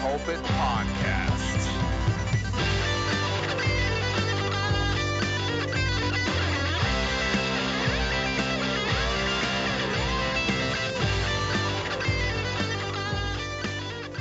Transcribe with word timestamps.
Pulpit 0.00 0.40
Podcast. 0.44 1.68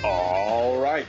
All 0.04 0.82
right. 0.82 1.06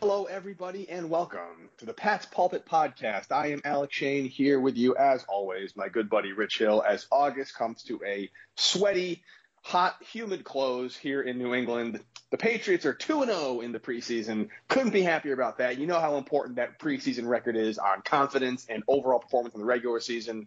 Hello, 0.00 0.24
everybody, 0.24 0.86
and 0.90 1.08
welcome 1.08 1.40
to 1.78 1.86
the 1.86 1.94
Pat's 1.94 2.26
Pulpit 2.26 2.66
Podcast. 2.66 3.32
I 3.32 3.52
am 3.52 3.62
Alec 3.64 3.90
Shane 3.90 4.26
here 4.26 4.60
with 4.60 4.76
you, 4.76 4.96
as 4.96 5.24
always, 5.30 5.74
my 5.74 5.88
good 5.88 6.10
buddy 6.10 6.32
Rich 6.32 6.58
Hill, 6.58 6.84
as 6.86 7.06
August 7.10 7.54
comes 7.54 7.84
to 7.84 7.98
a 8.06 8.30
sweaty, 8.58 9.22
hot, 9.62 9.96
humid 10.02 10.44
close 10.44 10.94
here 10.94 11.22
in 11.22 11.38
New 11.38 11.54
England. 11.54 12.00
The 12.30 12.38
Patriots 12.38 12.86
are 12.86 12.94
2 12.94 13.24
0 13.24 13.60
in 13.60 13.72
the 13.72 13.80
preseason. 13.80 14.48
Couldn't 14.68 14.92
be 14.92 15.02
happier 15.02 15.32
about 15.32 15.58
that. 15.58 15.78
You 15.78 15.86
know 15.86 15.98
how 15.98 16.16
important 16.16 16.56
that 16.56 16.78
preseason 16.78 17.26
record 17.26 17.56
is 17.56 17.78
on 17.78 18.02
confidence 18.02 18.66
and 18.68 18.84
overall 18.86 19.18
performance 19.18 19.54
in 19.54 19.60
the 19.60 19.66
regular 19.66 20.00
season. 20.00 20.46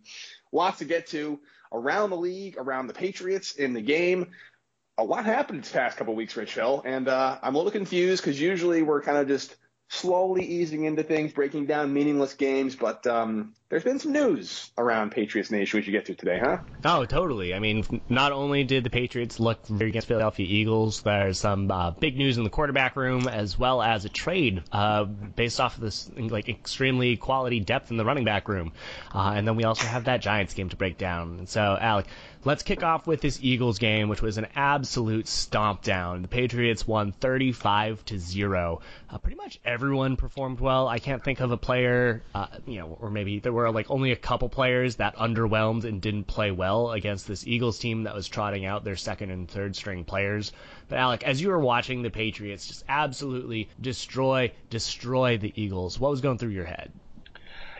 Lots 0.51 0.79
to 0.79 0.85
get 0.85 1.07
to 1.07 1.39
around 1.71 2.11
the 2.11 2.17
league, 2.17 2.55
around 2.57 2.87
the 2.87 2.93
Patriots 2.93 3.53
in 3.53 3.73
the 3.73 3.81
game 3.81 4.27
a 4.97 5.03
lot 5.03 5.25
happened 5.25 5.63
this 5.63 5.71
past 5.71 5.97
couple 5.97 6.15
weeks, 6.15 6.35
Rich 6.35 6.53
Hill, 6.53 6.83
and 6.85 7.07
uh, 7.07 7.39
I'm 7.41 7.55
a 7.55 7.57
little 7.57 7.71
confused 7.71 8.23
because 8.23 8.39
usually 8.39 8.83
we're 8.83 9.01
kind 9.01 9.17
of 9.17 9.27
just 9.27 9.55
slowly 9.89 10.45
easing 10.45 10.85
into 10.85 11.03
things, 11.03 11.33
breaking 11.33 11.65
down 11.65 11.93
meaningless 11.93 12.33
games, 12.33 12.75
but 12.75 13.05
um, 13.07 13.53
there's 13.73 13.83
been 13.83 13.97
some 13.97 14.11
news 14.11 14.69
around 14.77 15.09
Patriots 15.09 15.49
Nation 15.49 15.79
we 15.79 15.81
should 15.81 15.93
get 15.93 16.05
to 16.05 16.13
today, 16.13 16.37
huh? 16.37 16.59
Oh, 16.85 17.05
totally. 17.05 17.55
I 17.55 17.59
mean, 17.59 18.03
not 18.07 18.31
only 18.31 18.63
did 18.63 18.83
the 18.83 18.91
Patriots 18.91 19.39
look 19.39 19.65
very 19.65 19.89
against 19.89 20.07
Philadelphia 20.07 20.45
Eagles, 20.47 21.01
there's 21.01 21.39
some 21.39 21.71
uh, 21.71 21.89
big 21.89 22.15
news 22.15 22.37
in 22.37 22.43
the 22.43 22.51
quarterback 22.51 22.95
room, 22.95 23.27
as 23.27 23.57
well 23.57 23.81
as 23.81 24.05
a 24.05 24.09
trade 24.09 24.61
uh, 24.71 25.05
based 25.05 25.59
off 25.59 25.73
of 25.73 25.81
this 25.81 26.07
like 26.15 26.49
extremely 26.49 27.17
quality 27.17 27.59
depth 27.61 27.89
in 27.89 27.97
the 27.97 28.05
running 28.05 28.25
back 28.25 28.47
room, 28.47 28.73
uh, 29.11 29.33
and 29.35 29.47
then 29.47 29.55
we 29.55 29.63
also 29.63 29.87
have 29.87 30.03
that 30.03 30.21
Giants 30.21 30.53
game 30.53 30.69
to 30.69 30.75
break 30.75 30.99
down. 30.99 31.39
And 31.39 31.49
so, 31.49 31.75
Alec, 31.81 32.05
let's 32.45 32.63
kick 32.63 32.83
off 32.83 33.07
with 33.07 33.21
this 33.21 33.39
Eagles 33.41 33.79
game, 33.79 34.09
which 34.09 34.21
was 34.21 34.37
an 34.37 34.47
absolute 34.55 35.27
stomp 35.27 35.81
down. 35.81 36.21
The 36.21 36.27
Patriots 36.27 36.87
won 36.87 37.11
35 37.11 38.05
to 38.05 38.19
zero. 38.19 38.81
Uh, 39.09 39.17
pretty 39.17 39.37
much 39.37 39.59
everyone 39.65 40.15
performed 40.15 40.59
well. 40.59 40.87
I 40.87 40.99
can't 40.99 41.23
think 41.23 41.39
of 41.39 41.51
a 41.51 41.57
player, 41.57 42.23
uh, 42.35 42.47
you 42.65 42.79
know, 42.79 42.97
or 42.99 43.09
maybe 43.09 43.39
there 43.39 43.53
were 43.53 43.62
like 43.71 43.89
only 43.89 44.11
a 44.11 44.15
couple 44.15 44.49
players 44.49 44.95
that 44.97 45.15
underwhelmed 45.15 45.83
and 45.83 46.01
didn't 46.01 46.25
play 46.25 46.51
well 46.51 46.91
against 46.91 47.27
this 47.27 47.47
Eagles 47.47 47.79
team 47.79 48.03
that 48.03 48.15
was 48.15 48.27
trotting 48.27 48.65
out 48.65 48.83
their 48.83 48.95
second 48.95 49.29
and 49.29 49.49
third 49.49 49.75
string 49.75 50.03
players. 50.03 50.51
But 50.89 50.99
Alec, 50.99 51.23
as 51.23 51.41
you 51.41 51.49
were 51.49 51.59
watching 51.59 52.01
the 52.01 52.09
Patriots 52.09 52.67
just 52.67 52.83
absolutely 52.89 53.69
destroy, 53.79 54.51
destroy 54.69 55.37
the 55.37 55.53
Eagles, 55.55 55.99
what 55.99 56.11
was 56.11 56.21
going 56.21 56.37
through 56.37 56.49
your 56.49 56.65
head? 56.65 56.91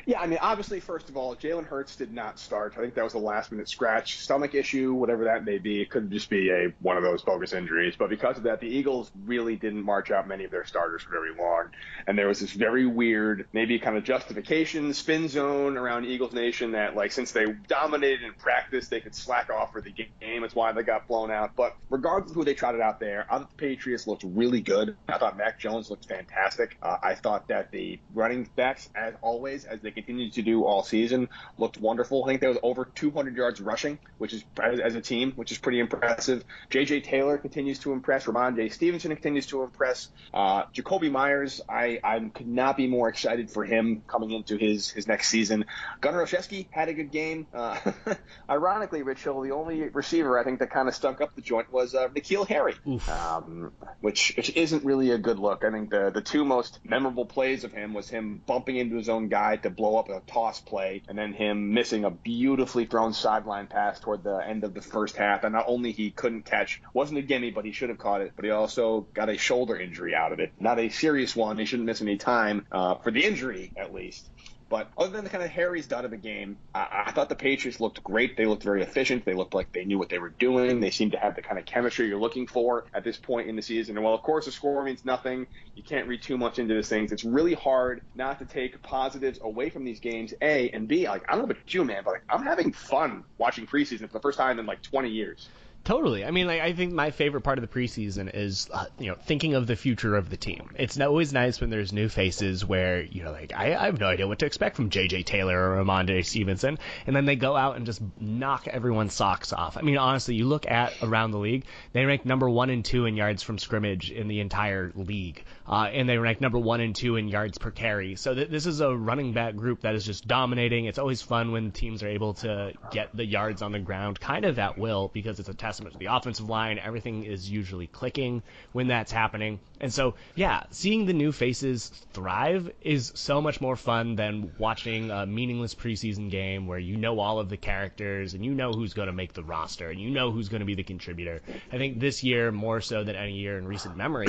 Yeah, 0.06 0.19
I 0.19 0.28
mean, 0.28 0.40
obviously, 0.41 0.81
first 0.81 1.09
of 1.09 1.16
all, 1.16 1.36
Jalen 1.36 1.66
Hurts 1.66 1.96
did 1.96 2.14
not 2.14 2.38
start. 2.38 2.74
I 2.78 2.81
think 2.81 2.94
that 2.96 3.03
was 3.03 3.14
a 3.14 3.19
last 3.19 3.52
minute 3.52 3.69
scratch, 3.69 4.19
stomach 4.19 4.53
issue, 4.53 4.94
whatever 4.94 5.24
that 5.25 5.46
may 5.46 5.59
be. 5.59 5.81
It 5.81 5.90
could 5.90 6.12
just 6.12 6.30
be 6.30 6.50
a 6.50 6.74
one 6.81 6.97
of 6.97 7.03
those 7.03 7.22
bogus 7.22 7.53
injuries. 7.53 7.96
But 7.97 8.09
because 8.09 8.36
of 8.38 8.44
that, 8.44 8.59
the 8.59 8.68
Eagles 8.68 9.12
really 9.25 9.56
didn't 9.56 9.84
march 9.84 10.12
out 10.12 10.28
many 10.28 10.44
of 10.44 10.52
their 10.52 10.66
starters 10.66 11.03
for 11.03 11.12
very 11.12 11.34
long. 11.34 11.69
And 12.06 12.18
there 12.18 12.28
was 12.28 12.41
this 12.41 12.52
very 12.52 12.86
weird, 12.86 13.47
maybe 13.53 13.80
kind 13.80 13.96
of 13.96 14.03
justification, 14.03 14.94
spin 14.94 15.30
zone 15.30 15.78
around 15.78 16.06
Eagles 16.06 16.34
Nation 16.34 16.72
that, 16.74 16.96
like, 16.96 17.14
since 17.14 17.31
they 17.31 17.46
dominated 17.68 18.24
in 18.24 18.34
practice, 18.34 18.90
they 18.90 19.00
could 19.00 19.16
slack 19.16 19.50
off 19.50 19.72
for 19.72 19.80
the 19.80 19.91
game. 19.91 20.41
That's 20.41 20.56
why 20.56 20.74
they 20.74 20.84
got 20.84 21.08
blown 21.08 21.31
out. 21.31 21.56
But 21.56 21.78
regardless 21.90 22.31
of 22.31 22.35
who 22.35 22.44
they 22.44 22.56
trotted 22.56 22.81
out 22.81 23.00
there, 23.00 23.25
I 23.30 23.38
thought 23.38 23.52
the 23.52 23.56
Patriots 23.56 24.06
looked 24.06 24.24
really 24.25 24.59
good. 24.59 24.97
I 25.08 25.18
thought 25.18 25.38
Mac 25.38 25.59
Jones 25.59 25.90
looked 25.90 26.08
fantastic. 26.09 26.78
Uh, 26.81 26.97
I 27.02 27.16
thought 27.16 27.47
that 27.47 27.72
the 27.72 28.00
running 28.14 28.50
backs, 28.58 28.90
as 28.96 29.14
always, 29.22 29.64
as 29.64 29.80
they 29.80 29.93
continued 29.94 30.34
to 30.34 30.42
do 30.42 30.66
all 30.66 30.84
season, 30.84 31.30
looked 31.58 31.80
wonderful. 31.80 32.24
I 32.24 32.28
think 32.28 32.42
there 32.42 32.50
was 32.50 32.59
over 32.64 32.86
200 32.86 33.36
yards 33.36 33.62
rushing, 33.62 34.00
which 34.18 34.34
is 34.34 34.44
as, 34.62 34.80
as 34.80 34.96
a 34.96 35.02
team, 35.02 35.34
which 35.36 35.52
is 35.52 35.58
pretty 35.58 35.80
impressive. 35.80 36.44
J.J. 36.70 37.02
Taylor 37.02 37.38
continues 37.38 37.80
to 37.80 37.94
impress. 37.94 38.26
Rhamondre 38.26 38.72
Stevenson 38.72 39.12
continues 39.12 39.48
to 39.48 39.64
impress. 39.64 40.09
Uh, 40.34 40.64
Jakobi 40.74 41.12
Meyers, 41.12 41.62
I, 41.68 42.00
I 42.03 42.20
could 42.20 42.48
not 42.48 42.78
be 42.78 42.88
more 42.88 43.09
excited 43.09 43.50
for 43.50 43.64
him 43.64 44.03
coming 44.08 44.32
into 44.32 44.58
his 44.58 44.90
his 44.90 45.08
next 45.08 45.30
season. 45.30 45.66
Gunner 46.02 46.24
Olszewski 46.24 46.68
had 46.72 46.90
a 46.90 46.94
good 46.94 47.12
game. 47.12 47.48
Uh, 47.53 47.78
ironically, 48.50 49.03
Rich 49.03 49.24
Hill, 49.24 49.42
the 49.42 49.52
only 49.52 49.90
receiver 49.90 50.40
I 50.40 50.44
think 50.44 50.59
that 50.59 50.72
kind 50.72 50.88
of 50.88 50.96
stunk 50.96 51.22
up 51.22 51.36
the 51.36 51.42
joint 51.42 51.72
was 51.72 51.96
uh, 51.96 52.09
N'Keal 52.09 52.48
Harry, 52.48 52.76
um, 53.09 53.72
which 54.02 54.34
which 54.36 54.56
isn't 54.56 54.84
really 54.84 55.12
a 55.12 55.18
good 55.18 55.40
look. 55.40 55.64
I 55.64 55.72
think 55.72 55.90
the 55.90 56.12
the 56.14 56.22
two 56.22 56.46
most 56.46 56.80
memorable 56.84 57.26
plays 57.26 57.64
of 57.64 57.72
him 57.72 57.94
was 57.94 58.09
him 58.09 58.42
bumping 58.46 58.78
into 58.78 58.96
his 58.96 59.09
own 59.09 59.28
guy 59.28 59.58
to 59.58 59.70
blow 59.84 59.98
up 59.98 60.08
a 60.08 60.22
toss 60.32 60.62
play, 60.62 61.02
and 61.10 61.18
then 61.18 61.34
him 61.34 61.74
missing 61.74 62.06
a 62.06 62.10
beautifully 62.10 62.86
thrown 62.86 63.12
sideline 63.12 63.68
pass 63.68 64.00
toward 64.00 64.24
the 64.24 64.38
end 64.38 64.64
of 64.64 64.74
the 64.74 64.82
first 64.82 65.18
half. 65.18 65.44
And 65.44 65.52
not 65.52 65.66
only 65.68 65.92
he 65.92 66.10
couldn't 66.10 66.46
catch, 66.46 66.82
wasn't 66.94 67.20
a 67.20 67.22
gimme, 67.22 67.52
but 67.52 67.66
he 67.66 67.74
should 67.74 67.90
have 67.90 67.98
caught 67.98 68.22
it. 68.22 68.32
But 68.34 68.46
he 68.46 68.52
also 68.52 69.02
got 69.14 69.28
a 69.28 69.38
shoulder 69.38 69.76
injury 69.76 70.16
out 70.16 70.32
of 70.32 70.40
it. 70.40 70.54
Not 70.58 70.80
a 70.80 70.88
serious 70.88 71.36
one. 71.36 71.58
He 71.58 71.66
shouldn't 71.66 71.86
miss 71.86 72.02
any 72.02 72.16
time 72.16 72.66
uh, 72.72 72.96
for 72.96 73.12
the 73.12 73.26
injury, 73.26 73.74
at 73.76 73.94
least. 73.94 74.30
But 74.73 74.89
other 74.97 75.11
than 75.11 75.23
the 75.23 75.29
kind 75.29 75.44
of 75.44 75.51
Harry's 75.51 75.85
done 75.85 76.03
of 76.03 76.09
the 76.09 76.17
game, 76.17 76.57
I, 76.73 77.03
I 77.06 77.11
thought 77.11 77.29
the 77.29 77.35
Patriots 77.35 77.79
looked 77.79 78.03
great. 78.03 78.35
They 78.35 78.47
looked 78.47 78.63
very 78.63 78.81
efficient. 78.81 79.23
They 79.23 79.35
looked 79.35 79.53
like 79.53 79.72
they 79.72 79.85
knew 79.85 80.00
what 80.00 80.09
they 80.09 80.17
were 80.17 80.34
doing. 80.39 80.79
They 80.79 80.89
seemed 80.89 81.11
to 81.11 81.19
have 81.19 81.35
the 81.35 81.44
kind 81.44 81.59
of 81.59 81.66
chemistry 81.66 82.07
you're 82.07 82.19
looking 82.19 82.47
for 82.47 82.85
at 82.91 83.03
this 83.03 83.16
point 83.16 83.47
in 83.47 83.56
the 83.56 83.61
season. 83.61 83.97
And 83.97 84.03
while, 84.03 84.16
of 84.16 84.23
course, 84.23 84.45
the 84.45 84.51
score 84.51 84.84
means 84.84 85.06
nothing, 85.06 85.45
you 85.75 85.84
can't 85.84 86.07
read 86.07 86.23
too 86.23 86.39
much 86.39 86.57
into 86.57 86.73
these 86.73 86.89
things. 86.89 87.11
It's 87.11 87.23
really 87.23 87.53
hard 87.53 88.01
not 88.16 88.39
to 88.39 88.45
take 88.45 88.81
positives 88.81 89.38
away 89.44 89.69
from 89.69 89.84
these 89.85 90.00
games, 90.00 90.34
A, 90.41 90.72
and 90.72 90.88
B, 90.88 91.07
like, 91.07 91.22
I 91.28 91.34
don't 91.34 91.41
know 91.41 91.51
about 91.51 91.72
you, 91.72 91.85
man, 91.85 92.01
but 92.03 92.13
like, 92.13 92.23
I'm 92.28 92.41
having 92.41 92.73
fun 92.73 93.25
watching 93.38 93.67
preseason 93.67 94.07
for 94.07 94.13
the 94.13 94.22
first 94.22 94.40
time 94.40 94.57
in 94.57 94.66
like 94.66 94.81
20 94.81 95.07
years. 95.07 95.50
Totally. 95.86 96.24
I 96.24 96.32
mean, 96.32 96.48
like, 96.48 96.62
I 96.62 96.72
think 96.72 96.94
my 96.94 97.12
favorite 97.12 97.42
part 97.42 97.58
of 97.58 97.62
the 97.62 97.68
preseason 97.68 98.34
is, 98.34 98.70
uh, 98.72 98.86
you 99.00 99.10
know, 99.10 99.16
thinking 99.16 99.54
of 99.54 99.68
the 99.68 99.76
future 99.76 100.16
of 100.16 100.30
the 100.30 100.38
team. 100.38 100.70
It's 100.76 100.98
always 100.98 101.34
nice 101.34 101.60
when 101.60 101.70
there's 101.70 101.92
new 101.92 102.08
faces 102.08 102.66
where, 102.66 103.02
you 103.02 103.22
know, 103.22 103.32
like, 103.34 103.52
I, 103.53 103.76
I 103.76 103.85
have 103.85 104.00
no 104.00 104.08
idea 104.08 104.26
what 104.26 104.40
to 104.40 104.46
expect 104.46 104.78
from 104.78 104.90
J.J. 104.90 105.24
Taylor 105.24 105.72
or 105.72 105.84
Rhamondre 105.84 106.26
Stevenson, 106.26 106.80
and 107.06 107.14
then 107.14 107.26
they 107.26 107.35
go 107.35 107.58
out 107.58 107.76
and 107.76 107.85
just 107.85 108.02
knock 108.18 108.66
everyone's 108.70 109.14
socks 109.14 109.52
off. 109.52 109.76
I 109.76 109.82
mean, 109.82 109.97
honestly, 109.97 110.35
you 110.35 110.46
look 110.46 110.66
at 110.72 110.94
around 111.03 111.32
the 111.32 111.40
league, 111.40 111.66
they 111.91 112.06
rank 112.06 112.26
number 112.26 112.50
one 112.50 112.70
and 112.70 112.86
two 112.86 113.06
in 113.06 113.18
yards 113.18 113.44
from 113.44 113.58
scrimmage 113.58 114.09
in 114.09 114.29
the 114.29 114.40
entire 114.40 114.94
league, 114.96 115.44
uh, 115.68 115.90
and 115.92 116.08
they 116.08 116.18
rank 116.18 116.42
number 116.42 116.60
one 116.60 116.82
and 116.82 116.96
two 116.96 117.16
in 117.16 117.28
yards 117.28 117.58
per 117.58 117.72
carry. 117.72 118.16
So 118.16 118.34
th- 118.34 118.50
this 118.50 118.66
is 118.66 118.82
a 118.82 118.96
running 118.96 119.34
back 119.34 119.56
group 119.56 119.82
that 119.82 119.96
is 119.96 120.06
just 120.06 120.28
dominating. 120.28 120.86
It's 120.86 121.00
always 121.00 121.22
fun 121.22 121.52
when 121.52 121.72
teams 121.72 122.04
are 122.04 122.08
able 122.08 122.34
to 122.36 122.74
get 122.92 123.16
the 123.16 123.26
yards 123.26 123.62
on 123.62 123.72
the 123.72 123.80
ground 123.80 124.20
kind 124.20 124.46
of 124.46 124.60
at 124.60 124.78
will 124.78 125.10
because 125.14 125.40
it's 125.40 125.50
a 125.50 125.54
testament 125.54 125.94
to 125.94 126.00
the 126.00 126.08
offensive 126.08 126.50
line. 126.50 126.80
Everything 126.80 127.24
is 127.24 127.50
usually 127.50 127.88
clicking 127.88 128.44
when 128.72 128.88
that's 128.88 129.12
happening. 129.12 129.60
And 129.80 129.94
so, 129.94 130.16
yeah, 130.36 130.64
seeing 130.72 131.06
the 131.06 131.14
new 131.14 131.32
faces 131.32 131.92
thrive 132.14 132.72
is 132.82 133.12
so 133.16 133.42
much 133.42 133.60
more 133.60 133.76
fun 133.76 134.16
than 134.16 134.52
watching 134.58 135.12
a 135.12 135.26
meaningless 135.26 135.76
preseason 135.76 136.30
game 136.30 136.68
where 136.68 136.80
you 136.80 136.98
know 136.98 137.20
all 137.20 137.40
of 137.40 137.50
the 137.50 137.58
characters 137.58 138.34
and 138.34 138.46
you 138.46 138.54
know 138.54 138.72
who's 138.72 138.94
going 138.94 139.08
to 139.08 139.14
make 139.14 139.34
the 139.34 139.44
roster 139.44 139.90
and 139.90 140.00
you 140.00 140.10
know 140.10 140.32
who's 140.32 140.50
going 140.50 140.62
to 140.62 140.66
be 140.66 140.76
the 140.76 140.84
contributor. 140.84 141.42
I 141.72 141.78
think 141.78 142.00
this 142.00 142.24
year, 142.24 142.52
more 142.52 142.82
so 142.82 143.04
than 143.04 143.16
any 143.16 143.34
year 143.34 143.58
in 143.58 143.68
recent 143.68 143.98
memory, 143.98 144.28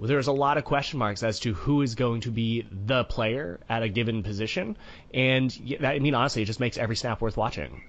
there's 0.00 0.26
a 0.26 0.32
lot 0.32 0.56
of 0.56 0.64
question 0.72 0.98
marks 0.98 1.22
as 1.22 1.38
to 1.38 1.52
who 1.52 1.82
is 1.82 1.94
going 1.96 2.22
to 2.22 2.30
be 2.30 2.66
the 2.70 3.04
player 3.04 3.60
at 3.68 3.82
a 3.82 3.90
given 3.90 4.22
position. 4.22 4.74
And 5.12 5.50
that, 5.80 5.96
I 5.96 5.98
mean, 5.98 6.14
honestly, 6.14 6.40
it 6.40 6.46
just 6.46 6.60
makes 6.60 6.78
every 6.78 6.96
snap 6.96 7.20
worth 7.20 7.36
watching. 7.36 7.82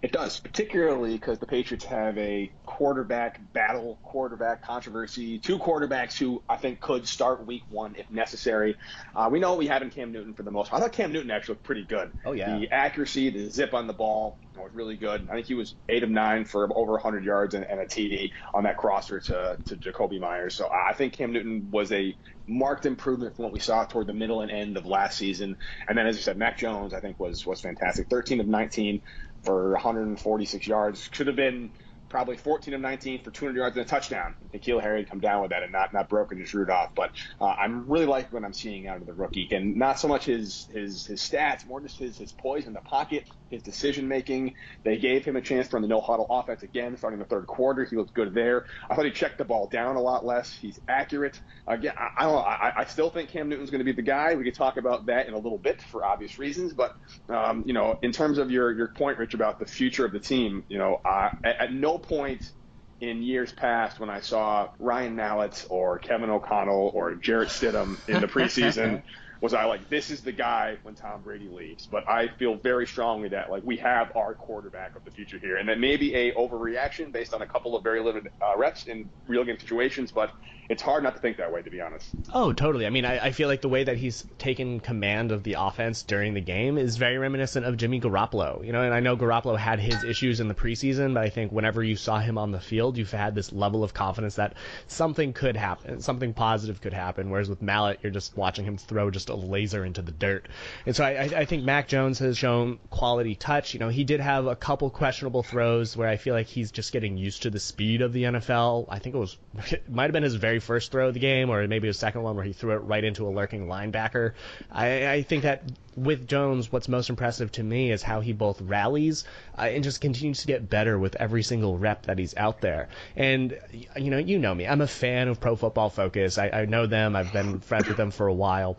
It 0.00 0.12
does, 0.12 0.38
particularly 0.38 1.12
because 1.12 1.38
the 1.38 1.46
Patriots 1.46 1.84
have 1.86 2.16
a 2.18 2.50
quarterback 2.66 3.40
battle, 3.52 3.98
quarterback 4.02 4.62
controversy. 4.62 5.38
Two 5.38 5.58
quarterbacks 5.58 6.16
who 6.16 6.42
I 6.48 6.56
think 6.56 6.80
could 6.80 7.06
start 7.08 7.46
Week 7.46 7.62
One 7.70 7.96
if 7.96 8.10
necessary. 8.10 8.76
Uh, 9.14 9.28
we 9.30 9.40
know 9.40 9.56
we 9.56 9.66
have 9.66 9.82
in 9.82 9.90
Cam 9.90 10.12
Newton 10.12 10.34
for 10.34 10.44
the 10.44 10.50
most. 10.50 10.70
Part. 10.70 10.80
I 10.82 10.86
thought 10.86 10.92
Cam 10.92 11.12
Newton 11.12 11.30
actually 11.30 11.54
looked 11.54 11.64
pretty 11.64 11.84
good. 11.84 12.12
Oh 12.24 12.32
yeah. 12.32 12.58
The 12.58 12.70
accuracy, 12.70 13.30
the 13.30 13.50
zip 13.50 13.74
on 13.74 13.86
the 13.86 13.92
ball 13.92 14.38
was 14.56 14.72
really 14.74 14.96
good. 14.96 15.28
I 15.30 15.34
think 15.34 15.46
he 15.46 15.54
was 15.54 15.74
eight 15.88 16.02
of 16.02 16.10
nine 16.10 16.44
for 16.44 16.64
over 16.76 16.92
100 16.92 17.24
yards 17.24 17.54
and, 17.54 17.64
and 17.64 17.80
a 17.80 17.86
TD 17.86 18.32
on 18.54 18.64
that 18.64 18.76
crosser 18.76 19.20
to 19.20 19.58
to 19.66 19.76
Jakobi 19.76 20.20
Meyers. 20.20 20.54
So 20.54 20.68
I 20.68 20.92
think 20.94 21.14
Cam 21.14 21.32
Newton 21.32 21.68
was 21.70 21.92
a 21.92 22.14
marked 22.46 22.86
improvement 22.86 23.36
from 23.36 23.44
what 23.44 23.52
we 23.52 23.60
saw 23.60 23.84
toward 23.84 24.06
the 24.06 24.14
middle 24.14 24.40
and 24.40 24.50
end 24.50 24.76
of 24.76 24.86
last 24.86 25.18
season. 25.18 25.56
And 25.86 25.96
then, 25.96 26.06
as 26.06 26.16
you 26.16 26.22
said, 26.22 26.36
Mac 26.36 26.58
Jones, 26.58 26.94
I 26.94 27.00
think 27.00 27.20
was 27.20 27.46
was 27.46 27.60
fantastic. 27.60 28.08
13 28.08 28.40
of 28.40 28.46
19 28.46 29.02
for 29.48 29.72
146 29.72 30.66
yards. 30.66 31.08
Should 31.10 31.26
have 31.26 31.36
been 31.36 31.70
probably 32.10 32.36
14 32.36 32.74
of 32.74 32.82
19 32.82 33.22
for 33.22 33.30
200 33.30 33.58
yards 33.58 33.76
and 33.78 33.86
a 33.86 33.88
touchdown. 33.88 34.34
N'Keal 34.54 34.80
Harry 34.80 35.04
come 35.04 35.20
down 35.20 35.42
with 35.42 35.50
that 35.50 35.62
and 35.62 35.72
not 35.72 35.92
not 35.92 36.08
broken 36.08 36.38
his 36.38 36.52
root 36.54 36.70
off. 36.70 36.94
But 36.94 37.10
uh, 37.40 37.46
I'm 37.46 37.88
really 37.88 38.06
liking 38.06 38.32
what 38.32 38.44
I'm 38.44 38.52
seeing 38.52 38.86
out 38.86 39.00
of 39.00 39.06
the 39.06 39.12
rookie, 39.12 39.48
and 39.50 39.76
not 39.76 39.98
so 39.98 40.08
much 40.08 40.24
his 40.24 40.68
his 40.72 41.06
his 41.06 41.20
stats, 41.20 41.66
more 41.66 41.80
just 41.80 41.98
his 41.98 42.18
his 42.18 42.32
poise 42.32 42.66
in 42.66 42.72
the 42.72 42.80
pocket, 42.80 43.28
his 43.50 43.62
decision 43.62 44.08
making. 44.08 44.54
They 44.84 44.96
gave 44.96 45.24
him 45.24 45.36
a 45.36 45.40
chance 45.40 45.68
to 45.68 45.76
run 45.76 45.82
the 45.82 45.88
no 45.88 46.00
huddle 46.00 46.26
offense 46.30 46.62
again, 46.62 46.96
starting 46.96 47.18
the 47.18 47.24
third 47.24 47.46
quarter. 47.46 47.84
He 47.84 47.96
looked 47.96 48.14
good 48.14 48.34
there. 48.34 48.66
I 48.88 48.94
thought 48.94 49.04
he 49.04 49.10
checked 49.10 49.38
the 49.38 49.44
ball 49.44 49.68
down 49.68 49.96
a 49.96 50.00
lot 50.00 50.24
less. 50.24 50.56
He's 50.56 50.80
accurate. 50.88 51.40
Again, 51.66 51.92
I, 51.96 52.08
I 52.18 52.24
don't. 52.24 52.46
I, 52.46 52.72
I 52.78 52.84
still 52.84 53.10
think 53.10 53.30
Cam 53.30 53.48
Newton's 53.48 53.70
going 53.70 53.80
to 53.80 53.84
be 53.84 53.92
the 53.92 54.02
guy. 54.02 54.34
We 54.34 54.44
could 54.44 54.54
talk 54.54 54.76
about 54.76 55.06
that 55.06 55.28
in 55.28 55.34
a 55.34 55.38
little 55.38 55.58
bit 55.58 55.82
for 55.82 56.04
obvious 56.04 56.38
reasons, 56.38 56.72
but 56.72 56.96
um, 57.28 57.64
you 57.66 57.72
know, 57.72 57.98
in 58.02 58.12
terms 58.12 58.38
of 58.38 58.50
your 58.50 58.72
your 58.72 58.88
point, 58.88 59.18
Rich, 59.18 59.34
about 59.34 59.58
the 59.58 59.66
future 59.66 60.04
of 60.04 60.12
the 60.12 60.20
team, 60.20 60.64
you 60.68 60.78
know, 60.78 61.00
uh, 61.04 61.30
at, 61.44 61.60
at 61.60 61.72
no 61.72 61.98
point 61.98 62.52
in 63.00 63.22
years 63.22 63.52
past 63.52 64.00
when 64.00 64.10
I 64.10 64.20
saw 64.20 64.68
Ryan 64.78 65.16
Mallett 65.16 65.66
or 65.68 65.98
Kevin 65.98 66.30
O'Connell 66.30 66.90
or 66.94 67.14
Jarrett 67.14 67.48
Stidham 67.48 67.98
in 68.08 68.20
the 68.20 68.26
preseason 68.26 69.02
was 69.40 69.54
I 69.54 69.64
like 69.64 69.88
this 69.88 70.10
is 70.10 70.22
the 70.22 70.32
guy 70.32 70.78
when 70.82 70.94
Tom 70.94 71.22
Brady 71.22 71.48
leaves. 71.48 71.86
But 71.90 72.08
I 72.08 72.28
feel 72.38 72.56
very 72.56 72.86
strongly 72.86 73.28
that 73.28 73.50
like 73.50 73.62
we 73.64 73.76
have 73.76 74.10
our 74.16 74.34
quarterback 74.34 74.96
of 74.96 75.04
the 75.04 75.10
future 75.10 75.38
here, 75.38 75.56
and 75.56 75.68
that 75.68 75.78
may 75.78 75.96
be 75.96 76.14
a 76.14 76.32
overreaction 76.32 77.12
based 77.12 77.34
on 77.34 77.42
a 77.42 77.46
couple 77.46 77.76
of 77.76 77.84
very 77.84 78.02
limited 78.02 78.32
uh, 78.42 78.58
reps 78.58 78.86
in 78.86 79.10
real 79.26 79.44
game 79.44 79.58
situations, 79.58 80.10
but 80.10 80.32
it's 80.68 80.82
hard 80.82 81.02
not 81.02 81.14
to 81.14 81.20
think 81.20 81.38
that 81.38 81.50
way, 81.50 81.62
to 81.62 81.70
be 81.70 81.80
honest. 81.80 82.10
Oh, 82.34 82.52
totally. 82.52 82.86
I 82.86 82.90
mean, 82.90 83.06
I, 83.06 83.26
I 83.26 83.32
feel 83.32 83.48
like 83.48 83.62
the 83.62 83.70
way 83.70 83.84
that 83.84 83.96
he's 83.96 84.26
taken 84.36 84.80
command 84.80 85.32
of 85.32 85.42
the 85.42 85.56
offense 85.58 86.02
during 86.02 86.34
the 86.34 86.42
game 86.42 86.76
is 86.76 86.98
very 86.98 87.16
reminiscent 87.16 87.64
of 87.64 87.78
Jimmy 87.78 88.00
Garoppolo. 88.00 88.64
You 88.64 88.72
know, 88.72 88.82
and 88.82 88.92
I 88.92 89.00
know 89.00 89.16
Garoppolo 89.16 89.56
had 89.56 89.80
his 89.80 90.04
issues 90.04 90.40
in 90.40 90.48
the 90.48 90.54
preseason, 90.54 91.14
but 91.14 91.24
I 91.24 91.30
think 91.30 91.52
whenever 91.52 91.82
you 91.82 91.96
saw 91.96 92.18
him 92.18 92.36
on 92.36 92.50
the 92.50 92.60
field, 92.60 92.98
you've 92.98 93.10
had 93.10 93.34
this 93.34 93.50
level 93.50 93.82
of 93.82 93.94
confidence 93.94 94.34
that 94.34 94.54
something 94.86 95.32
could 95.32 95.56
happen, 95.56 96.02
something 96.02 96.34
positive 96.34 96.82
could 96.82 96.92
happen. 96.92 97.30
Whereas 97.30 97.48
with 97.48 97.62
Mallett, 97.62 98.00
you're 98.02 98.12
just 98.12 98.36
watching 98.36 98.66
him 98.66 98.76
throw 98.76 99.10
just 99.10 99.30
a 99.30 99.34
laser 99.34 99.86
into 99.86 100.02
the 100.02 100.12
dirt. 100.12 100.48
And 100.84 100.94
so 100.94 101.02
I, 101.02 101.30
I 101.34 101.44
think 101.46 101.64
Mac 101.64 101.88
Jones 101.88 102.18
has 102.18 102.36
shown 102.36 102.78
quality 102.90 103.34
touch. 103.34 103.72
You 103.72 103.80
know, 103.80 103.88
he 103.88 104.04
did 104.04 104.20
have 104.20 104.46
a 104.46 104.56
couple 104.56 104.90
questionable 104.90 105.42
throws 105.42 105.96
where 105.96 106.08
I 106.08 106.16
feel 106.16 106.34
like 106.34 106.46
he's 106.46 106.70
just 106.70 106.92
getting 106.92 107.16
used 107.16 107.42
to 107.44 107.50
the 107.50 107.60
speed 107.60 108.02
of 108.02 108.12
the 108.12 108.24
NFL. 108.24 108.86
I 108.90 108.98
think 108.98 109.14
it 109.14 109.18
was, 109.18 109.38
it 109.70 109.88
might 109.90 110.04
have 110.04 110.12
been 110.12 110.22
his 110.22 110.34
very 110.34 110.57
first 110.60 110.92
throw 110.92 111.08
of 111.08 111.14
the 111.14 111.20
game, 111.20 111.50
or 111.50 111.66
maybe 111.66 111.86
his 111.86 111.98
second 111.98 112.22
one 112.22 112.36
where 112.36 112.44
he 112.44 112.52
threw 112.52 112.72
it 112.72 112.78
right 112.78 113.02
into 113.02 113.26
a 113.26 113.30
lurking 113.30 113.66
linebacker. 113.66 114.32
I, 114.70 115.08
I 115.08 115.22
think 115.22 115.42
that 115.42 115.62
with 115.96 116.28
Jones, 116.28 116.70
what's 116.70 116.88
most 116.88 117.10
impressive 117.10 117.50
to 117.52 117.62
me 117.62 117.90
is 117.90 118.02
how 118.02 118.20
he 118.20 118.32
both 118.32 118.60
rallies 118.60 119.24
uh, 119.56 119.62
and 119.62 119.82
just 119.82 120.00
continues 120.00 120.40
to 120.40 120.46
get 120.46 120.68
better 120.68 120.98
with 120.98 121.16
every 121.16 121.42
single 121.42 121.76
rep 121.76 122.06
that 122.06 122.18
he's 122.18 122.36
out 122.36 122.60
there. 122.60 122.88
And 123.16 123.58
you 123.96 124.10
know, 124.10 124.18
you 124.18 124.38
know 124.38 124.54
me, 124.54 124.66
I'm 124.66 124.80
a 124.80 124.86
fan 124.86 125.28
of 125.28 125.40
Pro 125.40 125.56
Football 125.56 125.90
Focus. 125.90 126.38
I, 126.38 126.48
I 126.50 126.64
know 126.66 126.86
them. 126.86 127.16
I've 127.16 127.32
been 127.32 127.60
friends 127.60 127.88
with 127.88 127.96
them 127.96 128.10
for 128.10 128.26
a 128.26 128.34
while. 128.34 128.76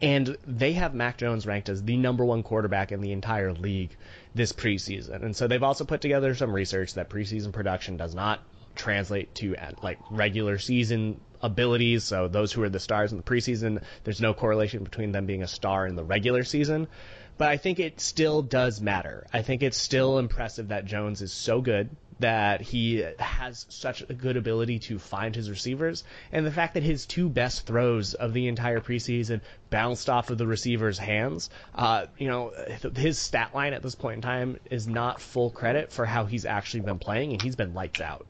And 0.00 0.36
they 0.46 0.72
have 0.72 0.94
Mac 0.94 1.16
Jones 1.16 1.46
ranked 1.46 1.68
as 1.68 1.82
the 1.82 1.96
number 1.96 2.24
one 2.24 2.42
quarterback 2.42 2.90
in 2.90 3.00
the 3.00 3.12
entire 3.12 3.52
league 3.52 3.96
this 4.34 4.52
preseason. 4.52 5.22
And 5.22 5.36
so 5.36 5.46
they've 5.46 5.62
also 5.62 5.84
put 5.84 6.00
together 6.00 6.34
some 6.34 6.52
research 6.52 6.94
that 6.94 7.08
preseason 7.08 7.52
production 7.52 7.96
does 7.96 8.14
not 8.14 8.40
translate 8.74 9.34
to 9.36 9.56
like 9.82 9.98
regular 10.10 10.58
season 10.58 11.20
abilities. 11.40 12.04
So 12.04 12.28
those 12.28 12.52
who 12.52 12.62
are 12.62 12.68
the 12.68 12.80
stars 12.80 13.12
in 13.12 13.18
the 13.18 13.24
preseason, 13.24 13.82
there's 14.04 14.20
no 14.20 14.34
correlation 14.34 14.84
between 14.84 15.12
them 15.12 15.26
being 15.26 15.42
a 15.42 15.48
star 15.48 15.86
in 15.86 15.96
the 15.96 16.04
regular 16.04 16.44
season. 16.44 16.88
But 17.38 17.48
I 17.48 17.56
think 17.56 17.80
it 17.80 18.00
still 18.00 18.42
does 18.42 18.80
matter. 18.80 19.26
I 19.32 19.42
think 19.42 19.62
it's 19.62 19.78
still 19.78 20.18
impressive 20.18 20.68
that 20.68 20.84
Jones 20.84 21.22
is 21.22 21.32
so 21.32 21.60
good 21.60 21.90
that 22.20 22.60
he 22.60 23.04
has 23.18 23.66
such 23.68 24.02
a 24.08 24.14
good 24.14 24.36
ability 24.36 24.78
to 24.78 24.98
find 24.98 25.34
his 25.34 25.50
receivers, 25.50 26.04
and 26.30 26.46
the 26.46 26.52
fact 26.52 26.74
that 26.74 26.84
his 26.84 27.04
two 27.04 27.28
best 27.28 27.66
throws 27.66 28.14
of 28.14 28.32
the 28.32 28.46
entire 28.46 28.80
preseason 28.80 29.40
bounced 29.70 30.08
off 30.08 30.30
of 30.30 30.38
the 30.38 30.46
receiver's 30.46 30.98
hands. 30.98 31.50
Uh, 31.74 32.06
you 32.16 32.28
know, 32.28 32.52
his 32.94 33.18
stat 33.18 33.52
line 33.54 33.72
at 33.72 33.82
this 33.82 33.96
point 33.96 34.16
in 34.16 34.22
time 34.22 34.60
is 34.70 34.86
not 34.86 35.20
full 35.20 35.50
credit 35.50 35.90
for 35.90 36.06
how 36.06 36.24
he's 36.24 36.46
actually 36.46 36.80
been 36.80 36.98
playing, 36.98 37.32
and 37.32 37.42
he's 37.42 37.56
been 37.56 37.74
lights 37.74 38.00
out. 38.00 38.26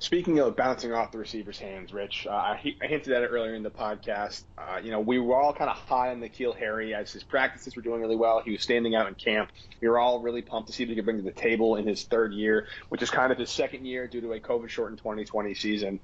Speaking 0.00 0.38
of 0.38 0.54
bouncing 0.54 0.92
off 0.92 1.10
the 1.10 1.18
receiver's 1.18 1.58
hands, 1.58 1.92
Rich, 1.92 2.28
uh, 2.30 2.32
I, 2.32 2.74
I, 2.80 2.86
hinted 2.86 3.12
at 3.12 3.24
it 3.24 3.26
earlier 3.26 3.54
in 3.56 3.64
the 3.64 3.70
podcast. 3.70 4.44
Uh, 4.56 4.78
you 4.80 4.92
know, 4.92 5.00
we 5.00 5.18
were 5.18 5.34
all 5.34 5.52
kind 5.52 5.68
of 5.68 5.76
high 5.76 6.10
on 6.10 6.20
N'Keal 6.20 6.56
Harry 6.56 6.94
as 6.94 7.12
his 7.12 7.24
practices 7.24 7.74
were 7.74 7.82
doing 7.82 8.00
really 8.00 8.14
well. 8.14 8.40
He 8.40 8.52
was 8.52 8.62
standing 8.62 8.94
out 8.94 9.08
in 9.08 9.16
camp. 9.16 9.50
We 9.80 9.88
were 9.88 9.98
all 9.98 10.20
really 10.20 10.40
pumped 10.40 10.68
to 10.68 10.72
see 10.72 10.84
what 10.84 10.90
he 10.90 10.94
could 10.94 11.04
bring 11.04 11.16
to 11.16 11.24
the 11.24 11.32
table 11.32 11.74
in 11.74 11.84
his 11.84 12.04
third 12.04 12.32
year, 12.32 12.68
which 12.90 13.02
is 13.02 13.10
kind 13.10 13.32
of 13.32 13.38
his 13.38 13.50
second 13.50 13.86
year 13.86 14.06
due 14.06 14.20
to 14.20 14.32
a 14.34 14.40
COVID 14.40 14.68
shortened 14.68 14.98
2020 14.98 15.54
season 15.54 15.98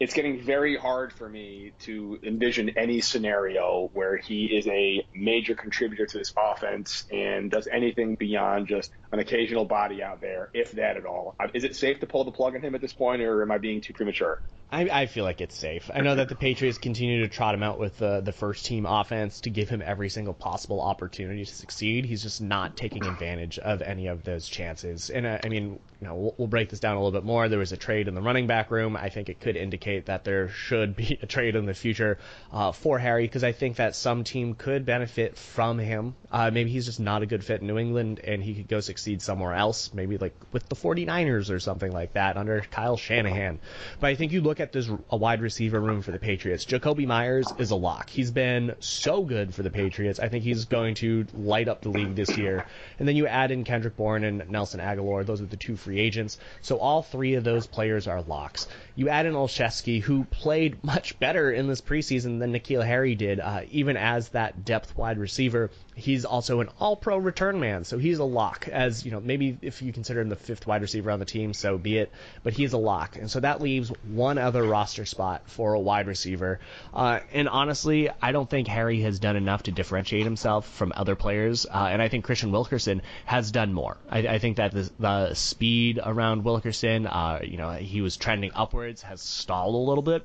it's 0.00 0.14
getting 0.14 0.40
very 0.40 0.76
hard 0.76 1.12
for 1.12 1.28
me 1.28 1.72
to 1.80 2.18
envision 2.22 2.70
any 2.70 3.00
scenario 3.00 3.90
where 3.92 4.16
he 4.16 4.46
is 4.46 4.66
a 4.66 5.06
major 5.14 5.54
contributor 5.54 6.06
to 6.06 6.18
this 6.18 6.32
offense 6.36 7.04
and 7.12 7.50
does 7.50 7.68
anything 7.70 8.16
beyond 8.16 8.68
just 8.68 8.90
an 9.12 9.18
occasional 9.18 9.64
body 9.64 10.02
out 10.02 10.20
there, 10.20 10.50
if 10.52 10.72
that 10.72 10.96
at 10.96 11.06
all. 11.06 11.34
Uh, 11.38 11.48
is 11.54 11.64
it 11.64 11.76
safe 11.76 12.00
to 12.00 12.06
pull 12.06 12.24
the 12.24 12.32
plug 12.32 12.54
on 12.54 12.62
him 12.62 12.74
at 12.74 12.80
this 12.80 12.92
point, 12.92 13.22
or 13.22 13.42
am 13.42 13.50
I 13.50 13.58
being 13.58 13.80
too 13.80 13.92
premature? 13.92 14.42
I, 14.70 15.02
I 15.02 15.06
feel 15.06 15.22
like 15.22 15.40
it's 15.40 15.56
safe. 15.56 15.88
I 15.94 16.00
know 16.00 16.16
that 16.16 16.28
the 16.28 16.34
Patriots 16.34 16.78
continue 16.78 17.20
to 17.20 17.28
trot 17.28 17.54
him 17.54 17.62
out 17.62 17.78
with 17.78 17.96
the, 17.98 18.20
the 18.20 18.32
first 18.32 18.66
team 18.66 18.86
offense 18.86 19.42
to 19.42 19.50
give 19.50 19.68
him 19.68 19.82
every 19.84 20.08
single 20.08 20.34
possible 20.34 20.80
opportunity 20.80 21.44
to 21.44 21.54
succeed. 21.54 22.04
He's 22.04 22.22
just 22.22 22.40
not 22.40 22.76
taking 22.76 23.06
advantage 23.06 23.58
of 23.60 23.82
any 23.82 24.08
of 24.08 24.24
those 24.24 24.48
chances. 24.48 25.10
And 25.10 25.26
uh, 25.26 25.38
I 25.44 25.48
mean, 25.48 25.78
you 26.00 26.06
know, 26.06 26.14
we'll, 26.14 26.34
we'll 26.38 26.48
break 26.48 26.68
this 26.68 26.80
down 26.80 26.96
a 26.96 26.98
little 26.98 27.12
bit 27.12 27.24
more. 27.24 27.48
There 27.48 27.58
was 27.58 27.72
a 27.72 27.76
trade 27.76 28.08
in 28.08 28.14
the 28.14 28.22
running 28.22 28.46
back 28.46 28.70
room. 28.70 28.96
I 28.96 29.08
think 29.08 29.28
it 29.28 29.40
could 29.40 29.56
indicate 29.56 30.06
that 30.06 30.24
there 30.24 30.48
should 30.48 30.96
be 30.96 31.18
a 31.22 31.26
trade 31.26 31.56
in 31.56 31.66
the 31.66 31.74
future 31.74 32.18
uh, 32.52 32.72
for 32.72 32.98
Harry 32.98 33.24
because 33.24 33.44
I 33.44 33.52
think 33.52 33.76
that 33.76 33.94
some 33.94 34.24
team 34.24 34.54
could 34.54 34.84
benefit 34.84 35.36
from 35.36 35.78
him. 35.78 36.14
Uh, 36.30 36.50
maybe 36.52 36.70
he's 36.70 36.86
just 36.86 37.00
not 37.00 37.22
a 37.22 37.26
good 37.26 37.44
fit 37.44 37.60
in 37.60 37.66
New 37.66 37.78
England 37.78 38.20
and 38.24 38.42
he 38.42 38.54
could 38.54 38.68
go 38.68 38.80
succeed 38.80 39.22
somewhere 39.22 39.54
else, 39.54 39.92
maybe 39.94 40.18
like 40.18 40.34
with 40.52 40.68
the 40.68 40.76
49ers 40.76 41.50
or 41.50 41.60
something 41.60 41.92
like 41.92 42.14
that 42.14 42.36
under 42.36 42.60
Kyle 42.70 42.96
Shanahan. 42.96 43.60
But 44.00 44.08
I 44.08 44.14
think 44.14 44.32
you 44.32 44.40
look 44.40 44.60
at 44.60 44.72
this 44.72 44.90
a 45.10 45.16
wide 45.16 45.40
receiver 45.40 45.80
room 45.80 46.02
for 46.02 46.10
the 46.10 46.18
Patriots. 46.18 46.64
Jakobi 46.64 47.06
Meyers 47.06 47.46
is 47.58 47.70
a 47.70 47.76
lock. 47.76 48.10
He's 48.10 48.30
been 48.30 48.74
so 48.80 49.22
good 49.22 49.54
for 49.54 49.62
the 49.62 49.70
Patriots. 49.70 50.18
I 50.18 50.28
think 50.28 50.44
he's 50.44 50.64
going 50.64 50.94
to 50.96 51.26
light 51.34 51.68
up 51.68 51.82
the 51.82 51.90
league 51.90 52.14
this 52.14 52.36
year. 52.36 52.66
And 52.98 53.06
then 53.06 53.16
you 53.16 53.26
add 53.26 53.50
in 53.50 53.64
Kendrick 53.64 53.96
Bourne 53.96 54.24
and 54.24 54.48
Nelson 54.50 54.80
Agholor. 54.80 55.24
Those 55.24 55.40
are 55.40 55.46
the 55.46 55.56
two 55.56 55.76
free 55.84 56.00
agents. 56.00 56.38
So 56.62 56.78
all 56.78 57.02
three 57.02 57.34
of 57.34 57.44
those 57.44 57.66
players 57.66 58.08
are 58.08 58.22
locks. 58.22 58.66
You 58.96 59.08
add 59.08 59.26
in 59.26 59.34
Olszewski, 59.34 60.00
who 60.00 60.24
played 60.24 60.82
much 60.84 61.18
better 61.18 61.52
in 61.52 61.68
this 61.68 61.80
preseason 61.80 62.40
than 62.40 62.52
N'Keal 62.52 62.84
Harry 62.84 63.14
did, 63.14 63.38
uh, 63.38 63.62
even 63.70 63.96
as 63.96 64.30
that 64.30 64.64
depth 64.64 64.96
wide 64.96 65.18
receiver. 65.18 65.70
He's 65.94 66.24
also 66.24 66.60
an 66.60 66.68
all-pro 66.80 67.18
return 67.18 67.60
man, 67.60 67.84
so 67.84 67.98
he's 67.98 68.18
a 68.18 68.24
lock. 68.24 68.68
As 68.68 69.04
you 69.04 69.10
know, 69.10 69.20
maybe 69.20 69.58
if 69.62 69.80
you 69.80 69.92
consider 69.92 70.20
him 70.20 70.28
the 70.28 70.36
fifth 70.36 70.66
wide 70.66 70.82
receiver 70.82 71.10
on 71.10 71.18
the 71.18 71.24
team, 71.24 71.54
so 71.54 71.78
be 71.78 71.98
it. 71.98 72.10
But 72.42 72.52
he's 72.52 72.72
a 72.72 72.78
lock, 72.78 73.16
and 73.16 73.30
so 73.30 73.40
that 73.40 73.60
leaves 73.60 73.90
one 74.08 74.38
other 74.38 74.64
roster 74.64 75.04
spot 75.04 75.42
for 75.46 75.74
a 75.74 75.80
wide 75.80 76.06
receiver. 76.06 76.58
Uh, 76.92 77.20
and 77.32 77.48
honestly, 77.48 78.10
I 78.20 78.32
don't 78.32 78.48
think 78.48 78.68
Harry 78.68 79.00
has 79.02 79.18
done 79.18 79.36
enough 79.36 79.64
to 79.64 79.72
differentiate 79.72 80.24
himself 80.24 80.68
from 80.68 80.92
other 80.96 81.14
players. 81.14 81.66
Uh, 81.66 81.88
and 81.90 82.02
I 82.02 82.08
think 82.08 82.26
Kristian 82.26 82.50
Wilkerson 82.50 83.02
has 83.24 83.50
done 83.52 83.72
more. 83.72 83.96
I, 84.10 84.18
I 84.18 84.38
think 84.38 84.56
that 84.56 84.72
the, 84.72 84.90
the, 84.98 85.34
speed 85.34 86.00
around 86.04 86.44
Wilkerson, 86.44 87.06
uh, 87.06 87.40
you 87.42 87.56
know, 87.56 87.70
he 87.72 88.00
was 88.00 88.16
trending 88.16 88.50
upwards, 88.54 89.02
has 89.02 89.20
stalled 89.20 89.74
a 89.74 89.78
little 89.78 90.02
bit. 90.02 90.24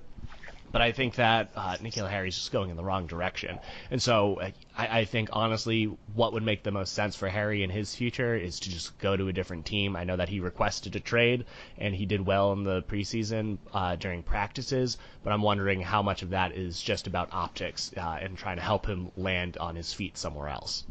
But 0.71 0.81
I 0.81 0.91
think 0.91 1.15
that 1.15 1.49
uh, 1.55 1.77
N'Keal 1.77 2.09
Harry's 2.09 2.35
just 2.35 2.51
going 2.51 2.69
in 2.69 2.77
the 2.77 2.83
wrong 2.83 3.07
direction. 3.07 3.59
And 3.89 4.01
so 4.01 4.39
I, 4.41 4.53
I 4.99 5.05
think, 5.05 5.29
honestly, 5.33 5.85
what 6.13 6.33
would 6.33 6.43
make 6.43 6.63
the 6.63 6.71
most 6.71 6.93
sense 6.93 7.15
for 7.15 7.27
Harry 7.27 7.63
in 7.63 7.69
his 7.69 7.95
future 7.95 8.35
is 8.35 8.59
to 8.61 8.69
just 8.69 8.97
go 8.99 9.17
to 9.17 9.27
a 9.27 9.33
different 9.33 9.65
team. 9.65 9.95
I 9.95 10.03
know 10.03 10.15
that 10.15 10.29
he 10.29 10.39
requested 10.39 10.95
a 10.95 10.99
trade, 10.99 11.45
and 11.77 11.95
he 11.95 12.05
did 12.05 12.25
well 12.25 12.53
in 12.53 12.63
the 12.63 12.83
preseason 12.83 13.57
uh, 13.73 13.95
during 13.95 14.21
practices, 14.21 14.97
but 15.23 15.33
I'm 15.33 15.41
wondering 15.41 15.81
how 15.81 16.01
much 16.01 16.21
of 16.21 16.29
that 16.29 16.51
is 16.51 16.81
just 16.81 17.07
about 17.07 17.33
optics 17.33 17.91
uh, 17.97 18.19
and 18.21 18.37
trying 18.37 18.57
to 18.57 18.63
help 18.63 18.85
him 18.85 19.11
land 19.17 19.57
on 19.57 19.75
his 19.75 19.93
feet 19.93 20.17
somewhere 20.17 20.49
else. 20.49 20.85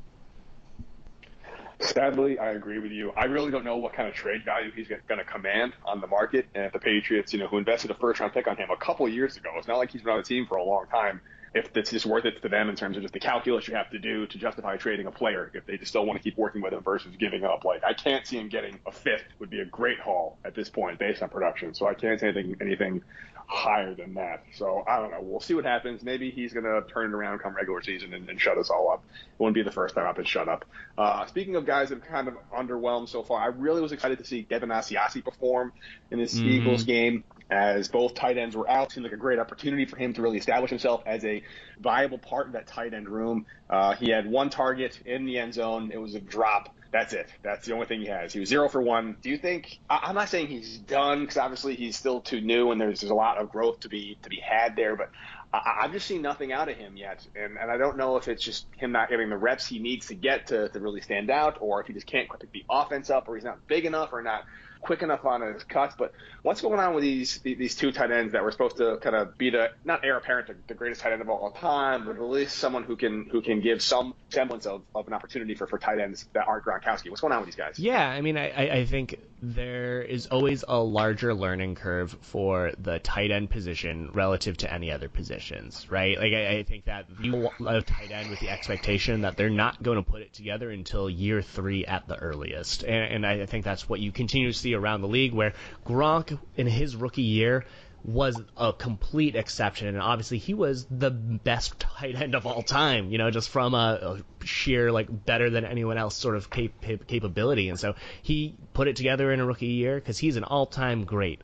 Sadly, 1.81 2.39
I 2.41 2.51
agree 2.51 2.81
with 2.81 2.91
you. 2.91 3.13
I 3.17 3.25
really 3.25 3.53
don't 3.53 3.65
know 3.65 3.77
what 3.77 3.93
kind 3.93 4.09
of 4.09 4.15
trade 4.15 4.45
value 4.45 4.73
he's 4.75 4.89
going 4.89 5.19
to 5.19 5.25
command 5.25 5.75
on 5.85 6.01
the 6.01 6.09
market. 6.09 6.47
And 6.55 6.65
if 6.65 6.73
the 6.73 6.81
Patriots, 6.81 7.33
you 7.33 7.39
know, 7.39 7.47
who 7.47 7.57
invested 7.57 7.91
a 7.93 7.95
first 7.95 8.19
round 8.19 8.33
pick 8.33 8.49
on 8.49 8.57
him 8.57 8.69
a 8.71 8.77
couple 8.77 9.09
years 9.09 9.37
ago, 9.37 9.51
it's 9.57 9.69
not 9.69 9.79
like 9.79 9.91
he's 9.91 10.03
been 10.03 10.13
on 10.13 10.19
the 10.19 10.25
team 10.25 10.47
for 10.47 10.57
a 10.57 10.65
long 10.65 10.87
time. 10.91 11.21
If 11.55 11.77
it's 11.77 11.91
just 11.91 12.07
worth 12.07 12.25
it 12.25 12.43
to 12.43 12.49
them 12.49 12.69
in 12.69 12.77
terms 12.77 12.97
of 12.97 13.03
just 13.03 13.15
the 13.15 13.21
calculus 13.21 13.69
you 13.69 13.75
have 13.75 13.91
to 13.91 13.99
do 13.99 14.27
to 14.27 14.39
justify 14.39 14.77
trading 14.77 15.07
a 15.07 15.11
player, 15.11 15.51
if 15.55 15.67
they 15.67 15.77
just 15.77 15.91
still 15.91 16.05
want 16.05 16.19
to 16.19 16.23
keep 16.23 16.37
working 16.37 16.63
with 16.63 16.73
him 16.73 16.83
versus 16.83 17.15
giving 17.19 17.45
up, 17.45 17.65
like 17.65 17.83
I 17.85 17.95
can't 17.95 18.27
see 18.27 18.39
him 18.39 18.49
getting 18.49 18.79
a 18.87 18.93
fifth 18.93 19.25
would 19.39 19.51
be 19.51 19.61
a 19.61 19.65
great 19.65 19.99
haul 19.99 20.39
at 20.45 20.55
this 20.55 20.69
point 20.69 20.99
based 20.99 21.23
on 21.23 21.29
production. 21.29 21.75
So 21.75 21.87
I 21.87 21.95
can't 21.95 22.21
say 22.21 22.29
anything 22.29 22.57
anything 22.61 23.03
higher 23.49 23.95
than 23.95 24.15
that. 24.15 24.45
So 24.55 24.85
I 24.87 24.99
don't 24.99 25.11
know. 25.11 25.21
We'll 25.23 25.41
see 25.41 25.55
what 25.55 25.65
happens. 25.65 26.03
Maybe 26.03 26.31
he's 26.31 26.53
going 26.53 26.67
to 26.67 26.83
turn 26.93 27.11
it 27.11 27.15
around 27.15 27.39
come 27.39 27.55
regular 27.55 27.83
season 27.83 28.13
and, 28.13 28.29
and, 28.29 28.39
shut 28.39 28.59
us 28.59 28.69
all 28.69 28.91
up. 28.93 29.03
It 29.11 29.43
wouldn't 29.43 29.55
be 29.55 29.63
the 29.63 29.73
first 29.73 29.95
time 29.95 30.07
I've 30.07 30.17
been 30.17 30.27
shut 30.27 30.49
up. 30.49 30.67
Uh, 30.99 31.25
speaking 31.27 31.57
of 31.57 31.65
guys 31.65 31.89
that 31.89 32.01
have 32.01 32.09
kind 32.09 32.29
of 32.29 32.35
underwhelmed 32.55 33.09
so 33.09 33.23
far, 33.23 33.41
I 33.41 33.47
really 33.47 33.81
was 33.81 33.93
excited 33.93 34.19
to 34.19 34.25
see 34.25 34.43
Devin 34.43 34.69
Asiasi 34.69 35.25
perform 35.25 35.73
in 36.11 36.19
this 36.19 36.35
mm-hmm. 36.35 36.47
Eagles 36.47 36.85
game 36.85 37.25
as 37.51 37.89
both 37.89 38.15
tight 38.15 38.37
ends 38.37 38.57
were 38.57 38.69
out. 38.71 38.93
Seemed 38.93 39.05
like 39.05 39.13
a 39.13 39.19
great 39.19 39.39
opportunity 39.39 39.85
for 39.85 39.97
him 39.97 40.13
to 40.15 40.23
really 40.23 40.39
establish 40.39 40.71
himself 40.71 41.03
as 41.07 41.25
a 41.25 41.43
viable 41.81 42.19
part 42.19 42.47
of 42.47 42.53
that 42.53 42.67
tight 42.67 42.95
end 42.95 43.09
room. 43.09 43.47
Uh, 43.71 43.95
he 43.95 44.11
had 44.11 44.31
one 44.31 44.51
target 44.51 45.01
in 45.07 45.25
the 45.25 45.39
end 45.39 45.55
zone. 45.55 45.91
It 45.93 45.99
was 45.99 46.15
a 46.15 46.21
drop. 46.21 46.75
That's 46.91 47.13
it. 47.13 47.29
That's 47.43 47.67
the 47.67 47.75
only 47.75 47.87
thing 47.87 48.01
he 48.01 48.07
has. 48.07 48.33
He 48.33 48.41
was 48.41 48.49
zero 48.49 48.69
for 48.69 48.81
one. 48.81 49.17
Do 49.21 49.29
you 49.29 49.37
think? 49.37 49.79
I, 49.91 50.09
am 50.09 50.15
not 50.15 50.31
saying 50.31 50.47
he's 50.47 50.79
done 50.79 51.21
because 51.21 51.37
obviously 51.37 51.75
he's 51.75 51.97
still 51.97 52.21
too 52.21 52.41
new 52.41 52.71
and 52.71 52.81
there's 52.81 53.01
there's 53.01 53.11
a 53.11 53.15
lot 53.15 53.37
of 53.39 53.51
growth 53.51 53.81
to 53.81 53.89
be 53.89 54.17
to 54.23 54.31
be 54.31 54.41
had 54.41 54.75
there. 54.75 54.97
But 54.97 55.11
I, 55.53 55.81
I've 55.83 55.93
just 55.93 56.07
seen 56.07 56.23
nothing 56.23 56.51
out 56.53 56.71
of 56.71 56.77
him 56.77 56.97
yet, 56.97 57.27
and 57.37 57.59
and 57.59 57.71
I 57.71 57.77
don't 57.77 57.99
know 57.99 58.17
if 58.17 58.27
it's 58.29 58.43
just 58.43 58.67
him 58.77 58.93
not 58.93 59.11
getting 59.11 59.29
the 59.29 59.37
reps 59.37 59.67
he 59.67 59.79
needs 59.79 60.07
to 60.07 60.15
get 60.15 60.47
to 60.47 60.71
to 60.71 60.81
really 60.81 61.03
stand 61.03 61.31
out, 61.31 61.59
or 61.61 61.81
if 61.83 61.89
he 61.89 61.93
just 61.93 62.07
can't 62.07 62.29
pick 62.31 62.51
the 62.53 62.65
offense 62.71 63.11
up, 63.11 63.29
or 63.29 63.35
he's 63.35 63.45
not 63.45 63.67
big 63.67 63.85
enough, 63.85 64.15
or 64.15 64.23
not 64.23 64.45
quick 64.81 65.03
enough 65.03 65.25
on 65.25 65.43
his 65.43 65.65
cuts. 65.65 65.95
But 65.97 66.13
what's 66.43 66.61
going 66.61 66.81
on 66.81 66.95
with 66.95 67.03
these 67.03 67.39
these 67.39 67.75
two 67.75 67.93
tight 67.93 68.11
ends 68.11 68.33
that 68.33 68.43
were 68.43 68.53
supposed 68.53 68.77
to 68.79 68.99
kind 68.99 69.17
of 69.17 69.37
be 69.37 69.51
the 69.51 69.71
not 69.85 70.05
heir 70.05 70.17
apparent 70.17 70.51
the, 70.67 70.75
greatest 70.75 71.01
tight 71.01 71.13
end 71.13 71.21
of 71.21 71.29
all 71.29 71.51
time, 71.51 72.07
but 72.07 72.17
at 72.17 72.23
least 72.23 72.57
someone 72.57 72.85
who 72.85 72.97
can 72.97 73.27
who 73.31 73.41
can 73.41 73.61
give 73.61 73.83
some 73.83 74.15
semblance 74.31 74.67
of, 74.67 74.83
of 74.95 75.07
an 75.07 75.13
opportunity 75.13 75.55
for, 75.55 75.67
for 75.67 75.79
tight 75.79 75.99
ends 75.99 76.27
that 76.33 76.47
aren't 76.47 76.65
Gronkowski. 76.65 77.11
What's 77.11 77.21
going 77.21 77.33
on 77.33 77.41
with 77.41 77.47
these 77.47 77.57
guys? 77.57 77.79
Yeah, 77.79 78.09
I 78.09 78.21
mean, 78.21 78.37
I, 78.37 78.79
I 78.79 78.85
think 78.85 79.19
there 79.41 80.03
is 80.03 80.27
always 80.27 80.65
a 80.67 80.79
larger 80.79 81.35
learning 81.35 81.75
curve 81.75 82.17
for 82.21 82.73
the 82.79 82.99
tight 82.99 83.31
end 83.31 83.51
position 83.51 84.11
relative 84.13 84.57
to 84.59 84.73
any 84.73 84.91
other 84.91 85.09
positions, 85.09 85.87
right? 85.91 86.19
Like 86.19 86.33
I, 86.33 86.59
I 86.59 86.63
think 86.65 86.85
that 86.87 87.07
you 87.21 87.33
want 87.37 87.55
a 87.67 87.83
tight 87.83 88.11
end 88.11 88.31
with 88.31 88.41
the 88.41 88.49
expectation 88.49 89.23
that 89.23 89.37
they're 89.37 89.51
not 89.51 89.83
going 89.83 89.97
to 89.97 90.09
put 90.09 90.23
it 90.23 90.33
together 90.33 90.71
until 90.71 91.09
year 91.09 91.43
three 91.43 91.85
at 91.85 92.09
the 92.09 92.17
earliest, 92.17 92.83
and, 92.83 93.25
and 93.25 93.27
I 93.27 93.47
think 93.47 93.65
that's 93.65 93.89
what 93.89 94.01
you 94.01 94.13
continue 94.13 94.53
to 94.53 94.59
see 94.59 94.68
around 94.75 95.01
the 95.01 95.09
league, 95.09 95.33
where 95.33 95.53
Gronk 95.87 96.39
in 96.57 96.67
his 96.67 96.97
rookie 96.97 97.23
year 97.23 97.65
was 98.05 98.41
a 98.57 98.73
complete 98.73 99.35
exception, 99.37 99.89
and 99.89 100.01
obviously 100.01 100.39
he 100.39 100.55
was 100.55 100.87
the 100.91 101.11
best 101.11 101.79
tight 101.81 102.15
end 102.15 102.35
of 102.35 102.47
all 102.47 102.63
time. 102.63 103.11
You 103.11 103.19
know, 103.19 103.31
just 103.31 103.49
from 103.51 103.75
a, 103.75 104.23
a 104.41 104.47
sheer 104.47 104.91
like 104.93 105.09
better 105.27 105.51
than 105.51 105.65
anyone 105.65 105.99
else 105.99 106.17
sort 106.17 106.37
of 106.37 106.51
cap- 106.51 106.81
cap- 106.81 107.07
capability, 107.07 107.69
and 107.69 107.79
so 107.79 107.95
he 108.23 108.55
put 108.73 108.89
it 108.89 108.97
together 108.97 109.33
in 109.33 109.41
a 109.41 109.47
rookie 109.47 109.67
year 109.67 109.97
because 109.97 110.19
he's 110.19 110.37
an 110.37 110.45
all-time 110.45 111.05
great. 111.05 111.43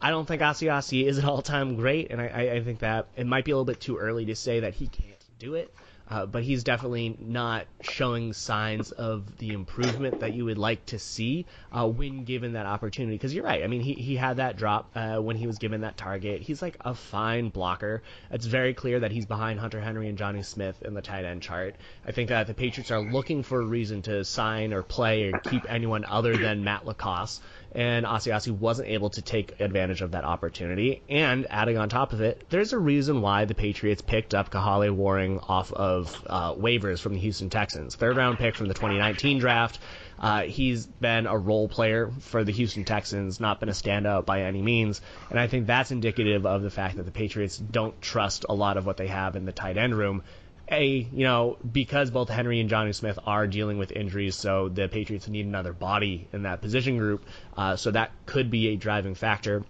I 0.00 0.10
don't 0.10 0.26
think 0.26 0.42
Asiasi 0.42 1.06
is 1.06 1.18
an 1.18 1.24
all-time 1.24 1.76
great, 1.76 2.10
and 2.10 2.20
I, 2.20 2.56
I 2.56 2.62
think 2.62 2.80
that 2.80 3.08
it 3.16 3.26
might 3.26 3.44
be 3.44 3.50
a 3.50 3.54
little 3.54 3.64
bit 3.64 3.80
too 3.80 3.96
early 3.96 4.26
to 4.26 4.36
say 4.36 4.60
that 4.60 4.74
he 4.74 4.88
can't 4.88 5.16
do 5.38 5.54
it. 5.54 5.74
Uh, 6.08 6.24
but 6.24 6.42
he's 6.42 6.62
definitely 6.62 7.16
not 7.18 7.66
showing 7.80 8.32
signs 8.32 8.92
of 8.92 9.38
the 9.38 9.52
improvement 9.52 10.20
that 10.20 10.32
you 10.32 10.44
would 10.44 10.58
like 10.58 10.84
to 10.86 10.98
see 10.98 11.46
uh, 11.72 11.86
when 11.86 12.24
given 12.24 12.52
that 12.52 12.66
opportunity. 12.66 13.16
Because 13.16 13.34
you're 13.34 13.44
right. 13.44 13.64
I 13.64 13.66
mean, 13.66 13.80
he, 13.80 13.94
he 13.94 14.16
had 14.16 14.36
that 14.36 14.56
drop 14.56 14.90
uh, 14.94 15.16
when 15.16 15.36
he 15.36 15.46
was 15.46 15.58
given 15.58 15.80
that 15.80 15.96
target. 15.96 16.42
He's 16.42 16.62
like 16.62 16.76
a 16.80 16.94
fine 16.94 17.48
blocker. 17.48 18.02
It's 18.30 18.46
very 18.46 18.72
clear 18.72 19.00
that 19.00 19.10
he's 19.10 19.26
behind 19.26 19.58
Hunter 19.58 19.80
Henry 19.80 20.08
and 20.08 20.16
Jonnu 20.16 20.44
Smith 20.44 20.80
in 20.82 20.94
the 20.94 21.02
tight 21.02 21.24
end 21.24 21.42
chart. 21.42 21.74
I 22.06 22.12
think 22.12 22.28
that 22.28 22.46
the 22.46 22.54
Patriots 22.54 22.90
are 22.90 23.00
looking 23.00 23.42
for 23.42 23.60
a 23.60 23.66
reason 23.66 24.02
to 24.02 24.24
sign 24.24 24.72
or 24.72 24.82
play 24.82 25.24
or 25.24 25.38
keep 25.40 25.64
anyone 25.68 26.04
other 26.04 26.36
than 26.36 26.62
Matt 26.62 26.86
LaCosse 26.86 27.40
and 27.72 28.06
Asiasi 28.06 28.50
wasn't 28.50 28.88
able 28.88 29.10
to 29.10 29.22
take 29.22 29.60
advantage 29.60 30.00
of 30.00 30.12
that 30.12 30.24
opportunity. 30.24 31.02
And 31.08 31.46
adding 31.50 31.76
on 31.78 31.88
top 31.88 32.12
of 32.12 32.20
it, 32.20 32.46
there's 32.48 32.72
a 32.72 32.78
reason 32.78 33.20
why 33.20 33.44
the 33.44 33.54
Patriots 33.54 34.02
picked 34.02 34.34
up 34.34 34.50
Kahale 34.50 34.90
Warring 34.90 35.40
off 35.40 35.72
of 35.72 36.24
uh, 36.26 36.54
waivers 36.54 37.00
from 37.00 37.14
the 37.14 37.20
Houston 37.20 37.50
Texans. 37.50 37.94
Third 37.94 38.16
round 38.16 38.38
pick 38.38 38.54
from 38.54 38.68
the 38.68 38.74
2019 38.74 39.38
draft. 39.38 39.78
Uh, 40.18 40.42
he's 40.42 40.86
been 40.86 41.26
a 41.26 41.36
role 41.36 41.68
player 41.68 42.10
for 42.20 42.42
the 42.42 42.52
Houston 42.52 42.84
Texans, 42.84 43.38
not 43.38 43.60
been 43.60 43.68
a 43.68 43.72
standout 43.72 44.24
by 44.24 44.42
any 44.42 44.62
means. 44.62 45.02
And 45.28 45.38
I 45.38 45.46
think 45.46 45.66
that's 45.66 45.90
indicative 45.90 46.46
of 46.46 46.62
the 46.62 46.70
fact 46.70 46.96
that 46.96 47.04
the 47.04 47.12
Patriots 47.12 47.58
don't 47.58 48.00
trust 48.00 48.46
a 48.48 48.54
lot 48.54 48.78
of 48.78 48.86
what 48.86 48.96
they 48.96 49.08
have 49.08 49.36
in 49.36 49.44
the 49.44 49.52
tight 49.52 49.76
end 49.76 49.94
room 49.94 50.22
a 50.70 50.86
you 50.86 51.24
know 51.24 51.58
because 51.70 52.10
both 52.10 52.28
Henry 52.28 52.60
and 52.60 52.68
Jonnu 52.68 52.94
Smith 52.94 53.18
are 53.24 53.46
dealing 53.46 53.78
with 53.78 53.92
injuries, 53.92 54.34
so 54.36 54.68
the 54.68 54.88
Patriots 54.88 55.28
need 55.28 55.46
another 55.46 55.72
body 55.72 56.28
in 56.32 56.42
that 56.42 56.60
position 56.60 56.98
group. 56.98 57.26
Uh, 57.56 57.76
so 57.76 57.90
that 57.90 58.12
could 58.26 58.50
be 58.50 58.68
a 58.68 58.76
driving 58.76 59.14
factor. 59.14 59.64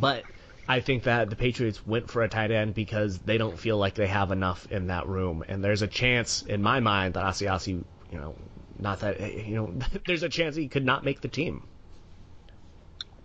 But 0.00 0.24
I 0.66 0.80
think 0.80 1.02
that 1.04 1.28
the 1.28 1.36
Patriots 1.36 1.86
went 1.86 2.10
for 2.10 2.22
a 2.22 2.28
tight 2.28 2.50
end 2.50 2.74
because 2.74 3.18
they 3.18 3.36
don't 3.36 3.58
feel 3.58 3.76
like 3.76 3.94
they 3.94 4.06
have 4.06 4.30
enough 4.30 4.66
in 4.70 4.86
that 4.86 5.06
room, 5.06 5.44
and 5.48 5.62
there's 5.62 5.82
a 5.82 5.86
chance 5.88 6.42
in 6.42 6.62
my 6.62 6.80
mind 6.80 7.14
that 7.14 7.24
Asiasi, 7.24 7.84
you 8.10 8.18
know, 8.18 8.34
not 8.78 9.00
that 9.00 9.20
you 9.20 9.56
know, 9.56 9.74
there's 10.06 10.22
a 10.22 10.28
chance 10.28 10.56
he 10.56 10.68
could 10.68 10.84
not 10.84 11.04
make 11.04 11.20
the 11.20 11.28
team. 11.28 11.66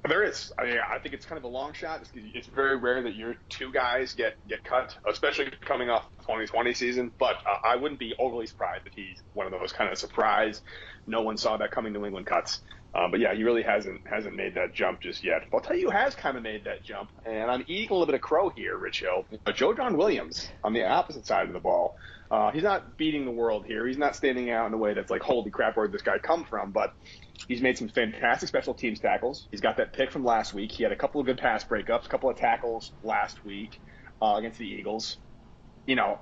There 0.07 0.23
is. 0.23 0.53
I 0.57 0.65
mean, 0.65 0.77
I 0.77 0.97
think 0.99 1.13
it's 1.13 1.25
kind 1.25 1.37
of 1.37 1.43
a 1.43 1.49
long 1.49 1.73
shot. 1.73 2.01
It's, 2.01 2.11
it's, 2.33 2.47
very 2.47 2.77
rare 2.77 3.01
that 3.03 3.15
your 3.15 3.35
two 3.49 3.71
guys 3.71 4.13
get 4.13 4.35
get 4.47 4.63
cut, 4.63 4.95
especially 5.07 5.51
coming 5.61 5.89
off 5.89 6.05
the 6.17 6.23
2020 6.23 6.73
season. 6.73 7.11
But 7.19 7.35
uh, 7.45 7.67
I 7.67 7.75
wouldn't 7.75 7.99
be 7.99 8.15
overly 8.17 8.47
surprised 8.47 8.87
if 8.87 8.93
he's 8.93 9.21
one 9.33 9.45
of 9.45 9.51
those 9.51 9.73
kind 9.73 9.91
of 9.91 9.97
surprise. 9.97 10.61
No 11.05 11.21
one 11.21 11.37
saw 11.37 11.57
that 11.57 11.71
coming 11.71 11.91
New 11.91 12.05
England 12.05 12.27
cuts. 12.27 12.61
Uh, 12.93 13.07
but 13.07 13.19
yeah, 13.19 13.35
he 13.35 13.43
really 13.43 13.61
hasn't 13.61 14.01
hasn't 14.07 14.35
made 14.35 14.55
that 14.55 14.73
jump 14.73 15.01
just 15.01 15.23
yet. 15.23 15.43
But 15.51 15.57
I'll 15.57 15.63
tell 15.63 15.75
you 15.75 15.87
who 15.87 15.91
has 15.91 16.15
kind 16.15 16.37
of 16.37 16.43
made 16.43 16.63
that 16.63 16.81
jump, 16.81 17.11
and 17.25 17.51
I'm 17.51 17.63
eating 17.67 17.89
a 17.89 17.93
little 17.93 18.05
bit 18.05 18.15
of 18.15 18.21
crow 18.21 18.49
here, 18.49 18.77
Rich 18.77 19.01
Hill. 19.01 19.25
Uh, 19.45 19.51
Joejuan 19.51 19.95
Williams 19.95 20.49
on 20.63 20.73
the 20.73 20.87
opposite 20.87 21.25
side 21.25 21.47
of 21.47 21.53
the 21.53 21.59
ball. 21.59 21.97
Uh, 22.31 22.51
he's 22.51 22.63
not 22.63 22.95
beating 22.97 23.25
the 23.25 23.31
world 23.31 23.65
here. 23.65 23.87
He's 23.87 23.97
not 23.97 24.15
standing 24.15 24.51
out 24.51 24.67
in 24.67 24.73
a 24.73 24.77
way 24.77 24.93
that's 24.93 25.09
like, 25.09 25.21
holy 25.21 25.49
crap, 25.49 25.75
where 25.75 25.87
did 25.87 25.93
this 25.93 26.03
guy 26.03 26.19
come 26.19 26.43
from? 26.43 26.71
But 26.71 26.93
He's 27.49 27.63
made 27.63 27.79
some 27.79 27.89
fantastic 27.89 28.47
special 28.47 28.75
teams 28.75 28.99
tackles. 28.99 29.47
He's 29.49 29.59
got 29.59 29.77
that 29.77 29.91
pick 29.91 30.11
from 30.11 30.23
last 30.23 30.53
week. 30.53 30.71
He 30.71 30.83
had 30.83 30.91
a 30.91 30.95
couple 30.95 31.19
of 31.19 31.25
good 31.25 31.39
pass 31.39 31.63
breakups, 31.63 32.05
a 32.05 32.07
couple 32.07 32.29
of 32.29 32.37
tackles 32.37 32.91
last 33.01 33.43
week 33.43 33.81
uh, 34.21 34.35
against 34.37 34.59
the 34.59 34.67
Eagles 34.67 35.17
you 35.89 35.95
know, 35.95 36.19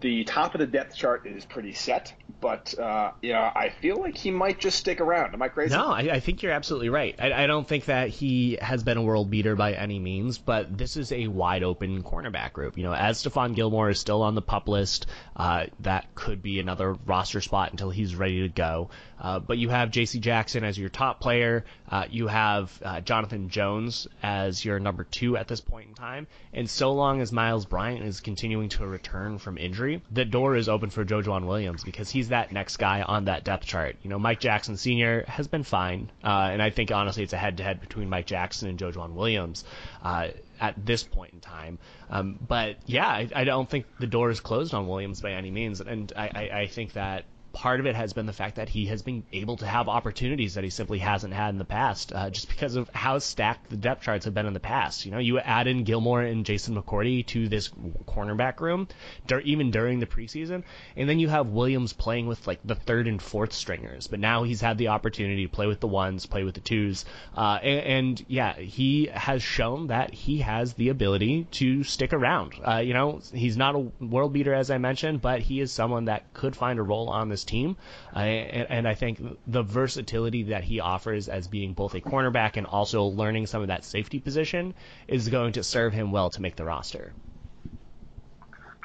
the 0.00 0.24
top 0.24 0.56
of 0.56 0.58
the 0.58 0.66
depth 0.66 0.96
chart 0.96 1.24
is 1.24 1.44
pretty 1.44 1.72
set, 1.72 2.12
but 2.40 2.76
uh, 2.76 3.12
yeah, 3.22 3.52
I 3.54 3.68
feel 3.68 3.96
like 3.96 4.18
he 4.18 4.32
might 4.32 4.58
just 4.58 4.76
stick 4.76 5.00
around. 5.00 5.34
Am 5.34 5.40
I 5.40 5.46
crazy? 5.46 5.72
No, 5.72 5.86
I, 5.86 6.00
I 6.14 6.20
think 6.20 6.42
you're 6.42 6.50
absolutely 6.50 6.88
right. 6.88 7.14
I, 7.20 7.44
I, 7.44 7.46
don't 7.46 7.66
think 7.66 7.84
that 7.84 8.08
he 8.08 8.58
has 8.60 8.82
been 8.82 8.96
a 8.96 9.02
world 9.02 9.30
beater 9.30 9.54
by 9.54 9.74
any 9.74 10.00
means, 10.00 10.38
but 10.38 10.76
this 10.76 10.96
is 10.96 11.12
a 11.12 11.28
wide 11.28 11.62
open 11.62 12.02
cornerback 12.02 12.54
group. 12.54 12.76
You 12.76 12.82
know, 12.82 12.92
as 12.92 13.22
Stephon 13.22 13.54
Gilmore 13.54 13.88
is 13.88 14.00
still 14.00 14.22
on 14.22 14.34
the 14.34 14.42
pup 14.42 14.66
list, 14.66 15.06
uh, 15.36 15.66
that 15.80 16.12
could 16.16 16.42
be 16.42 16.58
another 16.58 16.94
roster 17.06 17.40
spot 17.40 17.70
until 17.70 17.90
he's 17.90 18.16
ready 18.16 18.42
to 18.42 18.48
go. 18.48 18.90
Uh, 19.20 19.38
but 19.38 19.58
you 19.58 19.68
have 19.68 19.90
J.C. 19.90 20.18
Jackson 20.18 20.64
as 20.64 20.76
your 20.76 20.88
top 20.88 21.20
player. 21.20 21.64
Uh, 21.88 22.04
you 22.10 22.26
have 22.26 22.78
uh, 22.84 23.00
Jonathan 23.00 23.48
Jones 23.48 24.08
as 24.22 24.64
your 24.64 24.80
number 24.80 25.04
two 25.04 25.36
at 25.36 25.48
this 25.48 25.60
point 25.60 25.88
in 25.88 25.94
time. 25.94 26.26
And 26.52 26.68
so 26.68 26.92
long 26.92 27.20
as 27.20 27.32
Myles 27.32 27.64
Bryant 27.64 28.04
is 28.04 28.20
continuing 28.20 28.68
to 28.70 28.82
return 29.04 29.38
from 29.38 29.58
injury, 29.58 30.00
the 30.10 30.24
door 30.24 30.56
is 30.56 30.68
open 30.68 30.88
for 30.88 31.04
Joejuan 31.04 31.46
Williams 31.46 31.84
because 31.84 32.10
he's 32.10 32.30
that 32.30 32.52
next 32.52 32.78
guy 32.78 33.02
on 33.02 33.26
that 33.26 33.44
depth 33.44 33.66
chart. 33.66 33.96
You 34.02 34.10
know, 34.10 34.18
Mike 34.18 34.40
Jackson 34.40 34.76
Sr. 34.76 35.24
has 35.28 35.46
been 35.46 35.62
fine, 35.62 36.10
uh, 36.24 36.48
and 36.52 36.62
I 36.62 36.70
think 36.70 36.90
honestly 36.90 37.22
it's 37.22 37.34
a 37.34 37.36
head-to-head 37.36 37.80
between 37.80 38.08
Mike 38.08 38.26
Jackson 38.26 38.68
and 38.68 38.78
Joejuan 38.78 39.12
Williams. 39.12 39.64
Uh, 40.02 40.28
at 40.60 40.86
this 40.86 41.02
point 41.02 41.32
in 41.34 41.40
time. 41.40 41.78
Um, 42.08 42.38
but 42.40 42.76
yeah, 42.86 43.08
I, 43.08 43.28
I, 43.34 43.42
don't 43.42 43.68
think 43.68 43.86
the 43.98 44.06
door 44.06 44.30
is 44.30 44.38
closed 44.38 44.72
on 44.72 44.86
Williams 44.86 45.20
by 45.20 45.32
any 45.32 45.50
means, 45.50 45.80
and 45.80 46.12
I, 46.16 46.30
I, 46.32 46.58
I 46.60 46.66
think 46.68 46.92
that 46.92 47.24
part 47.54 47.80
of 47.80 47.86
it 47.86 47.94
has 47.94 48.12
been 48.12 48.26
the 48.26 48.32
fact 48.32 48.56
that 48.56 48.68
he 48.68 48.86
has 48.86 49.00
been 49.00 49.22
able 49.32 49.56
to 49.56 49.66
have 49.66 49.88
opportunities 49.88 50.54
that 50.54 50.64
he 50.64 50.70
simply 50.70 50.98
hasn't 50.98 51.32
had 51.32 51.50
in 51.50 51.58
the 51.58 51.64
past, 51.64 52.12
uh, 52.12 52.28
just 52.28 52.48
because 52.48 52.74
of 52.74 52.90
how 52.90 53.18
stacked 53.18 53.70
the 53.70 53.76
depth 53.76 54.02
charts 54.02 54.24
have 54.24 54.34
been 54.34 54.46
in 54.46 54.52
the 54.52 54.60
past. 54.60 55.06
You 55.06 55.12
know, 55.12 55.18
you 55.18 55.38
add 55.38 55.68
in 55.68 55.84
Gilmore 55.84 56.20
and 56.20 56.44
Jason 56.44 56.74
McCourty 56.74 57.24
to 57.28 57.48
this 57.48 57.70
cornerback 58.06 58.60
room, 58.60 58.88
dur- 59.26 59.40
even 59.40 59.70
during 59.70 60.00
the 60.00 60.06
preseason, 60.06 60.64
and 60.96 61.08
then 61.08 61.20
you 61.20 61.28
have 61.28 61.46
Williams 61.46 61.92
playing 61.92 62.26
with 62.26 62.46
like 62.46 62.58
the 62.64 62.74
third 62.74 63.06
and 63.06 63.22
fourth 63.22 63.52
stringers. 63.52 64.08
But 64.08 64.20
now 64.20 64.42
he's 64.42 64.60
had 64.60 64.76
the 64.76 64.88
opportunity 64.88 65.46
to 65.46 65.52
play 65.52 65.68
with 65.68 65.80
the 65.80 65.88
ones, 65.88 66.26
play 66.26 66.42
with 66.42 66.54
the 66.54 66.60
twos, 66.60 67.04
uh, 67.36 67.60
and, 67.62 67.80
and, 67.80 68.24
yeah, 68.28 68.54
he 68.54 69.06
has 69.06 69.42
shown 69.42 69.86
that 69.86 70.12
he 70.12 70.38
has 70.38 70.74
the 70.74 70.88
ability 70.88 71.46
to 71.52 71.84
stick 71.84 72.12
around. 72.12 72.54
Uh, 72.66 72.78
you 72.78 72.94
know, 72.94 73.20
he's 73.32 73.56
not 73.56 73.76
a 73.76 73.78
world 74.04 74.32
beater 74.32 74.52
as 74.52 74.70
I 74.72 74.78
mentioned, 74.78 75.22
but 75.22 75.40
he 75.40 75.60
is 75.60 75.70
someone 75.70 76.06
that 76.06 76.34
could 76.34 76.56
find 76.56 76.80
a 76.80 76.82
role 76.82 77.08
on 77.08 77.28
this 77.28 77.43
team. 77.44 77.76
And, 78.12 78.66
and, 78.70 78.88
I 78.88 78.94
think 78.94 79.20
the 79.46 79.62
versatility 79.62 80.44
that 80.44 80.64
he 80.64 80.80
offers 80.80 81.28
as 81.28 81.48
being 81.48 81.72
both 81.72 81.94
a 81.94 82.00
cornerback 82.00 82.56
and 82.56 82.66
also 82.66 83.04
learning 83.04 83.46
some 83.46 83.62
of 83.62 83.68
that 83.68 83.84
safety 83.84 84.20
position 84.20 84.74
is 85.08 85.28
going 85.28 85.52
to 85.54 85.62
serve 85.62 85.92
him 85.92 86.12
well 86.12 86.30
to 86.30 86.42
make 86.42 86.56
the 86.56 86.64
roster. 86.64 87.12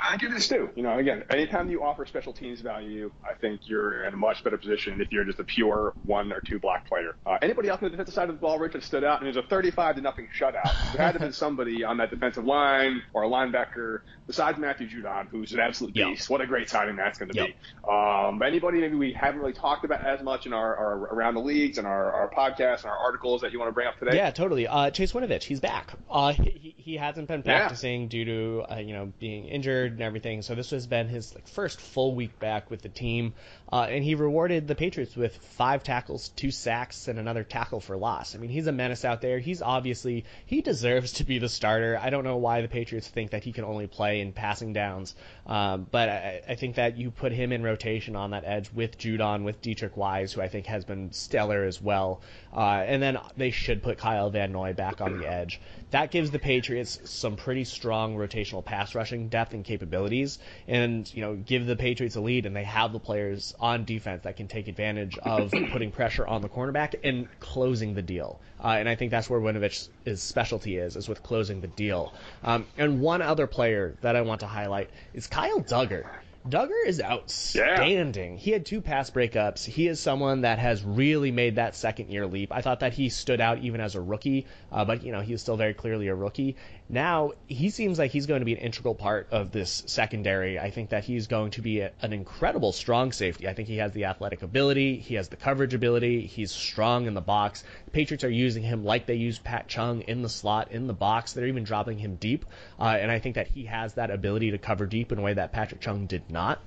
I 0.01 0.18
do 0.18 0.29
this 0.29 0.48
too. 0.48 0.70
You 0.75 0.84
know, 0.84 0.98
again, 0.98 1.24
anytime 1.29 1.70
you 1.70 1.84
offer 1.84 2.06
special 2.06 2.34
teams 2.34 2.62
value, 2.62 3.12
I 3.27 3.34
think 3.34 3.62
you're 3.65 4.06
in 4.06 4.13
a 4.13 4.18
much 4.18 4.44
better 4.44 4.58
position 4.58 5.01
if 5.01 5.12
you're 5.12 5.25
just 5.25 5.39
a 5.39 5.44
pure 5.44 5.94
one 6.06 6.32
or 6.32 6.41
two 6.41 6.60
block 6.60 6.88
player. 6.88 7.15
Uh, 7.25 7.38
anybody 7.41 7.70
else 7.70 7.82
on 7.82 7.86
the 7.86 7.89
defensive 7.91 8.13
side 8.13 8.29
of 8.29 8.36
the 8.36 8.41
ball, 8.41 8.60
Rich, 8.60 8.74
that 8.74 8.84
stood 8.84 9.03
out, 9.03 9.20
and 9.20 9.27
it 9.27 9.36
was 9.36 9.44
a 9.44 9.48
35 9.48 9.96
to 9.96 10.01
nothing 10.01 10.27
shutout. 10.38 10.63
There 10.94 11.03
had 11.06 11.13
to 11.13 11.20
have 11.20 11.22
been 11.22 11.34
somebody 11.34 11.84
on 11.84 11.98
that 11.98 12.10
defensive 12.10 12.46
line 12.46 13.01
or 13.13 13.24
a 13.24 13.27
linebacker 13.27 14.01
besides 14.29 14.60
Matthew 14.60 14.88
Judon, 14.88 15.27
who's 15.27 15.53
an 15.53 15.60
absolute 15.60 15.94
beast. 15.94 16.22
Yep. 16.24 16.29
What 16.29 16.41
a 16.41 16.48
great 16.48 16.70
signing 16.70 16.96
that's 16.96 17.18
going 17.18 17.32
to 17.32 17.36
yep. 17.36 17.48
be. 17.48 17.89
Um, 17.89 18.41
anybody 18.44 18.79
maybe 18.79 18.96
we 18.96 19.12
haven't 19.12 19.39
really 19.39 19.53
talked 19.53 19.86
about 19.86 20.06
as 20.06 20.22
much 20.22 20.46
in 20.46 20.53
our, 20.53 20.75
our 20.75 20.98
around 21.15 21.34
the 21.34 21.41
leagues 21.41 21.79
and 21.79 21.88
our, 21.88 22.12
our 22.12 22.29
podcasts 22.29 22.84
and 22.84 22.91
our 22.91 22.98
articles 22.98 23.41
that 23.41 23.51
you 23.51 23.60
want 23.60 23.70
to 23.70 23.74
bring 23.74 23.88
up 23.88 23.98
today? 23.98 24.15
Yeah, 24.15 24.29
totally. 24.29 24.68
Uh, 24.68 24.91
Chase 24.91 25.13
Winovich, 25.13 25.44
he's 25.44 25.60
back. 25.60 25.94
Uh, 26.10 26.34
he, 26.34 26.75
he 26.77 26.96
hasn't 26.98 27.27
been 27.27 27.41
practicing 27.41 28.03
yeah. 28.03 28.08
due 28.08 28.25
to 28.25 28.65
uh, 28.72 28.77
you 28.77 28.94
know 28.94 29.12
being 29.20 29.46
injured 29.46 29.88
and 29.93 30.01
everything. 30.01 30.41
So 30.41 30.55
this 30.55 30.72
has 30.72 30.88
been 30.88 31.08
his 31.08 31.34
like 31.34 31.48
first 31.48 31.79
full 31.79 32.15
week 32.15 32.39
back 32.39 32.69
with 32.69 32.81
the 32.81 32.89
team, 32.89 33.34
uh, 33.72 33.88
and 33.89 34.03
he 34.03 34.15
rewarded 34.15 34.67
the 34.67 34.75
Patriots 34.75 35.15
with 35.15 35.36
five 35.36 35.84
tackles, 35.84 36.29
two 36.29 36.51
sacks, 36.51 37.08
and 37.08 37.19
another 37.19 37.43
tackle 37.43 37.79
for 37.79 37.98
loss. 37.98 38.36
I 38.36 38.39
mean, 38.39 38.50
he's 38.50 38.67
a 38.67 38.72
menace 38.72 39.05
out 39.05 39.22
there. 39.22 39.39
He's 39.39 39.62
obviously 39.62 40.25
he 40.46 40.62
deserves 40.62 41.13
to 41.13 41.24
be 41.24 41.39
the 41.39 41.50
starter. 41.50 42.00
I 42.01 42.10
don't 42.10 42.24
know 42.24 42.38
why 42.38 42.62
the 42.62 42.67
Patriots 42.67 43.08
think 43.08 43.31
that 43.31 43.43
he 43.43 43.51
can 43.51 43.63
only 43.63 43.88
play 43.88 44.22
in 44.22 44.34
passing 44.34 44.74
downs, 44.74 45.15
um, 45.46 45.88
but 45.89 46.10
I, 46.10 46.41
I 46.50 46.55
think 46.55 46.75
that 46.75 46.98
you 46.98 47.12
put 47.12 47.31
him 47.31 47.51
in 47.51 47.63
rotation 47.63 48.15
on 48.15 48.31
that 48.31 48.43
edge 48.46 48.72
with 48.74 48.98
Judon, 48.98 49.43
with 49.43 49.62
Deatrich 49.62 49.96
Wise, 49.96 50.34
who 50.34 50.41
I 50.41 50.48
think 50.48 50.65
has 50.67 50.86
been 50.86 51.12
stellar 51.12 51.63
as 51.63 51.81
well, 51.81 52.22
uh, 52.55 52.84
and 52.86 53.01
then 53.01 53.17
they 53.38 53.51
should 53.51 53.84
put 53.84 53.98
Kyle 53.98 54.29
Van 54.29 54.51
Noy 54.51 54.74
back 54.74 55.01
on 55.01 55.19
the 55.19 55.27
edge. 55.27 55.60
That 55.91 56.12
gives 56.12 56.31
the 56.31 56.39
Patriots 56.39 57.00
some 57.05 57.36
pretty 57.36 57.63
strong 57.63 58.15
rotational 58.15 58.63
pass 58.63 58.93
rushing 58.96 59.29
depth 59.29 59.53
and 59.53 59.63
capabilities, 59.79 60.39
and 60.67 61.12
you 61.13 61.21
know 61.21 61.36
give 61.36 61.65
the 61.65 61.75
Patriots 61.75 62.15
a 62.15 62.21
lead, 62.21 62.45
and 62.45 62.55
they 62.55 62.63
have 62.63 62.91
the 62.91 63.00
players 63.00 63.55
on 63.59 63.86
defense 63.86 64.24
that 64.24 64.36
can 64.36 64.48
take 64.48 64.67
advantage 64.67 65.17
of 65.17 65.51
putting 65.71 65.91
pressure 65.91 66.27
on 66.27 66.41
the 66.41 66.50
cornerback 66.50 66.95
and 67.03 67.27
closing 67.39 67.93
the 67.93 68.01
deal. 68.01 68.39
Uh, 68.62 68.75
and 68.77 68.89
I 68.89 68.95
think 68.95 69.12
that's 69.12 69.29
where 69.29 69.39
Winovich's 69.39 69.89
specialty 70.21 70.77
is, 70.77 70.98
is 70.98 71.07
with 71.07 71.24
closing 71.24 71.62
the 71.62 71.67
deal. 71.67 72.13
Um, 72.43 72.65
and 72.77 73.00
one 73.00 73.21
other 73.21 73.48
player 73.48 73.95
that 74.01 74.15
I 74.15 74.21
want 74.21 74.41
to 74.41 74.48
highlight 74.48 74.89
is 75.13 75.27
Kyle 75.27 75.62
Dugger. 75.62 76.05
Dugger 76.48 76.86
is 76.86 77.01
outstanding. 77.01 78.33
Yeah. 78.33 78.39
He 78.39 78.51
had 78.51 78.65
two 78.65 78.81
pass 78.81 79.09
breakups. 79.09 79.65
He 79.65 79.88
is 79.88 80.00
someone 80.00 80.41
that 80.41 80.57
has 80.57 80.83
really 80.83 81.31
made 81.31 81.55
that 81.55 81.75
second 81.75 82.09
year 82.09 82.25
leap. 82.25 82.51
I 82.53 82.62
thought 82.62 82.79
that 82.79 82.93
he 82.93 83.09
stood 83.09 83.41
out 83.41 83.59
even 83.59 83.81
as 83.81 83.95
a 83.95 84.01
rookie, 84.01 84.45
uh, 84.71 84.86
but 84.86 85.03
you 85.03 85.12
know 85.12 85.19
he 85.19 85.33
was 85.33 85.41
still 85.41 85.57
very 85.57 85.74
clearly 85.74 86.07
a 86.07 86.15
rookie. 86.15 86.55
Now 86.91 87.34
he 87.46 87.69
seems 87.69 88.00
like 88.00 88.10
he's 88.10 88.25
going 88.25 88.39
to 88.39 88.46
be 88.46 88.53
an 88.53 88.62
integral 88.62 88.96
part 88.96 89.27
of 89.29 89.51
this 89.51 89.84
secondary. 89.86 90.58
I 90.58 90.72
think 90.72 90.89
that 90.89 91.03
he's 91.03 91.27
going 91.27 91.51
to 91.51 91.62
be 91.62 91.81
a, 91.81 91.91
an 92.01 92.13
incredible 92.13 92.72
strong 92.72 93.12
safety. 93.12 93.48
I 93.48 93.53
think 93.53 93.67
he 93.67 93.77
has 93.77 93.91
the 93.91 94.05
athletic 94.05 94.41
ability, 94.41 94.98
he 94.98 95.13
has 95.13 95.29
the 95.29 95.36
coverage 95.36 95.75
ability, 95.75 96.25
he's 96.25 96.51
strong 96.51 97.05
in 97.05 97.13
the 97.13 97.22
box. 97.22 97.63
The 97.86 97.91
Patriots 97.91 98.24
are 98.24 98.29
using 98.29 98.63
him 98.63 98.84
like 98.84 99.05
they 99.05 99.13
use 99.13 99.38
Pat 99.38 99.67
Chung 99.67 100.01
in 100.01 100.24
the 100.24 100.29
slot 100.29 100.72
in 100.72 100.88
the 100.88 100.93
box. 100.93 101.34
They're 101.34 101.46
even 101.46 101.63
dropping 101.63 102.00
him 102.00 102.15
deep, 102.15 102.46
uh, 102.79 102.98
and 103.00 103.12
I 103.12 103.19
think 103.19 103.36
that 103.36 103.50
he 103.50 103.65
has 103.65 103.93
that 103.93 104.10
ability 104.10 104.50
to 104.51 104.58
cover 104.58 104.88
deep 104.88 105.12
in 105.12 105.19
a 105.19 105.22
way 105.22 105.36
that 105.36 105.51
Patrick 105.51 105.81
Chung 105.81 106.08
did 106.08 106.31
not. 106.31 106.60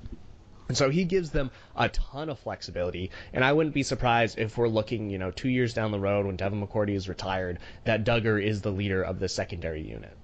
And 0.69 0.77
so 0.79 0.89
he 0.89 1.05
gives 1.05 1.31
them 1.31 1.51
a 1.77 1.89
ton 1.89 2.31
of 2.31 2.39
flexibility. 2.39 3.11
And 3.35 3.45
I 3.45 3.53
wouldn't 3.53 3.75
be 3.75 3.83
surprised 3.83 4.39
if 4.39 4.57
we're 4.57 4.69
looking, 4.69 5.11
you 5.11 5.19
know, 5.19 5.31
two 5.31 5.51
years 5.51 5.75
down 5.75 5.91
the 5.91 6.01
road 6.01 6.25
when 6.25 6.37
Devin 6.37 6.67
McCourty 6.67 6.95
is 6.95 7.11
retired, 7.11 7.59
that 7.85 8.05
Dugger 8.05 8.43
is 8.43 8.63
the 8.63 8.71
leader 8.71 9.03
of 9.03 9.19
the 9.19 9.29
secondary 9.29 9.83
unit. 9.83 10.17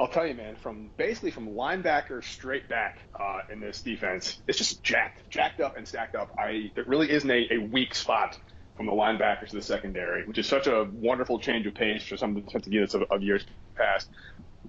I'll 0.00 0.08
tell 0.08 0.26
you, 0.26 0.34
man, 0.34 0.56
from 0.56 0.90
basically 0.96 1.30
from 1.30 1.48
linebacker 1.48 2.24
straight 2.24 2.68
back 2.68 2.98
uh, 3.18 3.40
in 3.52 3.60
this 3.60 3.82
defense, 3.82 4.40
it's 4.48 4.56
just 4.56 4.82
jacked, 4.82 5.28
jacked 5.28 5.60
up 5.60 5.76
and 5.76 5.86
stacked 5.86 6.14
up. 6.14 6.30
I 6.38 6.72
there 6.74 6.84
really 6.86 7.10
isn't 7.10 7.30
a, 7.30 7.54
a 7.54 7.58
weak 7.58 7.94
spot 7.94 8.38
from 8.76 8.86
the 8.86 8.92
linebackers 8.92 9.50
to 9.50 9.56
the 9.56 9.62
secondary, 9.62 10.26
which 10.26 10.38
is 10.38 10.46
such 10.46 10.66
a 10.66 10.88
wonderful 10.90 11.38
change 11.38 11.66
of 11.66 11.74
pace 11.74 12.02
for 12.02 12.16
some 12.16 12.30
of 12.30 12.36
the 12.36 12.40
defensive 12.42 12.72
units 12.72 12.94
of, 12.94 13.02
of 13.10 13.22
years 13.22 13.44
past 13.76 14.08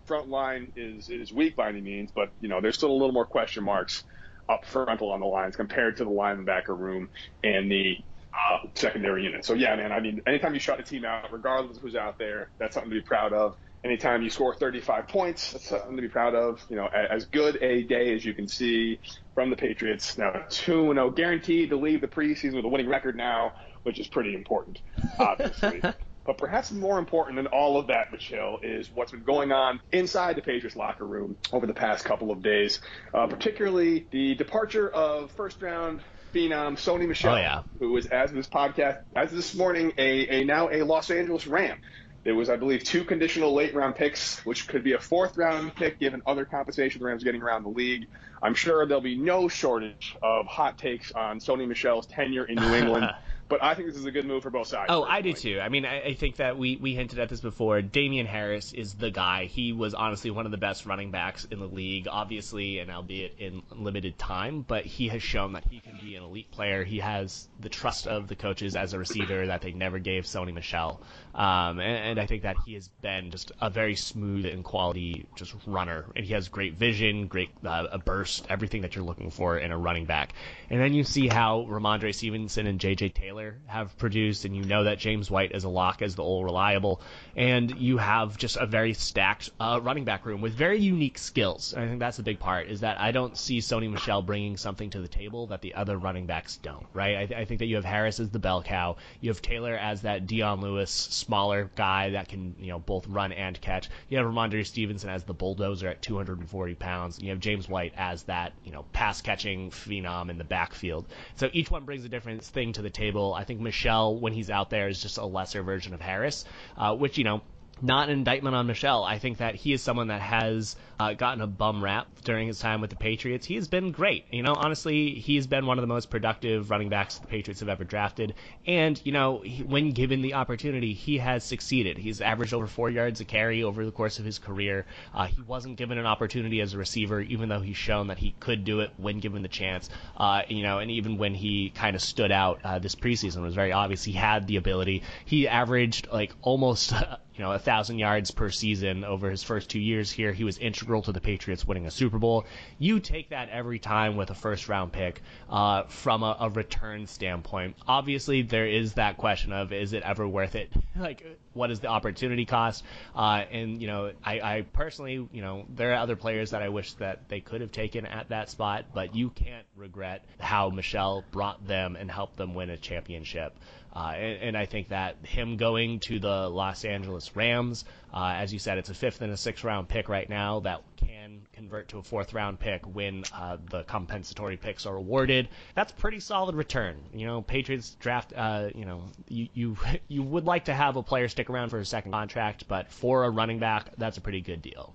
front 0.05 0.29
line 0.29 0.71
is 0.75 1.09
is 1.09 1.31
weak 1.31 1.55
by 1.55 1.69
any 1.69 1.81
means, 1.81 2.11
but 2.13 2.31
you 2.39 2.49
know 2.49 2.61
there's 2.61 2.75
still 2.75 2.91
a 2.91 2.93
little 2.93 3.11
more 3.11 3.25
question 3.25 3.63
marks 3.63 4.03
up 4.49 4.65
front 4.65 5.01
along 5.01 5.19
the 5.19 5.25
lines 5.25 5.55
compared 5.55 5.97
to 5.97 6.03
the 6.03 6.09
linebacker 6.09 6.77
room 6.77 7.09
and 7.43 7.71
the 7.71 7.97
uh, 8.33 8.67
secondary 8.75 9.23
unit. 9.23 9.45
So 9.45 9.53
yeah, 9.53 9.75
man, 9.75 9.91
I 9.91 9.99
mean, 9.99 10.21
anytime 10.27 10.53
you 10.53 10.59
shut 10.59 10.79
a 10.79 10.83
team 10.83 11.05
out, 11.05 11.31
regardless 11.31 11.77
of 11.77 11.83
who's 11.83 11.95
out 11.95 12.17
there, 12.17 12.49
that's 12.57 12.73
something 12.73 12.89
to 12.89 12.95
be 12.95 13.01
proud 13.01 13.33
of. 13.33 13.55
Anytime 13.83 14.21
you 14.21 14.29
score 14.29 14.53
35 14.53 15.07
points, 15.07 15.53
that's 15.53 15.67
something 15.67 15.95
to 15.95 16.01
be 16.01 16.07
proud 16.07 16.35
of. 16.35 16.63
You 16.69 16.75
know, 16.75 16.87
as 16.87 17.25
good 17.25 17.57
a 17.61 17.83
day 17.83 18.13
as 18.13 18.23
you 18.23 18.33
can 18.33 18.47
see 18.47 18.99
from 19.33 19.49
the 19.49 19.55
Patriots. 19.55 20.17
Now, 20.17 20.45
2 20.49 20.93
0 20.93 21.09
guaranteed 21.11 21.69
to 21.71 21.77
leave 21.77 22.01
the 22.01 22.07
preseason 22.07 22.55
with 22.55 22.65
a 22.65 22.67
winning 22.67 22.89
record 22.89 23.15
now, 23.15 23.53
which 23.83 23.99
is 23.99 24.07
pretty 24.07 24.35
important, 24.35 24.79
obviously. 25.19 25.81
But 26.23 26.37
perhaps 26.37 26.71
more 26.71 26.99
important 26.99 27.37
than 27.37 27.47
all 27.47 27.79
of 27.79 27.87
that, 27.87 28.11
Michelle, 28.11 28.59
is 28.61 28.89
what's 28.93 29.11
been 29.11 29.23
going 29.23 29.51
on 29.51 29.81
inside 29.91 30.35
the 30.35 30.41
Patriots 30.41 30.75
locker 30.75 31.05
room 31.05 31.35
over 31.51 31.65
the 31.65 31.73
past 31.73 32.05
couple 32.05 32.31
of 32.31 32.43
days, 32.43 32.79
uh, 33.13 33.25
particularly 33.25 34.05
the 34.11 34.35
departure 34.35 34.87
of 34.89 35.31
first 35.31 35.61
round 35.61 36.01
phenom 36.33 36.77
Sony 36.77 37.07
Michel, 37.07 37.33
oh, 37.33 37.37
yeah. 37.37 37.63
who 37.79 37.97
is, 37.97 38.05
as 38.05 38.31
this 38.31 38.47
podcast, 38.47 39.01
as 39.15 39.31
this 39.31 39.55
morning, 39.55 39.93
a, 39.97 40.41
a 40.41 40.43
now 40.45 40.69
a 40.69 40.83
Los 40.83 41.09
Angeles 41.09 41.47
Ram. 41.47 41.79
There 42.23 42.35
was, 42.35 42.49
I 42.49 42.55
believe, 42.55 42.83
two 42.83 43.03
conditional 43.03 43.53
late 43.53 43.73
round 43.73 43.95
picks, 43.95 44.45
which 44.45 44.67
could 44.67 44.83
be 44.83 44.93
a 44.93 44.99
fourth 44.99 45.37
round 45.37 45.75
pick 45.75 45.99
given 45.99 46.21
other 46.25 46.45
compensation 46.45 46.99
the 46.99 47.05
Rams 47.05 47.23
getting 47.23 47.41
around 47.41 47.63
the 47.63 47.69
league. 47.69 48.07
I'm 48.43 48.53
sure 48.53 48.85
there'll 48.85 49.01
be 49.01 49.17
no 49.17 49.47
shortage 49.47 50.15
of 50.21 50.45
hot 50.45 50.77
takes 50.77 51.11
on 51.11 51.39
Sony 51.39 51.67
Michel's 51.67 52.05
tenure 52.05 52.45
in 52.45 52.55
New 52.55 52.73
England. 52.75 53.09
But 53.51 53.61
I 53.61 53.73
think 53.73 53.89
this 53.89 53.97
is 53.97 54.05
a 54.05 54.11
good 54.11 54.25
move 54.25 54.43
for 54.43 54.49
both 54.49 54.67
sides. 54.67 54.85
Oh, 54.87 55.03
I 55.03 55.21
do 55.21 55.33
too. 55.33 55.59
I 55.59 55.67
mean, 55.67 55.85
I, 55.85 56.01
I, 56.03 56.13
think 56.13 56.37
that 56.37 56.57
we, 56.57 56.77
we 56.77 56.95
hinted 56.95 57.19
at 57.19 57.27
this 57.27 57.41
before. 57.41 57.81
Damien 57.81 58.25
Harris 58.25 58.71
is 58.71 58.93
the 58.93 59.11
guy. 59.11 59.43
He 59.43 59.73
was 59.73 59.93
honestly 59.93 60.31
one 60.31 60.45
of 60.45 60.53
the 60.53 60.57
best 60.57 60.85
running 60.85 61.11
backs 61.11 61.43
in 61.51 61.59
the 61.59 61.67
league, 61.67 62.07
obviously, 62.09 62.79
and 62.79 62.89
albeit 62.89 63.35
in 63.39 63.61
limited 63.69 64.17
time, 64.17 64.61
but 64.65 64.85
he 64.85 65.09
has 65.09 65.21
shown 65.21 65.51
that 65.51 65.65
he 65.69 65.81
can 65.81 65.99
be 66.01 66.15
an 66.15 66.23
elite 66.23 66.49
player. 66.51 66.85
He 66.85 66.99
has 66.99 67.49
the 67.59 67.67
trust 67.67 68.07
of 68.07 68.29
the 68.29 68.37
coaches 68.37 68.77
as 68.77 68.93
a 68.93 68.99
receiver 68.99 69.47
that 69.47 69.61
they 69.61 69.73
never 69.73 69.99
gave 69.99 70.23
Sony 70.23 70.53
Michel. 70.53 71.01
Um, 71.35 71.79
and, 71.79 72.11
and, 72.11 72.19
I 72.19 72.25
think 72.25 72.43
that 72.43 72.55
he 72.65 72.73
has 72.75 72.87
been 73.01 73.31
just 73.31 73.51
a 73.61 73.69
very 73.69 73.95
smooth 73.95 74.45
and 74.45 74.63
quality 74.63 75.25
just 75.35 75.55
runner. 75.65 76.05
And 76.15 76.25
he 76.25 76.33
has 76.33 76.49
great 76.49 76.75
vision, 76.75 77.27
great 77.27 77.49
uh, 77.65 77.87
a 77.91 77.99
burst, 77.99 78.45
everything 78.49 78.81
that 78.81 78.95
you're 78.95 79.05
looking 79.05 79.31
for 79.31 79.57
in 79.57 79.71
a 79.71 79.77
running 79.77 80.05
back. 80.05 80.33
And 80.69 80.79
then 80.79 80.93
you 80.93 81.03
see 81.03 81.27
how 81.27 81.65
Rhamondre 81.69 82.13
Stevenson 82.13 82.67
and 82.67 82.79
J.J. 82.79 83.09
Taylor 83.09 83.40
Have 83.65 83.97
produced, 83.97 84.45
and 84.45 84.55
you 84.55 84.63
know 84.63 84.83
that 84.83 84.99
James 84.99 85.29
White 85.29 85.51
is 85.53 85.63
a 85.63 85.69
lock 85.69 86.01
as 86.01 86.15
the 86.15 86.23
old 86.23 86.45
reliable, 86.45 87.01
and 87.35 87.71
you 87.77 87.97
have 87.97 88.37
just 88.37 88.57
a 88.57 88.65
very 88.65 88.93
stacked 88.93 89.49
uh, 89.59 89.79
running 89.81 90.05
back 90.05 90.25
room 90.25 90.41
with 90.41 90.53
very 90.53 90.79
unique 90.79 91.17
skills. 91.17 91.73
And 91.73 91.83
I 91.83 91.87
think 91.87 91.99
that's 91.99 92.17
the 92.17 92.23
big 92.23 92.39
part 92.39 92.67
is 92.67 92.81
that 92.81 92.99
I 92.99 93.11
don't 93.11 93.37
see 93.37 93.59
Sony 93.59 93.89
Michel 93.89 94.21
bringing 94.21 94.57
something 94.57 94.89
to 94.91 94.99
the 94.99 95.07
table 95.07 95.47
that 95.47 95.61
the 95.61 95.75
other 95.75 95.97
running 95.97 96.25
backs 96.25 96.57
don't. 96.57 96.85
Right? 96.93 97.17
I, 97.17 97.25
th- 97.25 97.39
I 97.39 97.45
think 97.45 97.59
that 97.59 97.67
you 97.67 97.75
have 97.75 97.85
Harris 97.85 98.19
as 98.19 98.29
the 98.29 98.39
bell 98.39 98.63
cow, 98.63 98.97
you 99.19 99.29
have 99.29 99.41
Taylor 99.41 99.75
as 99.75 100.01
that 100.01 100.27
Dion 100.27 100.61
Lewis 100.61 100.91
smaller 100.91 101.69
guy 101.75 102.11
that 102.11 102.29
can 102.29 102.55
you 102.59 102.67
know 102.67 102.79
both 102.79 103.07
run 103.07 103.31
and 103.31 103.59
catch. 103.59 103.89
You 104.09 104.17
have 104.17 104.27
Rhamondre 104.27 104.65
Stevenson 104.65 105.09
as 105.09 105.23
the 105.23 105.33
bulldozer 105.33 105.87
at 105.87 106.01
240 106.01 106.75
pounds. 106.75 107.17
And 107.17 107.25
you 107.25 107.31
have 107.31 107.39
James 107.39 107.67
White 107.67 107.93
as 107.97 108.23
that 108.23 108.53
you 108.63 108.71
know 108.71 108.85
pass 108.93 109.21
catching 109.21 109.71
phenom 109.71 110.29
in 110.29 110.37
the 110.37 110.43
backfield. 110.43 111.07
So 111.35 111.49
each 111.53 111.71
one 111.71 111.85
brings 111.85 112.05
a 112.05 112.09
different 112.09 112.43
thing 112.43 112.73
to 112.73 112.81
the 112.81 112.89
table. 112.89 113.30
I 113.33 113.43
think 113.43 113.59
Michel, 113.59 114.17
when 114.17 114.33
he's 114.33 114.49
out 114.49 114.69
there, 114.69 114.87
is 114.87 115.01
just 115.01 115.17
a 115.17 115.25
lesser 115.25 115.63
version 115.63 115.93
of 115.93 116.01
Harris, 116.01 116.45
uh, 116.77 116.95
which 116.95 117.17
you 117.17 117.23
know 117.23 117.41
not 117.81 118.09
an 118.09 118.13
indictment 118.13 118.55
on 118.55 118.67
Michel. 118.67 119.03
I 119.03 119.19
think 119.19 119.37
that 119.39 119.55
he 119.55 119.73
is 119.73 119.81
someone 119.81 120.07
that 120.07 120.21
has 120.21 120.75
uh, 120.99 121.13
gotten 121.13 121.41
a 121.41 121.47
bum 121.47 121.83
rap 121.83 122.07
during 122.23 122.47
his 122.47 122.59
time 122.59 122.81
with 122.81 122.89
the 122.91 122.95
Patriots. 122.95 123.45
He 123.45 123.55
has 123.55 123.67
been 123.67 123.91
great. 123.91 124.25
You 124.31 124.43
know, 124.43 124.53
honestly, 124.55 125.15
he's 125.15 125.47
been 125.47 125.65
one 125.65 125.79
of 125.79 125.81
the 125.81 125.87
most 125.87 126.09
productive 126.09 126.69
running 126.69 126.89
backs 126.89 127.17
the 127.17 127.27
Patriots 127.27 127.61
have 127.61 127.69
ever 127.69 127.83
drafted. 127.83 128.35
And, 128.67 129.01
you 129.03 129.11
know, 129.11 129.39
he, 129.39 129.63
when 129.63 129.91
given 129.91 130.21
the 130.21 130.35
opportunity, 130.35 130.93
he 130.93 131.17
has 131.17 131.43
succeeded. 131.43 131.97
He's 131.97 132.21
averaged 132.21 132.53
over 132.53 132.67
four 132.67 132.89
yards 132.89 133.19
a 133.19 133.25
carry 133.25 133.63
over 133.63 133.83
the 133.83 133.91
course 133.91 134.19
of 134.19 134.25
his 134.25 134.37
career. 134.37 134.85
Uh, 135.13 135.25
he 135.25 135.41
wasn't 135.41 135.77
given 135.77 135.97
an 135.97 136.05
opportunity 136.05 136.61
as 136.61 136.73
a 136.73 136.77
receiver, 136.77 137.21
even 137.21 137.49
though 137.49 137.61
he's 137.61 137.77
shown 137.77 138.07
that 138.07 138.19
he 138.19 138.35
could 138.39 138.63
do 138.63 138.81
it 138.81 138.91
when 138.97 139.19
given 139.19 139.41
the 139.41 139.47
chance. 139.47 139.89
Uh, 140.15 140.43
you 140.47 140.61
know, 140.61 140.77
and 140.77 140.91
even 140.91 141.17
when 141.17 141.33
he 141.33 141.71
kind 141.71 141.95
of 141.95 142.01
stood 142.01 142.31
out 142.31 142.59
uh, 142.63 142.77
this 142.77 142.95
preseason, 142.95 143.37
it 143.37 143.41
was 143.41 143.55
very 143.55 143.71
obvious 143.71 144.03
he 144.03 144.11
had 144.11 144.45
the 144.45 144.57
ability. 144.57 145.03
He 145.25 145.47
averaged 145.47 146.09
like 146.11 146.33
almost 146.41 146.93
you 147.35 147.43
know, 147.43 147.51
a 147.53 147.59
thousand 147.59 147.99
yards 147.99 148.31
per 148.31 148.49
season 148.49 149.03
over 149.03 149.29
his 149.29 149.43
first 149.43 149.69
two 149.69 149.79
years 149.79 150.11
here. 150.11 150.33
He 150.33 150.43
was 150.43 150.57
integral 150.57 151.01
to 151.03 151.11
the 151.11 151.21
Patriots 151.21 151.65
winning 151.65 151.85
a 151.85 151.91
Super 151.91 152.19
Bowl. 152.19 152.45
You 152.77 152.99
take 152.99 153.29
that 153.29 153.49
every 153.49 153.79
time 153.79 154.17
with 154.17 154.29
a 154.29 154.35
first 154.35 154.67
round 154.67 154.91
pick 154.91 155.21
uh, 155.49 155.83
from 155.83 156.23
a, 156.23 156.37
a, 156.41 156.49
return 156.49 157.07
standpoint. 157.07 157.77
Obviously, 157.87 158.41
there 158.41 158.67
is 158.67 158.93
that 158.93 159.17
question 159.17 159.53
of 159.53 159.71
is 159.71 159.93
it 159.93 160.03
ever 160.03 160.27
worth 160.27 160.55
it? 160.55 160.71
like, 160.95 161.25
what 161.53 161.71
is 161.71 161.79
the 161.79 161.87
opportunity 161.87 162.45
cost? 162.45 162.83
Uh, 163.15 163.43
and 163.49 163.81
you 163.81 163.87
know, 163.87 164.11
I, 164.23 164.41
I 164.41 164.61
personally, 164.73 165.27
you 165.31 165.41
know, 165.41 165.65
there 165.69 165.93
are 165.93 165.97
other 165.97 166.15
players 166.15 166.51
that 166.51 166.61
I 166.61 166.69
wish 166.69 166.93
that 166.93 167.29
they 167.29 167.39
could 167.39 167.61
have 167.61 167.71
taken 167.71 168.05
at 168.05 168.29
that 168.29 168.49
spot, 168.49 168.85
but 168.93 169.15
you 169.15 169.29
can't 169.29 169.65
regret 169.75 170.25
how 170.39 170.69
Michel 170.69 171.23
brought 171.31 171.65
them 171.65 171.95
and 171.95 172.11
helped 172.11 172.35
them 172.35 172.53
win 172.55 172.69
a 172.69 172.77
championship. 172.77 173.55
Uh, 173.93 174.13
and, 174.15 174.41
and, 174.41 174.57
I 174.57 174.65
think 174.65 174.89
that 174.89 175.17
him 175.23 175.57
going 175.57 175.99
to 176.01 176.19
the 176.19 176.49
Los 176.49 176.85
Angeles 176.85 177.35
Rams, 177.35 177.83
uh, 178.13 178.35
as 178.37 178.53
you 178.53 178.59
said, 178.59 178.77
it's 178.77 178.89
a 178.89 178.93
fifth 178.93 179.21
and 179.21 179.33
a 179.33 179.37
sixth 179.37 179.65
round 179.65 179.89
pick 179.89 180.07
right 180.07 180.29
now 180.29 180.61
that 180.61 180.81
can 180.95 181.41
convert 181.51 181.89
to 181.89 181.97
a 181.97 182.03
fourth 182.03 182.33
round 182.33 182.59
pick 182.59 182.85
when 182.85 183.23
uh, 183.33 183.57
the 183.69 183.83
compensatory 183.83 184.55
picks 184.55 184.85
are 184.85 184.95
awarded. 184.95 185.49
That's 185.75 185.91
pretty 185.91 186.21
solid 186.21 186.55
return. 186.55 186.97
You 187.13 187.25
know, 187.25 187.41
Patriots 187.41 187.97
draft. 187.99 188.31
Uh, 188.33 188.69
you 188.73 188.85
know, 188.85 189.03
you, 189.27 189.49
you 189.53 189.77
you 190.07 190.23
would 190.23 190.45
like 190.45 190.65
to 190.65 190.73
have 190.73 190.95
a 190.95 191.03
player 191.03 191.27
stick 191.27 191.49
around 191.49 191.69
for 191.69 191.79
a 191.79 191.85
second 191.85 192.13
contract, 192.13 192.67
but 192.69 192.91
for 192.91 193.25
a 193.25 193.29
running 193.29 193.59
back, 193.59 193.89
that's 193.97 194.17
a 194.17 194.21
pretty 194.21 194.41
good 194.41 194.61
deal. 194.61 194.93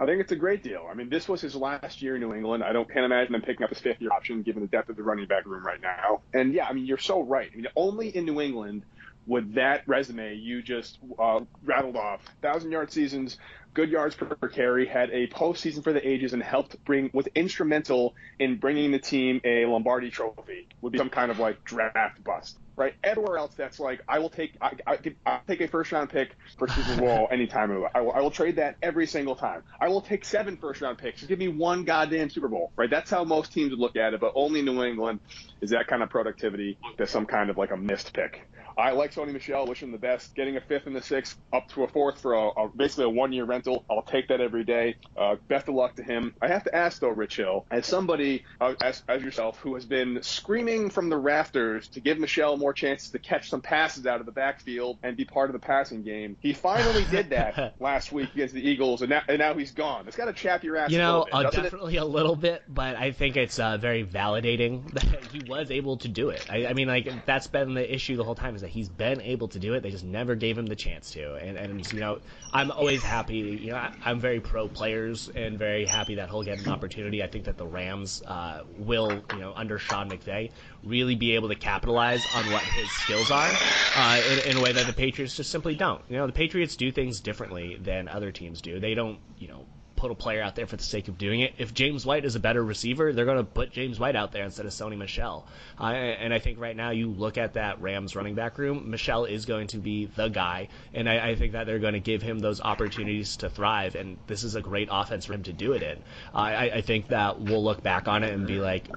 I 0.00 0.06
think 0.06 0.18
it's 0.18 0.32
a 0.32 0.36
great 0.36 0.62
deal. 0.62 0.88
I 0.90 0.94
mean, 0.94 1.10
this 1.10 1.28
was 1.28 1.42
his 1.42 1.54
last 1.54 2.00
year 2.00 2.14
in 2.14 2.22
New 2.22 2.32
England. 2.32 2.64
I 2.64 2.72
don't 2.72 2.90
can't 2.90 3.04
imagine 3.04 3.34
him 3.34 3.42
picking 3.42 3.64
up 3.64 3.68
his 3.68 3.80
fifth 3.80 4.00
year 4.00 4.10
option 4.10 4.40
given 4.40 4.62
the 4.62 4.68
depth 4.68 4.88
of 4.88 4.96
the 4.96 5.02
running 5.02 5.26
back 5.26 5.44
room 5.44 5.64
right 5.64 5.80
now. 5.80 6.22
And 6.32 6.54
yeah, 6.54 6.66
I 6.66 6.72
mean, 6.72 6.86
you're 6.86 6.96
so 6.96 7.22
right. 7.22 7.50
I 7.52 7.54
mean, 7.54 7.66
only 7.76 8.08
in 8.08 8.24
New 8.24 8.40
England 8.40 8.82
would 9.26 9.54
that 9.54 9.82
resume 9.86 10.34
you 10.34 10.62
just 10.62 10.98
uh, 11.18 11.40
rattled 11.64 11.96
off 11.96 12.22
thousand 12.42 12.70
yard 12.70 12.92
seasons, 12.92 13.38
good 13.74 13.90
yards 13.90 14.14
per 14.14 14.48
carry, 14.48 14.86
had 14.86 15.10
a 15.10 15.26
postseason 15.28 15.84
for 15.84 15.92
the 15.92 16.06
ages, 16.06 16.32
and 16.32 16.42
helped 16.42 16.82
bring 16.84 17.10
was 17.12 17.26
instrumental 17.34 18.14
in 18.38 18.56
bringing 18.56 18.90
the 18.90 18.98
team 18.98 19.40
a 19.44 19.66
Lombardi 19.66 20.10
Trophy. 20.10 20.68
Would 20.80 20.92
be 20.92 20.98
some 20.98 21.10
kind 21.10 21.30
of 21.30 21.38
like 21.38 21.64
draft 21.64 22.22
bust 22.24 22.58
right? 22.80 22.94
Everywhere 23.04 23.36
else, 23.36 23.52
that's 23.54 23.78
like 23.78 24.00
I 24.08 24.18
will 24.18 24.30
take 24.30 24.54
I, 24.60 24.72
I, 24.86 24.98
I'll 25.26 25.42
take 25.46 25.60
a 25.60 25.68
first 25.68 25.92
round 25.92 26.08
pick 26.08 26.30
for 26.58 26.66
Super 26.66 26.96
Bowl 27.00 27.28
anytime. 27.30 27.70
I 27.94 28.00
will, 28.00 28.12
I 28.12 28.20
will 28.20 28.30
trade 28.30 28.56
that 28.56 28.76
every 28.82 29.06
single 29.06 29.36
time. 29.36 29.62
I 29.78 29.88
will 29.88 30.00
take 30.00 30.24
seven 30.24 30.56
first 30.56 30.80
round 30.80 30.96
picks. 30.96 31.18
Just 31.18 31.28
give 31.28 31.38
me 31.38 31.48
one 31.48 31.84
goddamn 31.84 32.30
Super 32.30 32.48
Bowl, 32.48 32.72
right? 32.76 32.88
That's 32.88 33.10
how 33.10 33.22
most 33.24 33.52
teams 33.52 33.70
would 33.70 33.78
look 33.78 33.96
at 33.96 34.14
it. 34.14 34.20
But 34.20 34.32
only 34.34 34.62
New 34.62 34.82
England 34.82 35.20
is 35.60 35.70
that 35.70 35.88
kind 35.88 36.02
of 36.02 36.08
productivity 36.08 36.78
to 36.96 37.06
some 37.06 37.26
kind 37.26 37.50
of 37.50 37.58
like 37.58 37.70
a 37.70 37.76
missed 37.76 38.14
pick. 38.14 38.48
I 38.76 38.92
like 38.92 39.14
Sony 39.14 39.32
Michel, 39.32 39.66
Wish 39.66 39.82
him 39.82 39.92
the 39.92 39.98
best. 39.98 40.34
Getting 40.34 40.56
a 40.56 40.60
fifth 40.60 40.86
and 40.86 40.96
a 40.96 41.02
sixth 41.02 41.38
up 41.52 41.68
to 41.70 41.84
a 41.84 41.88
fourth 41.88 42.20
for 42.20 42.34
a, 42.34 42.48
a 42.48 42.68
basically 42.68 43.04
a 43.04 43.10
one 43.10 43.32
year 43.32 43.44
rental. 43.44 43.84
I'll 43.90 44.02
take 44.02 44.28
that 44.28 44.40
every 44.40 44.64
day. 44.64 44.96
Uh, 45.16 45.36
best 45.48 45.68
of 45.68 45.74
luck 45.74 45.96
to 45.96 46.02
him. 46.02 46.34
I 46.40 46.48
have 46.48 46.64
to 46.64 46.74
ask 46.74 47.00
though, 47.00 47.08
Rich 47.08 47.36
Hill, 47.36 47.66
as 47.70 47.86
somebody 47.86 48.44
uh, 48.60 48.74
as, 48.80 49.02
as 49.08 49.22
yourself 49.22 49.58
who 49.58 49.74
has 49.74 49.84
been 49.84 50.22
screaming 50.22 50.90
from 50.90 51.08
the 51.08 51.16
rafters 51.16 51.88
to 51.88 52.00
give 52.00 52.18
Michel 52.18 52.56
more 52.56 52.72
chances 52.72 53.10
to 53.10 53.18
catch 53.18 53.50
some 53.50 53.60
passes 53.60 54.06
out 54.06 54.20
of 54.20 54.26
the 54.26 54.32
backfield 54.32 54.98
and 55.02 55.16
be 55.16 55.24
part 55.24 55.50
of 55.50 55.54
the 55.54 55.64
passing 55.64 56.02
game, 56.02 56.36
he 56.40 56.52
finally 56.52 57.04
did 57.10 57.30
that 57.30 57.74
last 57.80 58.12
week 58.12 58.32
against 58.34 58.54
the 58.54 58.68
Eagles, 58.68 59.02
and 59.02 59.10
now, 59.10 59.22
and 59.28 59.38
now 59.38 59.54
he's 59.54 59.72
gone. 59.72 60.06
It's 60.06 60.16
got 60.16 60.26
to 60.26 60.32
chap 60.32 60.64
your 60.64 60.76
ass. 60.76 60.90
You 60.90 60.98
know, 60.98 61.22
a 61.22 61.24
bit, 61.24 61.34
uh, 61.46 61.62
definitely 61.62 61.96
it? 61.96 62.02
a 62.02 62.04
little 62.04 62.36
bit, 62.36 62.62
but 62.68 62.96
I 62.96 63.12
think 63.12 63.36
it's 63.36 63.58
uh, 63.58 63.78
very 63.78 64.04
validating 64.04 64.90
that 64.92 65.26
he 65.32 65.42
was 65.48 65.70
able 65.70 65.98
to 65.98 66.08
do 66.08 66.30
it. 66.30 66.46
I, 66.50 66.66
I 66.66 66.72
mean, 66.72 66.88
like 66.88 67.26
that's 67.26 67.46
been 67.46 67.74
the 67.74 67.94
issue 67.94 68.16
the 68.16 68.24
whole 68.24 68.34
time 68.34 68.54
that 68.60 68.70
he's 68.70 68.88
been 68.88 69.20
able 69.20 69.48
to 69.48 69.58
do 69.58 69.74
it. 69.74 69.82
They 69.82 69.90
just 69.90 70.04
never 70.04 70.34
gave 70.34 70.56
him 70.56 70.66
the 70.66 70.76
chance 70.76 71.10
to. 71.12 71.34
And, 71.34 71.56
and 71.56 71.92
you 71.92 72.00
know, 72.00 72.18
I'm 72.52 72.70
always 72.70 73.02
happy. 73.02 73.38
You 73.38 73.70
know, 73.72 73.76
I, 73.76 74.10
am 74.10 74.20
very 74.20 74.40
pro 74.40 74.68
players 74.68 75.30
and 75.34 75.58
very 75.58 75.86
happy 75.86 76.16
that 76.16 76.28
he'll 76.28 76.42
get 76.42 76.60
an 76.60 76.72
opportunity. 76.72 77.22
I 77.22 77.26
think 77.26 77.44
that 77.44 77.56
the 77.56 77.66
Rams 77.66 78.22
uh, 78.26 78.62
will, 78.78 79.22
you 79.32 79.40
know, 79.40 79.52
under 79.54 79.78
Sean 79.78 80.10
McVay, 80.10 80.50
really 80.84 81.14
be 81.14 81.34
able 81.34 81.48
to 81.48 81.54
capitalize 81.54 82.26
on 82.34 82.50
what 82.50 82.62
his 82.62 82.90
skills 82.90 83.30
are 83.30 83.50
uh, 83.96 84.22
in, 84.30 84.50
in 84.50 84.56
a 84.56 84.62
way 84.62 84.72
that 84.72 84.86
the 84.86 84.92
Patriots 84.92 85.36
just 85.36 85.50
simply 85.50 85.74
don't. 85.74 86.02
You 86.08 86.16
know, 86.16 86.26
the 86.26 86.32
Patriots 86.32 86.76
do 86.76 86.90
things 86.90 87.20
differently 87.20 87.76
than 87.80 88.08
other 88.08 88.32
teams 88.32 88.60
do. 88.60 88.80
They 88.80 88.94
don't, 88.94 89.18
you 89.38 89.48
know, 89.48 89.59
put 90.00 90.10
a 90.10 90.14
player 90.14 90.42
out 90.42 90.56
there 90.56 90.66
for 90.66 90.76
the 90.76 90.82
sake 90.82 91.08
of 91.08 91.18
doing 91.18 91.40
it. 91.40 91.52
If 91.58 91.74
James 91.74 92.06
White 92.06 92.24
is 92.24 92.34
a 92.34 92.40
better 92.40 92.64
receiver, 92.64 93.12
they're 93.12 93.26
going 93.26 93.36
to 93.36 93.44
put 93.44 93.70
James 93.70 94.00
White 94.00 94.16
out 94.16 94.32
there 94.32 94.44
instead 94.44 94.64
of 94.64 94.72
Sony 94.72 94.96
Michel. 94.96 95.46
Uh, 95.78 95.92
and 95.92 96.32
I 96.32 96.38
think 96.38 96.58
right 96.58 96.74
now 96.74 96.88
you 96.90 97.10
look 97.10 97.36
at 97.36 97.52
that 97.54 97.82
Rams 97.82 98.16
running 98.16 98.34
back 98.34 98.56
room, 98.56 98.90
Michel 98.90 99.26
is 99.26 99.44
going 99.44 99.66
to 99.68 99.78
be 99.78 100.06
the 100.06 100.28
guy, 100.28 100.68
and 100.94 101.06
I, 101.06 101.28
I 101.28 101.34
think 101.34 101.52
that 101.52 101.66
they're 101.66 101.78
going 101.78 101.92
to 101.92 102.00
give 102.00 102.22
him 102.22 102.38
those 102.38 102.62
opportunities 102.62 103.36
to 103.36 103.50
thrive. 103.50 103.94
And 103.94 104.16
this 104.26 104.42
is 104.42 104.54
a 104.54 104.62
great 104.62 104.88
offense 104.90 105.26
for 105.26 105.34
him 105.34 105.42
to 105.42 105.52
do 105.52 105.72
it 105.72 105.82
in. 105.82 105.98
Uh, 106.34 106.38
I, 106.38 106.70
I 106.76 106.80
think 106.80 107.08
that 107.08 107.38
we'll 107.38 107.62
look 107.62 107.82
back 107.82 108.08
on 108.08 108.24
it 108.24 108.32
and 108.32 108.46
be 108.46 108.58
like, 108.58 108.88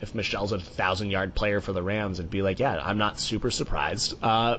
if 0.00 0.14
Michel's 0.14 0.52
a 0.52 0.60
thousand 0.60 1.10
yard 1.10 1.34
player 1.34 1.60
for 1.60 1.72
the 1.72 1.82
Rams, 1.82 2.20
it'd 2.20 2.30
be 2.30 2.42
like, 2.42 2.60
yeah, 2.60 2.80
I'm 2.80 2.96
not 2.96 3.18
super 3.18 3.50
surprised. 3.50 4.14
Uh, 4.22 4.58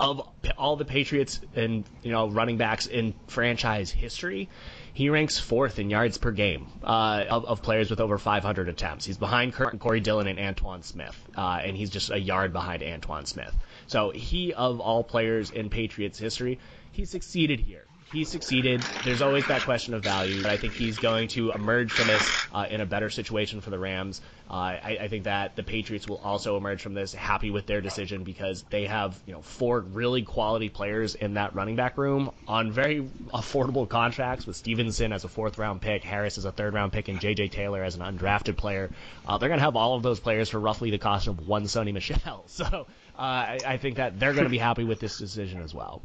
of 0.00 0.28
all 0.58 0.76
the 0.76 0.84
Patriots 0.84 1.40
and 1.54 1.84
you 2.02 2.12
know 2.12 2.28
running 2.28 2.56
backs 2.56 2.86
in 2.86 3.14
franchise 3.26 3.90
history, 3.90 4.48
he 4.92 5.08
ranks 5.08 5.38
fourth 5.38 5.78
in 5.78 5.90
yards 5.90 6.18
per 6.18 6.30
game 6.30 6.66
uh, 6.82 7.24
of, 7.28 7.44
of, 7.46 7.62
players 7.62 7.90
with 7.90 8.00
over 8.00 8.18
500 8.18 8.68
attempts. 8.68 9.04
He's 9.04 9.18
behind 9.18 9.54
Kirk, 9.54 9.78
Corey 9.78 10.00
Dillon 10.00 10.26
and 10.26 10.38
Antowain 10.38 10.82
Smith, 10.84 11.16
uh, 11.36 11.60
and 11.62 11.76
he's 11.76 11.90
just 11.90 12.10
a 12.10 12.18
yard 12.18 12.52
behind 12.52 12.82
Antowain 12.82 13.26
Smith. 13.26 13.54
So 13.86 14.10
he, 14.10 14.52
of 14.52 14.80
all 14.80 15.02
players 15.02 15.50
in 15.50 15.70
Patriots 15.70 16.18
history, 16.18 16.58
he 16.92 17.04
succeeded 17.04 17.60
here 17.60 17.84
he 18.12 18.24
succeeded. 18.24 18.82
There's 19.04 19.22
always 19.22 19.46
that 19.46 19.62
question 19.62 19.94
of 19.94 20.02
value, 20.02 20.42
but 20.42 20.52
I 20.52 20.58
think 20.58 20.74
he's 20.74 20.98
going 20.98 21.28
to 21.28 21.50
emerge 21.52 21.90
from 21.92 22.08
this 22.08 22.46
uh, 22.52 22.66
in 22.68 22.80
a 22.82 22.86
better 22.86 23.08
situation 23.08 23.60
for 23.62 23.70
the 23.70 23.78
Rams. 23.78 24.20
Uh, 24.50 24.54
I, 24.54 24.98
I, 25.00 25.08
think 25.08 25.24
that 25.24 25.56
the 25.56 25.62
Patriots 25.62 26.06
will 26.06 26.20
also 26.22 26.58
emerge 26.58 26.82
from 26.82 26.92
this 26.92 27.14
happy 27.14 27.50
with 27.50 27.64
their 27.64 27.80
decision 27.80 28.22
because 28.22 28.64
they 28.68 28.84
have 28.84 29.18
you 29.26 29.32
know 29.32 29.40
four 29.40 29.80
really 29.80 30.22
quality 30.22 30.68
players 30.68 31.14
in 31.14 31.34
that 31.34 31.54
running 31.54 31.74
back 31.74 31.96
room 31.96 32.30
on 32.46 32.70
very 32.70 33.08
affordable 33.32 33.88
contracts 33.88 34.46
with 34.46 34.56
Stevenson 34.56 35.12
as 35.12 35.24
a 35.24 35.28
fourth 35.28 35.56
round 35.56 35.80
pick, 35.80 36.04
Harris 36.04 36.36
as 36.36 36.44
a 36.44 36.52
third 36.52 36.74
round 36.74 36.92
pick, 36.92 37.08
and 37.08 37.18
J.J. 37.18 37.48
Taylor 37.48 37.82
as 37.82 37.94
an 37.94 38.02
undrafted 38.02 38.58
player. 38.58 38.90
Uh, 39.26 39.38
they're 39.38 39.48
going 39.48 39.58
to 39.58 39.64
have 39.64 39.76
all 39.76 39.94
of 39.96 40.02
those 40.02 40.20
players 40.20 40.50
for 40.50 40.60
roughly 40.60 40.90
the 40.90 40.98
cost 40.98 41.28
of 41.28 41.48
one 41.48 41.64
Sony 41.64 41.92
Michel. 41.92 42.44
So 42.52 42.64
uh, 42.64 43.20
I, 43.20 43.58
I 43.66 43.76
think 43.78 43.96
that 43.96 44.20
they're 44.20 44.34
going 44.34 44.44
to 44.44 44.50
be 44.50 44.58
happy 44.58 44.84
with 44.84 45.00
this 45.00 45.16
decision 45.16 45.62
as 45.62 45.72
well. 45.72 46.02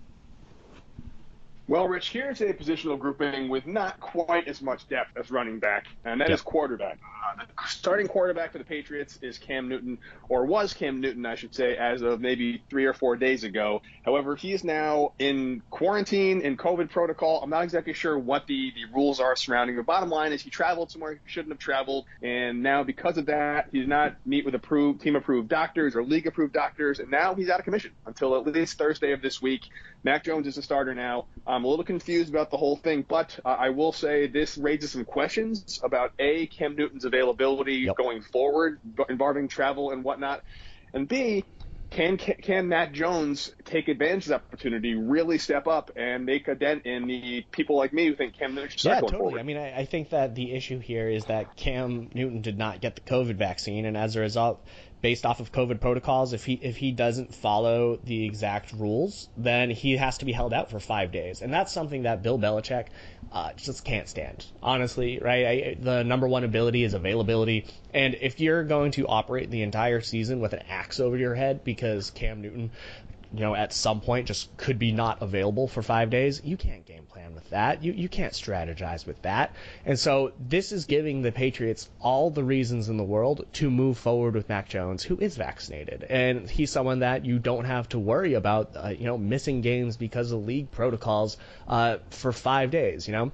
Well, 1.70 1.90
Rich, 1.90 2.12
here's 2.12 2.40
a 2.40 2.54
positional 2.54 2.98
grouping 2.98 3.50
with 3.50 3.68
not 3.68 4.00
quite 4.00 4.48
as 4.48 4.62
much 4.62 4.88
depth 4.88 5.18
as 5.18 5.30
running 5.30 5.60
back, 5.60 5.86
and 6.06 6.22
that 6.22 6.30
yep. 6.30 6.36
is 6.36 6.42
quarterback. 6.42 6.98
Uh, 7.04 7.44
the 7.44 7.68
starting 7.68 8.08
quarterback 8.08 8.54
for 8.54 8.58
the 8.58 8.64
Patriots 8.64 9.20
is 9.22 9.38
Cam 9.38 9.68
Newton, 9.68 9.98
or 10.30 10.46
was 10.46 10.74
Cam 10.74 11.02
Newton, 11.02 11.26
I 11.26 11.36
should 11.36 11.54
say, 11.54 11.76
as 11.76 12.04
of 12.04 12.22
maybe 12.22 12.64
three 12.70 12.86
or 12.86 12.94
four 12.94 13.18
days 13.18 13.44
ago. 13.44 13.82
However, 14.06 14.38
he 14.38 14.54
is 14.54 14.64
now 14.64 15.12
in 15.20 15.62
quarantine, 15.70 16.40
in 16.40 16.56
COVID 16.56 16.90
protocol. 16.90 17.42
I'm 17.44 17.50
not 17.50 17.66
exactly 17.66 17.92
sure 17.92 18.18
what 18.18 18.48
the, 18.48 18.72
the 18.74 18.86
rules 18.96 19.20
are 19.20 19.36
surrounding. 19.36 19.76
The 19.76 19.84
bottom 19.84 20.10
line 20.10 20.32
is 20.32 20.42
he 20.42 20.50
traveled 20.50 20.90
somewhere 20.90 21.16
he 21.16 21.20
shouldn't 21.26 21.52
have 21.52 21.60
traveled, 21.60 22.06
and 22.22 22.64
now 22.64 22.84
because 22.84 23.18
of 23.18 23.26
that, 23.26 23.68
he 23.74 23.80
did 23.80 23.90
not 23.90 24.16
meet 24.26 24.46
with 24.46 24.56
approved 24.56 25.02
team 25.02 25.18
approved 25.18 25.50
doctors 25.50 25.98
or 25.98 26.04
league 26.04 26.28
approved 26.28 26.54
doctors, 26.54 27.00
and 27.00 27.12
now 27.12 27.36
he's 27.36 27.50
out 27.50 27.60
of 27.60 27.66
commission 27.66 27.92
until 28.06 28.38
at 28.38 28.48
least 28.48 28.78
Thursday 28.78 29.12
of 29.12 29.22
this 29.22 29.42
week. 29.42 29.64
Mac 30.08 30.24
Jones 30.24 30.48
is 30.48 30.58
a 30.58 30.62
starter 30.62 30.96
now. 30.96 31.26
I'm 31.46 31.66
a 31.66 31.68
little 31.68 31.84
confused 31.84 32.30
about 32.30 32.50
the 32.50 32.56
whole 32.56 32.78
thing, 32.78 33.04
but 33.06 33.38
uh, 33.44 33.50
I 33.50 33.72
will 33.72 33.92
say 33.92 34.28
this 34.28 34.58
raises 34.58 34.92
some 34.92 35.04
questions 35.04 35.82
about 35.84 36.14
A, 36.18 36.48
Cam 36.48 36.78
Newton's 36.78 37.04
availability 37.04 37.74
yep. 37.74 37.98
going 37.98 38.22
forward, 38.22 38.80
involving 39.10 39.50
travel 39.50 39.92
and 39.92 40.06
whatnot, 40.06 40.44
and 40.94 41.10
B, 41.10 41.44
can, 41.90 42.16
can 42.16 42.70
Mac 42.70 42.94
Jones 42.94 43.54
take 43.66 43.90
advantage 43.90 44.24
of 44.26 44.30
that 44.30 44.44
opportunity, 44.48 44.96
really 44.96 45.40
step 45.40 45.68
up 45.68 45.92
and 45.98 46.26
make 46.26 46.48
a 46.48 46.56
dent 46.56 46.86
in 46.86 47.06
the 47.08 47.46
people 47.52 47.76
like 47.76 47.92
me 47.92 48.08
who 48.08 48.16
think 48.16 48.38
Cam 48.38 48.56
Newton 48.56 48.70
should 48.70 48.80
start 48.80 48.96
yeah, 48.96 49.02
totally. 49.02 49.20
Forward? 49.20 49.40
I 49.40 49.44
mean, 49.44 49.58
I, 49.58 49.80
I 49.80 49.86
think 49.86 50.12
that 50.12 50.36
the 50.36 50.54
issue 50.54 50.80
here 50.80 51.10
is 51.10 51.26
that 51.26 51.58
Cam 51.58 52.10
Newton 52.14 52.42
did 52.42 52.58
not 52.58 52.80
get 52.80 52.96
the 52.96 53.02
COVID 53.02 53.36
vaccine, 53.36 53.86
and 53.86 53.98
as 53.98 54.16
a 54.16 54.22
result, 54.22 54.66
based 55.02 55.26
off 55.26 55.40
of 55.40 55.52
COVID 55.52 55.80
protocols, 55.80 56.34
if 56.34 56.46
he 56.46 56.54
if 56.54 56.78
he 56.78 56.92
doesn't 56.92 57.34
follow 57.34 57.98
the 58.04 58.26
exact 58.26 58.74
rules, 58.74 59.30
then 59.38 59.70
he 59.70 59.98
has 59.98 60.18
to 60.20 60.26
be 60.26 60.32
held 60.32 60.54
out 60.54 60.70
for 60.70 60.80
five 60.80 61.12
days, 61.12 61.42
and 61.42 61.54
that's 61.54 61.72
something 61.72 62.04
that 62.04 62.24
Bill 62.24 62.40
Belichick 62.40 62.88
uh, 63.32 63.54
just 63.54 63.84
can't 63.84 64.08
stand. 64.08 64.46
Honestly, 64.64 65.20
right? 65.20 65.46
I, 65.46 65.78
the 65.80 66.04
number 66.04 66.28
one 66.28 66.44
ability 66.44 66.84
is 66.84 66.94
availability, 66.94 67.66
and 67.94 68.16
if 68.22 68.40
you're 68.40 68.64
going 68.64 68.92
to 68.92 69.08
operate 69.08 69.52
the 69.52 69.62
entire 69.62 70.02
season 70.02 70.40
with 70.40 70.54
an 70.54 70.64
axe 70.70 71.00
over 71.00 71.18
your 71.18 71.36
head 71.36 71.64
because 71.64 72.10
Cam 72.12 72.42
Newton 72.42 72.72
you 73.34 73.42
know, 73.42 73.56
at 73.56 73.74
some 73.74 74.02
point 74.02 74.28
just 74.28 74.56
could 74.58 74.80
be 74.80 74.92
not 74.92 75.22
available 75.22 75.68
for 75.68 75.82
five 75.82 76.10
days, 76.10 76.42
you 76.44 76.58
can't 76.58 76.86
game 76.86 77.04
plan 77.06 77.34
with 77.34 77.50
that. 77.50 77.84
You, 77.84 77.94
you 77.94 78.10
can't 78.10 78.34
strategize 78.34 79.06
with 79.06 79.22
that. 79.24 79.56
And 79.86 79.98
so 79.98 80.32
this 80.40 80.72
is 80.72 80.86
giving 80.86 81.22
the 81.22 81.32
Patriots 81.32 81.90
all 82.00 82.30
the 82.30 82.44
reasons 82.44 82.90
in 82.90 82.98
the 82.98 83.04
world 83.04 83.46
to 83.54 83.70
move 83.70 83.98
forward 83.98 84.36
with 84.36 84.50
Mac 84.50 84.70
Jones, 84.70 85.04
who 85.04 85.18
is 85.18 85.36
vaccinated. 85.36 86.04
And 86.04 86.50
he's 86.50 86.72
someone 86.72 87.00
that 87.00 87.26
you 87.26 87.40
don't 87.40 87.66
have 87.66 87.90
to 87.90 88.00
worry 88.00 88.34
about, 88.34 88.72
uh, 88.76 88.90
you 88.90 89.06
know, 89.06 89.18
missing 89.18 89.62
games 89.62 89.98
because 89.98 90.32
of 90.32 90.46
league 90.46 90.72
protocols 90.72 91.38
uh, 91.68 91.98
for 92.10 92.32
five 92.32 92.72
days, 92.72 93.08
you 93.08 93.14
know. 93.14 93.32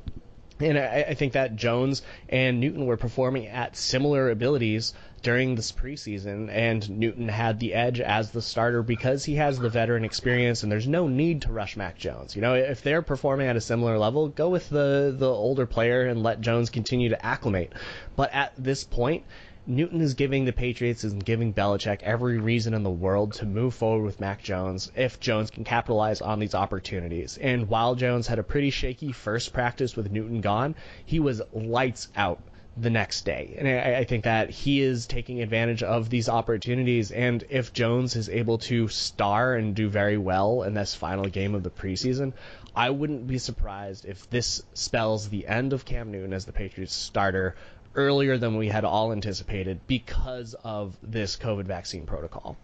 And 0.63 0.77
I, 0.77 1.05
I 1.09 1.13
think 1.13 1.33
that 1.33 1.55
Jones 1.55 2.01
and 2.29 2.59
Newton 2.59 2.85
were 2.85 2.97
performing 2.97 3.47
at 3.47 3.75
similar 3.75 4.29
abilities 4.29 4.93
during 5.21 5.55
this 5.55 5.71
preseason, 5.71 6.49
and 6.49 6.89
Newton 6.89 7.29
had 7.29 7.59
the 7.59 7.73
edge 7.73 8.01
as 8.01 8.31
the 8.31 8.41
starter 8.41 8.83
because 8.83 9.23
he 9.23 9.35
has 9.35 9.57
the 9.57 9.69
veteran 9.69 10.03
experience, 10.03 10.63
and 10.63 10.71
there's 10.71 10.87
no 10.87 11.07
need 11.07 11.41
to 11.43 11.51
rush 11.51 11.77
Mac 11.77 11.97
Jones. 11.97 12.35
You 12.35 12.41
know, 12.41 12.55
if 12.55 12.81
they're 12.81 13.01
performing 13.01 13.47
at 13.47 13.55
a 13.55 13.61
similar 13.61 13.97
level, 13.97 14.27
go 14.27 14.49
with 14.49 14.69
the 14.69 15.15
the 15.17 15.29
older 15.29 15.65
player 15.65 16.05
and 16.05 16.21
let 16.21 16.41
Jones 16.41 16.69
continue 16.69 17.09
to 17.09 17.25
acclimate. 17.25 17.71
But 18.15 18.33
at 18.33 18.53
this 18.57 18.83
point, 18.83 19.23
Newton 19.65 20.01
is 20.01 20.13
giving 20.13 20.43
the 20.43 20.51
Patriots 20.51 21.05
and 21.05 21.23
giving 21.23 21.53
Belichick 21.53 22.01
every 22.03 22.37
reason 22.37 22.73
in 22.73 22.83
the 22.83 22.89
world 22.89 23.31
to 23.31 23.45
move 23.45 23.73
forward 23.73 24.03
with 24.03 24.19
Mac 24.19 24.43
Jones 24.43 24.91
if 24.93 25.21
Jones 25.21 25.49
can 25.49 25.63
capitalize 25.63 26.19
on 26.19 26.39
these 26.39 26.53
opportunities. 26.53 27.37
And 27.37 27.69
while 27.69 27.95
Jones 27.95 28.27
had 28.27 28.39
a 28.39 28.43
pretty 28.43 28.71
shaky 28.71 29.13
first 29.13 29.53
practice 29.53 29.95
with 29.95 30.11
Newton 30.11 30.41
gone, 30.41 30.75
he 31.05 31.21
was 31.21 31.41
lights 31.53 32.09
out 32.13 32.41
the 32.75 32.89
next 32.89 33.23
day. 33.23 33.55
And 33.57 33.67
I, 33.67 33.99
I, 33.99 34.03
think 34.03 34.23
that 34.23 34.49
he 34.49 34.81
is 34.81 35.05
taking 35.05 35.41
advantage 35.41 35.83
of 35.83 36.09
these 36.09 36.27
opportunities. 36.27 37.11
And 37.11 37.43
if 37.49 37.71
Jones 37.71 38.15
is 38.15 38.27
able 38.29 38.57
to 38.59 38.87
star 38.89 39.55
and 39.55 39.75
do 39.75 39.87
very 39.87 40.17
well 40.17 40.63
in 40.63 40.73
this 40.73 40.95
final 40.95 41.25
game 41.25 41.55
of 41.55 41.63
the 41.63 41.69
preseason, 41.69 42.33
I 42.75 42.89
wouldn't 42.89 43.27
be 43.27 43.37
surprised 43.37 44.05
if 44.05 44.29
this 44.29 44.63
spells 44.73 45.29
the 45.29 45.47
end 45.47 45.71
of 45.71 45.85
Cam 45.85 46.11
Newton 46.11 46.33
as 46.33 46.45
the 46.45 46.51
Patriots 46.51 46.93
starter 46.93 47.55
earlier 47.95 48.37
than 48.37 48.57
we 48.57 48.67
had 48.67 48.85
all 48.85 49.11
anticipated 49.11 49.79
because 49.87 50.55
of 50.63 50.97
this 51.03 51.37
COVID 51.37 51.65
vaccine 51.65 52.05
protocol. 52.05 52.57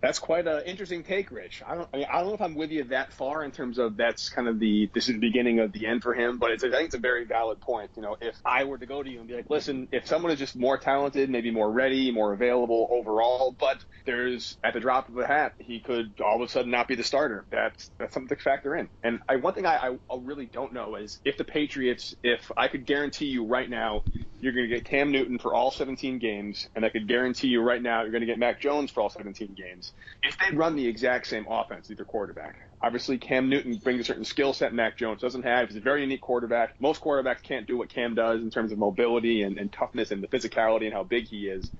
That's 0.00 0.18
quite 0.18 0.46
an 0.46 0.62
interesting 0.64 1.02
take, 1.02 1.30
Rich. 1.30 1.62
I 1.66 1.74
don't, 1.74 1.88
I, 1.92 1.96
mean, 1.98 2.06
I 2.10 2.18
don't 2.18 2.28
know 2.28 2.34
if 2.34 2.42
I'm 2.42 2.54
with 2.54 2.70
you 2.70 2.84
that 2.84 3.12
far 3.12 3.44
in 3.44 3.50
terms 3.50 3.78
of 3.78 3.96
that's 3.96 4.28
kind 4.28 4.48
of 4.48 4.58
the 4.58 4.90
this 4.94 5.08
is 5.08 5.14
the 5.14 5.20
beginning 5.20 5.60
of 5.60 5.72
the 5.72 5.86
end 5.86 6.02
for 6.02 6.14
him, 6.14 6.38
but 6.38 6.50
I 6.50 6.56
think 6.56 6.74
it's 6.74 6.94
a 6.94 6.98
very 6.98 7.24
valid 7.24 7.60
point. 7.60 7.90
You 7.96 8.02
know, 8.02 8.16
if 8.20 8.36
I 8.44 8.64
were 8.64 8.78
to 8.78 8.86
go 8.86 9.02
to 9.02 9.10
you 9.10 9.18
and 9.18 9.28
be 9.28 9.34
like, 9.34 9.50
listen, 9.50 9.88
if 9.92 10.06
someone 10.06 10.32
is 10.32 10.38
just 10.38 10.56
more 10.56 10.78
talented, 10.78 11.30
maybe 11.30 11.50
more 11.50 11.70
ready, 11.70 12.10
more 12.10 12.32
available 12.32 12.88
overall, 12.90 13.54
but 13.58 13.78
there's 14.04 14.56
at 14.62 14.74
the 14.74 14.80
drop 14.80 15.08
of 15.08 15.18
a 15.18 15.26
hat, 15.26 15.54
he 15.58 15.80
could 15.80 16.20
all 16.24 16.36
of 16.36 16.48
a 16.48 16.48
sudden 16.50 16.70
not 16.70 16.88
be 16.88 16.94
the 16.94 17.04
starter. 17.04 17.44
That's 17.50 17.90
that's 17.98 18.14
something 18.14 18.36
to 18.36 18.42
factor 18.42 18.76
in. 18.76 18.88
And 19.02 19.20
I, 19.28 19.36
one 19.36 19.54
thing 19.54 19.66
I, 19.66 19.96
I 20.10 20.16
really 20.16 20.46
don't 20.46 20.72
know 20.72 20.96
is 20.96 21.20
if 21.24 21.36
the 21.36 21.44
Patriots, 21.44 22.14
if 22.22 22.50
I 22.56 22.68
could 22.68 22.86
guarantee 22.86 23.26
you 23.26 23.44
right 23.44 23.68
now, 23.68 24.04
you're 24.40 24.52
going 24.52 24.68
to 24.68 24.74
get 24.74 24.84
Cam 24.84 25.10
Newton 25.10 25.38
for 25.38 25.54
all 25.54 25.70
17 25.70 26.18
games, 26.18 26.68
and 26.74 26.84
I 26.84 26.90
could 26.90 27.08
guarantee 27.08 27.48
you 27.48 27.62
right 27.62 27.80
now, 27.80 28.02
you're 28.02 28.10
going 28.10 28.20
to 28.20 28.26
get 28.26 28.38
Mac 28.38 28.60
Jones 28.60 28.90
for 28.90 29.02
all 29.02 29.10
17 29.10 29.54
games 29.54 29.92
if 30.22 30.36
they 30.38 30.54
run 30.54 30.76
the 30.76 30.86
exact 30.86 31.26
same 31.26 31.46
offense, 31.48 31.90
either 31.90 32.04
quarterback. 32.04 32.56
Obviously, 32.82 33.16
Cam 33.16 33.48
Newton 33.48 33.76
brings 33.76 34.00
a 34.00 34.04
certain 34.04 34.24
skill 34.24 34.52
set 34.52 34.74
Mac 34.74 34.98
Jones 34.98 35.20
doesn't 35.20 35.44
have. 35.44 35.68
He's 35.68 35.78
a 35.78 35.80
very 35.80 36.02
unique 36.02 36.20
quarterback. 36.20 36.74
Most 36.80 37.00
quarterbacks 37.00 37.42
can't 37.42 37.66
do 37.66 37.78
what 37.78 37.88
Cam 37.88 38.14
does 38.14 38.42
in 38.42 38.50
terms 38.50 38.72
of 38.72 38.78
mobility 38.78 39.42
and, 39.42 39.58
and 39.58 39.72
toughness 39.72 40.10
and 40.10 40.22
the 40.22 40.28
physicality 40.28 40.84
and 40.84 40.92
how 40.92 41.02
big 41.02 41.26
he 41.26 41.48
is. 41.48 41.70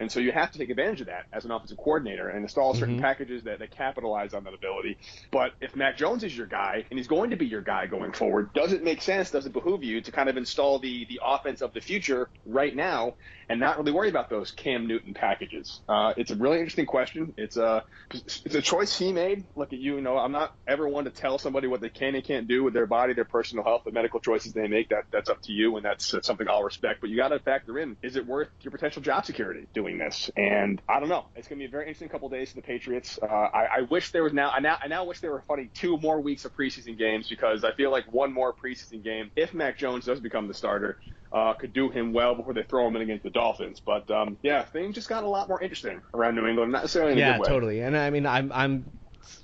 And 0.00 0.10
so 0.10 0.18
you 0.18 0.32
have 0.32 0.50
to 0.52 0.58
take 0.58 0.70
advantage 0.70 1.02
of 1.02 1.08
that 1.08 1.26
as 1.30 1.44
an 1.44 1.50
offensive 1.50 1.76
coordinator 1.76 2.28
and 2.28 2.42
install 2.42 2.74
certain 2.74 2.94
mm-hmm. 2.94 3.04
packages 3.04 3.42
that, 3.44 3.58
that 3.58 3.70
capitalize 3.70 4.32
on 4.32 4.44
that 4.44 4.54
ability. 4.54 4.96
But 5.30 5.52
if 5.60 5.76
Mac 5.76 5.98
Jones 5.98 6.24
is 6.24 6.36
your 6.36 6.46
guy 6.46 6.86
and 6.90 6.98
he's 6.98 7.06
going 7.06 7.30
to 7.30 7.36
be 7.36 7.46
your 7.46 7.60
guy 7.60 7.86
going 7.86 8.12
forward, 8.12 8.52
does 8.54 8.72
it 8.72 8.82
make 8.82 9.02
sense? 9.02 9.30
Does 9.30 9.44
it 9.44 9.52
behoove 9.52 9.84
you 9.84 10.00
to 10.00 10.10
kind 10.10 10.28
of 10.30 10.38
install 10.38 10.78
the 10.78 11.04
the 11.04 11.20
offense 11.22 11.60
of 11.60 11.74
the 11.74 11.80
future 11.80 12.30
right 12.46 12.74
now 12.74 13.14
and 13.50 13.58
not 13.60 13.76
really 13.76 13.92
worry 13.92 14.08
about 14.08 14.30
those 14.30 14.52
Cam 14.52 14.86
Newton 14.86 15.12
packages? 15.12 15.80
Uh, 15.88 16.14
it's 16.16 16.30
a 16.30 16.36
really 16.36 16.58
interesting 16.58 16.86
question. 16.86 17.34
It's 17.36 17.56
a 17.56 17.84
it's 18.12 18.54
a 18.54 18.62
choice 18.62 18.96
he 18.96 19.12
made. 19.12 19.44
Look 19.56 19.72
at 19.72 19.78
you, 19.80 19.96
you 19.96 20.00
know, 20.00 20.16
I'm 20.16 20.32
not 20.32 20.54
ever 20.66 20.88
one 20.88 21.04
to 21.04 21.10
tell 21.10 21.38
somebody 21.38 21.66
what 21.66 21.80
they 21.80 21.88
can 21.88 22.14
and 22.14 22.24
can't 22.24 22.46
do 22.46 22.62
with 22.62 22.72
their 22.72 22.86
body, 22.86 23.12
their 23.12 23.24
personal 23.24 23.64
health, 23.64 23.82
the 23.84 23.92
medical 23.92 24.20
choices 24.20 24.52
they 24.52 24.68
make. 24.68 24.90
That 24.90 25.04
that's 25.10 25.28
up 25.28 25.42
to 25.42 25.52
you, 25.52 25.76
and 25.76 25.84
that's, 25.84 26.10
that's 26.10 26.26
something 26.26 26.48
I'll 26.48 26.62
respect. 26.62 27.00
But 27.00 27.10
you 27.10 27.16
got 27.16 27.28
to 27.28 27.40
factor 27.40 27.78
in: 27.78 27.96
is 28.02 28.16
it 28.16 28.26
worth 28.26 28.48
your 28.62 28.70
potential 28.70 29.02
job 29.02 29.26
security 29.26 29.66
doing 29.74 29.98
this. 29.98 30.30
And 30.36 30.80
I 30.88 31.00
don't 31.00 31.08
know. 31.08 31.26
It's 31.34 31.48
going 31.48 31.58
to 31.58 31.62
be 31.62 31.68
a 31.68 31.70
very 31.70 31.84
interesting 31.84 32.08
couple 32.08 32.26
of 32.26 32.32
days 32.32 32.50
for 32.50 32.56
the 32.56 32.62
Patriots. 32.62 33.18
Uh, 33.20 33.26
I, 33.26 33.78
I, 33.78 33.80
wish 33.82 34.12
there 34.12 34.22
was 34.22 34.32
now. 34.32 34.50
I 34.50 34.60
now 34.60 34.78
I 34.80 34.86
now 34.88 35.04
wish 35.04 35.20
they 35.20 35.28
were 35.28 35.42
funny 35.46 35.70
two 35.74 35.98
more 35.98 36.20
weeks 36.20 36.44
of 36.44 36.56
preseason 36.56 36.96
games 36.96 37.28
because 37.28 37.64
I 37.64 37.72
feel 37.72 37.90
like 37.90 38.12
one 38.12 38.32
more 38.32 38.52
preseason 38.52 39.02
game, 39.02 39.30
if 39.36 39.54
Mac 39.54 39.78
Jones 39.78 40.04
does 40.06 40.20
become 40.20 40.48
the 40.48 40.54
starter, 40.54 40.98
uh, 41.32 41.54
could 41.54 41.72
do 41.72 41.90
him 41.90 42.12
well 42.12 42.34
before 42.34 42.54
they 42.54 42.62
throw 42.62 42.86
him 42.86 42.96
in 42.96 43.02
against 43.02 43.22
the 43.22 43.30
Dolphins. 43.30 43.80
But 43.80 44.10
um, 44.10 44.36
yeah, 44.42 44.62
things 44.62 44.94
just 44.94 45.08
got 45.08 45.24
a 45.24 45.28
lot 45.28 45.48
more 45.48 45.62
interesting 45.62 46.00
around 46.14 46.34
New 46.34 46.46
England. 46.46 46.72
Not 46.72 46.82
necessarily 46.82 47.12
in 47.12 47.18
yeah, 47.18 47.30
a 47.30 47.32
good 47.38 47.42
way. 47.42 47.48
totally. 47.48 47.80
And 47.82 47.96
I 47.96 48.10
mean, 48.10 48.26
I'm 48.26 48.50
I'm 48.52 48.84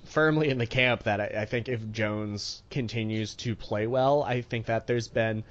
firmly 0.07 0.49
in 0.49 0.59
the 0.59 0.67
camp 0.67 1.05
that 1.05 1.21
I, 1.21 1.43
I 1.43 1.45
think 1.45 1.69
if 1.69 1.91
Jones 1.93 2.63
continues 2.71 3.35
to 3.37 3.55
play 3.55 3.87
well, 3.87 4.23
I 4.23 4.43
think 4.43 4.67
that 4.67 4.87
there's 4.87 5.09
been 5.09 5.45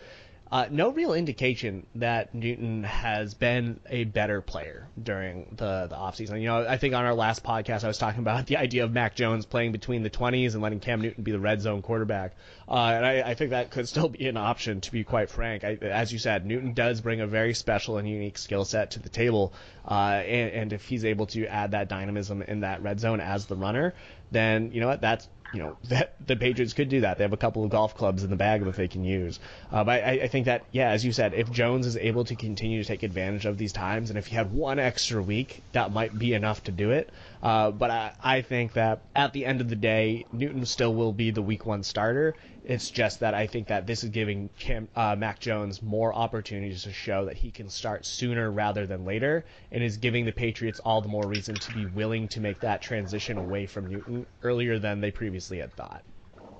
uh, 0.55 0.67
no 0.71 0.89
real 0.89 1.13
indication 1.13 1.85
that 1.95 2.33
Newton 2.33 2.83
has 2.83 3.33
been 3.33 3.77
a 3.89 4.05
better 4.05 4.39
player 4.39 4.87
during 5.03 5.53
the, 5.57 5.87
the 5.89 5.95
offseason. 5.97 6.39
You 6.39 6.47
know, 6.47 6.65
I 6.65 6.77
think 6.77 6.93
on 6.95 7.03
our 7.03 7.13
last 7.13 7.43
podcast, 7.43 7.83
I 7.83 7.89
was 7.89 7.97
talking 7.97 8.21
about 8.21 8.45
the 8.45 8.55
idea 8.55 8.85
of 8.85 8.93
Mac 8.93 9.17
Jones 9.17 9.45
playing 9.45 9.73
between 9.73 10.01
the 10.01 10.09
20s 10.09 10.53
and 10.53 10.61
letting 10.61 10.79
Cam 10.79 11.01
Newton 11.01 11.25
be 11.25 11.33
the 11.33 11.41
red 11.41 11.61
zone 11.61 11.81
quarterback. 11.81 12.37
Uh, 12.69 12.93
and 12.95 13.05
I, 13.05 13.31
I, 13.31 13.33
think 13.33 13.49
that 13.49 13.69
could 13.69 13.85
still 13.89 14.07
be 14.07 14.29
an 14.29 14.37
option, 14.37 14.79
to 14.79 14.93
be 14.93 15.03
quite 15.03 15.29
frank. 15.29 15.65
I, 15.65 15.73
as 15.81 16.13
you 16.13 16.19
said, 16.19 16.45
Newton 16.45 16.73
does 16.73 17.01
bring 17.01 17.19
a 17.19 17.27
very 17.27 17.53
special 17.53 17.97
and 17.97 18.07
unique 18.07 18.37
skill 18.37 18.63
set 18.63 18.91
to 18.91 18.99
the 18.99 19.09
table. 19.09 19.51
Uh, 19.85 20.21
and, 20.25 20.51
and 20.51 20.73
if 20.73 20.85
he's 20.85 21.03
able 21.03 21.25
to 21.27 21.47
add 21.47 21.71
that 21.71 21.89
dynamism 21.89 22.41
in 22.41 22.61
that 22.61 22.81
red 22.81 23.01
zone 23.01 23.19
as 23.19 23.45
the 23.47 23.57
runner, 23.57 23.93
then, 24.31 24.71
you 24.71 24.79
know 24.79 24.87
what, 24.87 25.01
that's 25.01 25.27
you 25.53 25.59
know 25.59 25.77
that 25.85 26.15
the 26.25 26.35
Patriots 26.35 26.73
could 26.73 26.89
do 26.89 27.01
that. 27.01 27.17
They 27.17 27.23
have 27.23 27.33
a 27.33 27.37
couple 27.37 27.63
of 27.63 27.69
golf 27.69 27.95
clubs 27.95 28.23
in 28.23 28.29
the 28.29 28.35
bag 28.35 28.63
that 28.65 28.75
they 28.75 28.87
can 28.87 29.03
use. 29.03 29.39
Uh, 29.71 29.83
but 29.83 30.03
I, 30.03 30.11
I, 30.23 30.27
think 30.27 30.45
that 30.45 30.65
yeah, 30.71 30.89
as 30.89 31.05
you 31.05 31.11
said, 31.11 31.33
if 31.33 31.51
Jones 31.51 31.85
is 31.85 31.97
able 31.97 32.25
to 32.25 32.35
continue 32.35 32.81
to 32.81 32.87
take 32.87 33.03
advantage 33.03 33.45
of 33.45 33.57
these 33.57 33.71
times, 33.71 34.09
and 34.09 34.19
if 34.19 34.27
he 34.27 34.35
had 34.35 34.51
one 34.51 34.79
extra 34.79 35.21
week, 35.21 35.63
that 35.71 35.91
might 35.91 36.17
be 36.17 36.33
enough 36.33 36.63
to 36.65 36.71
do 36.71 36.91
it. 36.91 37.09
Uh, 37.41 37.71
but 37.71 37.91
I, 37.91 38.13
I 38.23 38.41
think 38.41 38.73
that 38.73 39.01
at 39.15 39.33
the 39.33 39.45
end 39.45 39.61
of 39.61 39.69
the 39.69 39.75
day, 39.75 40.25
Newton 40.31 40.65
still 40.65 40.93
will 40.93 41.13
be 41.13 41.31
the 41.31 41.41
Week 41.41 41.65
One 41.65 41.83
starter, 41.83 42.35
it's 42.65 42.89
just 42.89 43.19
that 43.19 43.33
I 43.33 43.47
think 43.47 43.67
that 43.67 43.85
this 43.85 44.03
is 44.03 44.09
giving 44.09 44.49
Cam, 44.57 44.87
uh, 44.95 45.15
Mac 45.15 45.39
Jones 45.39 45.81
more 45.81 46.13
opportunities 46.13 46.83
to 46.83 46.91
show 46.91 47.25
that 47.25 47.37
he 47.37 47.51
can 47.51 47.69
start 47.69 48.05
sooner 48.05 48.51
rather 48.51 48.87
than 48.87 49.05
later, 49.05 49.45
and 49.71 49.83
is 49.83 49.97
giving 49.97 50.25
the 50.25 50.31
Patriots 50.31 50.79
all 50.79 51.01
the 51.01 51.07
more 51.07 51.27
reason 51.27 51.55
to 51.55 51.73
be 51.73 51.85
willing 51.85 52.27
to 52.29 52.39
make 52.39 52.59
that 52.61 52.81
transition 52.81 53.37
away 53.37 53.65
from 53.65 53.87
Newton 53.87 54.25
earlier 54.43 54.79
than 54.79 54.99
they 54.99 55.11
previously 55.11 55.59
had 55.59 55.73
thought. 55.73 56.03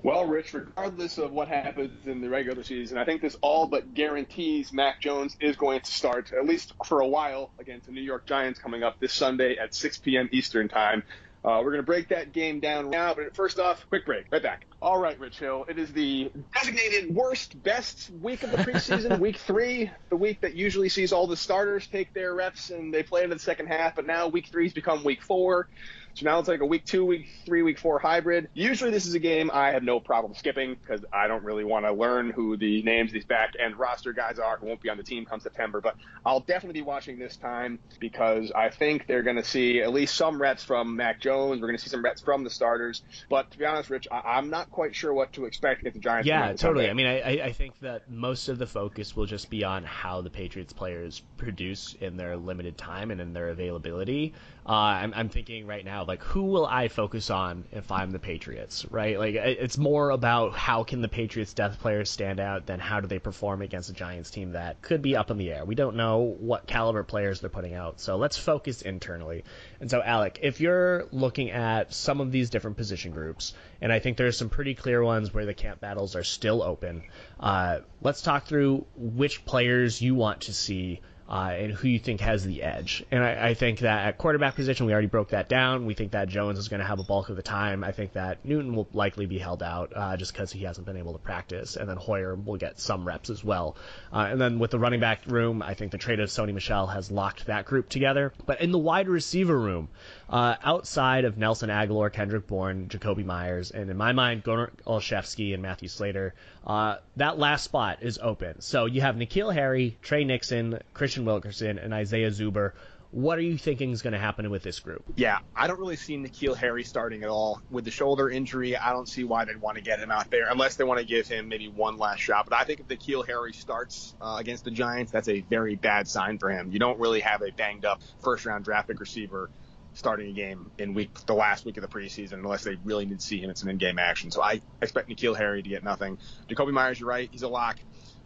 Well, 0.02 0.26
Rich, 0.26 0.54
regardless 0.54 1.18
of 1.18 1.32
what 1.32 1.48
happens 1.48 2.06
in 2.06 2.20
the 2.20 2.28
regular 2.28 2.62
season, 2.62 2.96
I 2.96 3.04
think 3.04 3.22
this 3.22 3.36
all 3.40 3.66
but 3.66 3.92
guarantees 3.92 4.72
Mac 4.72 5.00
Jones 5.00 5.36
is 5.40 5.56
going 5.56 5.80
to 5.80 5.90
start, 5.90 6.32
at 6.32 6.46
least 6.46 6.74
for 6.84 7.00
a 7.00 7.08
while, 7.08 7.50
against 7.58 7.86
the 7.86 7.92
New 7.92 8.02
York 8.02 8.24
Giants 8.24 8.60
coming 8.60 8.84
up 8.84 9.00
this 9.00 9.12
Sunday 9.12 9.56
at 9.56 9.74
6 9.74 9.98
p.m. 9.98 10.28
Eastern 10.30 10.68
Time. 10.68 11.02
Uh, 11.44 11.60
we're 11.62 11.70
going 11.70 11.76
to 11.76 11.82
break 11.82 12.08
that 12.08 12.32
game 12.32 12.58
down 12.58 12.90
now, 12.90 13.14
but 13.14 13.34
first 13.36 13.60
off, 13.60 13.86
quick 13.88 14.04
break. 14.04 14.26
Right 14.30 14.42
back. 14.42 14.66
All 14.82 14.98
right, 14.98 15.18
Rich 15.18 15.38
Hill. 15.38 15.64
It 15.68 15.78
is 15.78 15.92
the 15.92 16.30
designated 16.54 17.14
worst, 17.14 17.62
best 17.62 18.10
week 18.20 18.42
of 18.42 18.50
the 18.50 18.58
preseason, 18.58 19.18
week 19.20 19.36
three, 19.36 19.90
the 20.08 20.16
week 20.16 20.40
that 20.40 20.54
usually 20.54 20.88
sees 20.88 21.12
all 21.12 21.26
the 21.26 21.36
starters 21.36 21.86
take 21.86 22.12
their 22.14 22.34
reps 22.34 22.70
and 22.70 22.92
they 22.92 23.02
play 23.02 23.22
into 23.22 23.36
the 23.36 23.40
second 23.40 23.66
half, 23.66 23.94
but 23.94 24.06
now 24.06 24.26
week 24.28 24.48
three's 24.48 24.72
become 24.72 25.04
week 25.04 25.22
four. 25.22 25.68
So 26.16 26.24
now 26.24 26.38
it's 26.38 26.48
like 26.48 26.60
a 26.60 26.66
week 26.66 26.86
two, 26.86 27.04
week 27.04 27.28
three, 27.44 27.60
week 27.60 27.78
four 27.78 27.98
hybrid. 27.98 28.48
Usually 28.54 28.90
this 28.90 29.04
is 29.04 29.12
a 29.12 29.18
game 29.18 29.50
I 29.52 29.72
have 29.72 29.82
no 29.82 30.00
problem 30.00 30.34
skipping 30.34 30.74
because 30.74 31.04
I 31.12 31.28
don't 31.28 31.44
really 31.44 31.64
want 31.64 31.84
to 31.84 31.92
learn 31.92 32.30
who 32.30 32.56
the 32.56 32.82
names 32.82 33.12
these 33.12 33.26
back 33.26 33.52
end 33.62 33.78
roster 33.78 34.14
guys 34.14 34.38
are 34.38 34.56
who 34.56 34.66
won't 34.66 34.80
be 34.80 34.88
on 34.88 34.96
the 34.96 35.02
team 35.02 35.26
come 35.26 35.40
September. 35.40 35.82
But 35.82 35.96
I'll 36.24 36.40
definitely 36.40 36.80
be 36.80 36.86
watching 36.86 37.18
this 37.18 37.36
time 37.36 37.80
because 38.00 38.50
I 38.50 38.70
think 38.70 39.06
they're 39.06 39.22
going 39.22 39.36
to 39.36 39.44
see 39.44 39.82
at 39.82 39.92
least 39.92 40.16
some 40.16 40.40
reps 40.40 40.64
from 40.64 40.96
Mac 40.96 41.20
Jones. 41.20 41.60
We're 41.60 41.68
going 41.68 41.76
to 41.76 41.82
see 41.82 41.90
some 41.90 42.02
reps 42.02 42.22
from 42.22 42.44
the 42.44 42.50
starters. 42.50 43.02
But 43.28 43.50
to 43.50 43.58
be 43.58 43.66
honest, 43.66 43.90
Rich, 43.90 44.08
I- 44.10 44.38
am 44.38 44.48
not 44.48 44.70
quite 44.70 44.94
sure 44.94 45.12
what 45.12 45.34
to 45.34 45.44
expect 45.44 45.80
against 45.80 45.96
the 45.96 46.00
Giants. 46.00 46.26
Yeah, 46.26 46.54
totally. 46.54 46.88
I 46.88 46.94
mean, 46.94 47.08
I, 47.08 47.42
I 47.44 47.52
think 47.52 47.78
that 47.80 48.10
most 48.10 48.48
of 48.48 48.56
the 48.56 48.66
focus 48.66 49.14
will 49.14 49.26
just 49.26 49.50
be 49.50 49.64
on 49.64 49.84
how 49.84 50.22
the 50.22 50.30
Patriots 50.30 50.72
players 50.72 51.22
produce 51.36 51.94
in 52.00 52.16
their 52.16 52.38
limited 52.38 52.78
time 52.78 53.10
and 53.10 53.20
in 53.20 53.34
their 53.34 53.50
availability. 53.50 54.32
Uh, 54.68 54.72
I'm, 54.72 55.14
I'm 55.14 55.28
thinking 55.28 55.68
right 55.68 55.84
now, 55.84 56.04
like, 56.04 56.20
who 56.22 56.42
will 56.42 56.66
I 56.66 56.88
focus 56.88 57.30
on 57.30 57.64
if 57.70 57.92
I'm 57.92 58.10
the 58.10 58.18
Patriots, 58.18 58.84
right? 58.90 59.16
Like, 59.16 59.36
it's 59.36 59.78
more 59.78 60.10
about 60.10 60.54
how 60.54 60.82
can 60.82 61.02
the 61.02 61.08
Patriots' 61.08 61.54
depth 61.54 61.78
players 61.78 62.10
stand 62.10 62.40
out 62.40 62.66
than 62.66 62.80
how 62.80 62.98
do 62.98 63.06
they 63.06 63.20
perform 63.20 63.62
against 63.62 63.90
a 63.90 63.92
Giants 63.92 64.30
team 64.30 64.52
that 64.52 64.82
could 64.82 65.02
be 65.02 65.14
up 65.14 65.30
in 65.30 65.38
the 65.38 65.52
air. 65.52 65.64
We 65.64 65.76
don't 65.76 65.94
know 65.94 66.18
what 66.40 66.66
caliber 66.66 67.04
players 67.04 67.40
they're 67.40 67.48
putting 67.48 67.74
out, 67.74 68.00
so 68.00 68.16
let's 68.16 68.36
focus 68.36 68.82
internally. 68.82 69.44
And 69.78 69.88
so, 69.88 70.02
Alec, 70.02 70.40
if 70.42 70.60
you're 70.60 71.06
looking 71.12 71.52
at 71.52 71.94
some 71.94 72.20
of 72.20 72.32
these 72.32 72.50
different 72.50 72.76
position 72.76 73.12
groups, 73.12 73.54
and 73.80 73.92
I 73.92 74.00
think 74.00 74.16
there's 74.16 74.36
some 74.36 74.48
pretty 74.48 74.74
clear 74.74 75.00
ones 75.00 75.32
where 75.32 75.46
the 75.46 75.54
camp 75.54 75.80
battles 75.80 76.16
are 76.16 76.24
still 76.24 76.60
open, 76.60 77.04
uh, 77.38 77.78
let's 78.02 78.20
talk 78.20 78.46
through 78.46 78.84
which 78.96 79.44
players 79.44 80.02
you 80.02 80.16
want 80.16 80.40
to 80.42 80.52
see 80.52 81.02
uh, 81.28 81.52
and 81.56 81.72
who 81.72 81.88
you 81.88 81.98
think 81.98 82.20
has 82.20 82.44
the 82.44 82.62
edge. 82.62 83.04
And 83.10 83.22
I, 83.22 83.48
I, 83.48 83.54
think 83.54 83.80
that 83.80 84.06
at 84.06 84.18
quarterback 84.18 84.54
position, 84.54 84.86
we 84.86 84.92
already 84.92 85.08
broke 85.08 85.30
that 85.30 85.48
down. 85.48 85.84
We 85.84 85.94
think 85.94 86.12
that 86.12 86.28
Jones 86.28 86.58
is 86.58 86.68
going 86.68 86.80
to 86.80 86.86
have 86.86 87.00
a 87.00 87.02
bulk 87.02 87.28
of 87.30 87.36
the 87.36 87.42
time. 87.42 87.82
I 87.82 87.90
think 87.90 88.12
that 88.12 88.44
Newton 88.44 88.76
will 88.76 88.88
likely 88.92 89.26
be 89.26 89.38
held 89.38 89.62
out 89.62 89.92
uh, 89.94 90.16
just 90.16 90.32
because 90.32 90.52
he 90.52 90.64
hasn't 90.64 90.86
been 90.86 90.96
able 90.96 91.12
to 91.14 91.18
practice, 91.18 91.76
and 91.76 91.88
then 91.88 91.96
Hoyer 91.96 92.36
will 92.36 92.56
get 92.56 92.78
some 92.78 93.04
reps 93.04 93.28
as 93.28 93.42
well. 93.42 93.76
Uh, 94.12 94.28
and 94.30 94.40
then 94.40 94.58
with 94.60 94.70
the 94.70 94.78
running 94.78 95.00
back 95.00 95.22
room, 95.26 95.62
I 95.62 95.74
think 95.74 95.90
the 95.90 95.98
trade 95.98 96.20
of 96.20 96.28
Sony 96.28 96.54
Michel 96.54 96.86
has 96.86 97.10
locked 97.10 97.46
that 97.46 97.64
group 97.64 97.88
together. 97.88 98.32
But 98.44 98.60
in 98.60 98.70
the 98.70 98.78
wide 98.78 99.08
receiver 99.08 99.58
room, 99.58 99.88
uh, 100.28 100.56
outside 100.62 101.24
of 101.24 101.36
Nelson 101.36 101.70
Agholor, 101.70 102.12
Kendrick 102.12 102.46
Bourne, 102.46 102.88
Jakobi 102.88 103.24
Meyers, 103.24 103.72
and 103.72 103.90
in 103.90 103.96
my 103.96 104.12
mind, 104.12 104.44
Gunner 104.44 104.70
Olszewski 104.86 105.54
and 105.54 105.62
Matthew 105.62 105.88
Slater, 105.88 106.34
uh, 106.66 106.96
that 107.16 107.38
last 107.38 107.64
spot 107.64 107.98
is 108.02 108.18
open. 108.20 108.60
So 108.60 108.86
you 108.86 109.00
have 109.00 109.16
N'Keal 109.16 109.54
Harry, 109.54 109.96
Tre 110.02 110.24
Nixon, 110.24 110.80
Kristian 111.16 111.24
Wilkerson, 111.24 111.78
and 111.78 111.92
Isaiah 111.94 112.30
Zuber. 112.30 112.72
What 113.12 113.38
are 113.38 113.42
you 113.42 113.56
thinking 113.56 113.92
is 113.92 114.02
going 114.02 114.12
to 114.12 114.18
happen 114.18 114.50
with 114.50 114.62
this 114.62 114.80
group? 114.80 115.04
Yeah, 115.14 115.38
I 115.54 115.68
don't 115.68 115.78
really 115.78 115.96
see 115.96 116.16
N'Keal 116.16 116.56
Harry 116.56 116.84
starting 116.84 117.22
at 117.22 117.30
all. 117.30 117.62
With 117.70 117.84
the 117.84 117.90
shoulder 117.90 118.28
injury, 118.28 118.76
I 118.76 118.92
don't 118.92 119.08
see 119.08 119.24
why 119.24 119.44
they'd 119.44 119.60
want 119.60 119.76
to 119.76 119.82
get 119.82 120.00
him 120.00 120.10
out 120.10 120.30
there 120.30 120.48
unless 120.50 120.76
they 120.76 120.84
want 120.84 121.00
to 121.00 121.06
give 121.06 121.26
him 121.26 121.48
maybe 121.48 121.68
one 121.68 121.98
last 121.98 122.20
shot. 122.20 122.46
But 122.48 122.58
I 122.58 122.64
think 122.64 122.80
if 122.80 122.88
N'Keal 122.88 123.26
Harry 123.26 123.52
starts 123.52 124.14
uh, 124.20 124.36
against 124.38 124.64
the 124.64 124.70
Giants, 124.70 125.12
that's 125.12 125.28
a 125.28 125.40
very 125.40 125.76
bad 125.76 126.08
sign 126.08 126.38
for 126.38 126.50
him. 126.50 126.72
You 126.72 126.78
don't 126.78 126.98
really 126.98 127.20
have 127.20 127.42
a 127.42 127.52
banged 127.52 127.84
up 127.84 128.02
first 128.22 128.44
round 128.44 128.64
draft 128.64 128.88
pick 128.88 129.00
receiver 129.00 129.50
starting 129.94 130.28
a 130.28 130.34
game 130.34 130.70
in 130.76 130.92
week 130.92 131.14
the 131.24 131.32
last 131.32 131.64
week 131.64 131.78
of 131.78 131.82
the 131.82 131.88
preseason 131.88 132.34
unless 132.34 132.64
they 132.64 132.76
really 132.84 133.06
need 133.06 133.18
to 133.18 133.24
see 133.24 133.38
him 133.38 133.48
in 133.48 133.56
some 133.56 133.70
in-game 133.70 133.98
action. 133.98 134.30
So 134.30 134.42
I 134.42 134.60
expect 134.82 135.08
N'Keal 135.08 135.34
Harry 135.34 135.62
to 135.62 135.68
get 135.68 135.82
nothing. 135.82 136.18
Jakobi 136.50 136.72
Meyers, 136.72 137.00
you're 137.00 137.08
right, 137.08 137.30
he's 137.32 137.42
a 137.42 137.48
lock. 137.48 137.78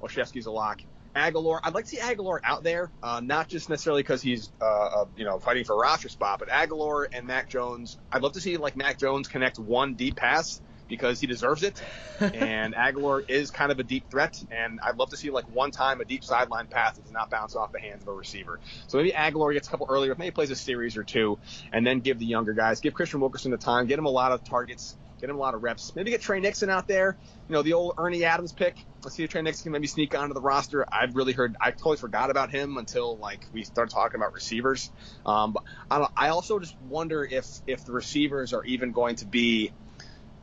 Olszewski's 0.02 0.46
a 0.46 0.50
lock. 0.50 0.80
Agholor, 1.14 1.60
I'd 1.62 1.74
like 1.74 1.84
to 1.84 1.90
see 1.90 1.98
Agholor 1.98 2.38
out 2.44 2.62
there, 2.62 2.90
uh, 3.02 3.20
not 3.22 3.48
just 3.48 3.68
necessarily 3.68 4.02
because 4.02 4.22
he's 4.22 4.50
uh, 4.60 4.64
uh, 4.64 5.04
you 5.16 5.24
know 5.24 5.38
fighting 5.38 5.64
for 5.64 5.74
a 5.74 5.78
roster 5.78 6.08
spot, 6.08 6.38
but 6.38 6.48
Agholor 6.48 7.06
and 7.12 7.26
Mac 7.26 7.48
Jones. 7.48 7.98
I'd 8.12 8.22
love 8.22 8.32
to 8.32 8.40
see 8.40 8.56
like 8.56 8.76
Mac 8.76 8.98
Jones 8.98 9.28
connect 9.28 9.58
one 9.58 9.94
deep 9.94 10.16
pass 10.16 10.60
because 10.90 11.20
he 11.20 11.26
deserves 11.26 11.62
it. 11.62 11.80
and 12.20 12.74
Agholor 12.74 13.24
is 13.30 13.50
kind 13.50 13.72
of 13.72 13.78
a 13.78 13.82
deep 13.82 14.10
threat, 14.10 14.42
and 14.50 14.80
I'd 14.82 14.96
love 14.96 15.10
to 15.10 15.16
see 15.16 15.30
like 15.30 15.46
one 15.54 15.70
time 15.70 16.02
a 16.02 16.04
deep 16.04 16.22
sideline 16.22 16.66
pass 16.66 16.96
that 16.96 17.04
does 17.04 17.12
not 17.12 17.30
bounce 17.30 17.56
off 17.56 17.72
the 17.72 17.80
hands 17.80 18.02
of 18.02 18.08
a 18.08 18.12
receiver. 18.12 18.60
So 18.88 18.98
maybe 18.98 19.12
Agholor 19.12 19.54
gets 19.54 19.68
a 19.68 19.70
couple 19.70 19.86
earlier, 19.88 20.14
maybe 20.18 20.32
plays 20.32 20.50
a 20.50 20.56
series 20.56 20.98
or 20.98 21.04
two, 21.04 21.38
and 21.72 21.86
then 21.86 22.00
give 22.00 22.18
the 22.18 22.26
younger 22.26 22.52
guys, 22.52 22.80
give 22.80 22.92
Kristian 22.92 23.20
Wilkerson 23.20 23.52
the 23.52 23.56
time, 23.56 23.86
get 23.86 23.98
him 23.98 24.06
a 24.06 24.10
lot 24.10 24.32
of 24.32 24.44
targets, 24.44 24.96
get 25.20 25.30
him 25.30 25.36
a 25.36 25.38
lot 25.38 25.54
of 25.54 25.62
reps. 25.62 25.94
Maybe 25.94 26.10
get 26.10 26.22
Tre 26.22 26.40
Nixon 26.40 26.70
out 26.70 26.88
there, 26.88 27.16
you 27.48 27.52
know, 27.52 27.62
the 27.62 27.74
old 27.74 27.94
Ernie 27.98 28.24
Adams 28.24 28.52
pick. 28.52 28.76
Let's 29.02 29.16
see 29.16 29.24
if 29.24 29.30
Tre 29.30 29.42
Nixon 29.42 29.64
can 29.64 29.72
maybe 29.72 29.86
sneak 29.86 30.14
onto 30.14 30.34
the 30.34 30.40
roster. 30.40 30.84
I've 30.90 31.14
really 31.16 31.32
heard, 31.32 31.56
I 31.60 31.70
totally 31.70 31.96
forgot 31.96 32.30
about 32.30 32.50
him 32.50 32.76
until 32.76 33.16
like 33.16 33.46
we 33.52 33.64
started 33.64 33.92
talking 33.92 34.20
about 34.20 34.32
receivers. 34.32 34.90
Um, 35.24 35.52
but 35.52 35.64
I, 35.90 36.06
I 36.16 36.28
also 36.28 36.58
just 36.58 36.76
wonder 36.82 37.24
if 37.24 37.46
if 37.66 37.84
the 37.84 37.92
receivers 37.92 38.52
are 38.52 38.64
even 38.64 38.92
going 38.92 39.16
to 39.16 39.26
be 39.26 39.72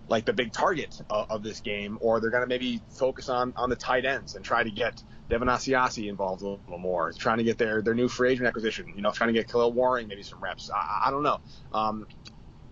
like 0.09 0.25
the 0.25 0.33
big 0.33 0.53
target 0.53 1.01
of, 1.09 1.31
of 1.31 1.43
this 1.43 1.59
game, 1.59 1.97
or 2.01 2.19
they're 2.19 2.29
going 2.29 2.43
to 2.43 2.47
maybe 2.47 2.81
focus 2.91 3.29
on 3.29 3.53
on 3.55 3.69
the 3.69 3.75
tight 3.75 4.05
ends 4.05 4.35
and 4.35 4.45
try 4.45 4.63
to 4.63 4.71
get 4.71 5.01
Devin 5.29 5.47
Asiasi 5.49 6.07
involved 6.07 6.41
a 6.41 6.47
little 6.47 6.77
more, 6.77 7.11
trying 7.11 7.39
to 7.39 7.43
get 7.43 7.57
their 7.57 7.81
their 7.81 7.93
new 7.93 8.07
free 8.07 8.31
agent 8.31 8.47
acquisition, 8.47 8.93
you 8.95 9.01
know, 9.01 9.11
trying 9.11 9.33
to 9.33 9.33
get 9.33 9.47
Kahale 9.47 9.73
Warring 9.73 10.07
maybe 10.07 10.23
some 10.23 10.39
reps. 10.39 10.69
I, 10.69 11.07
I 11.07 11.11
don't 11.11 11.23
know. 11.23 11.41
Um, 11.73 12.07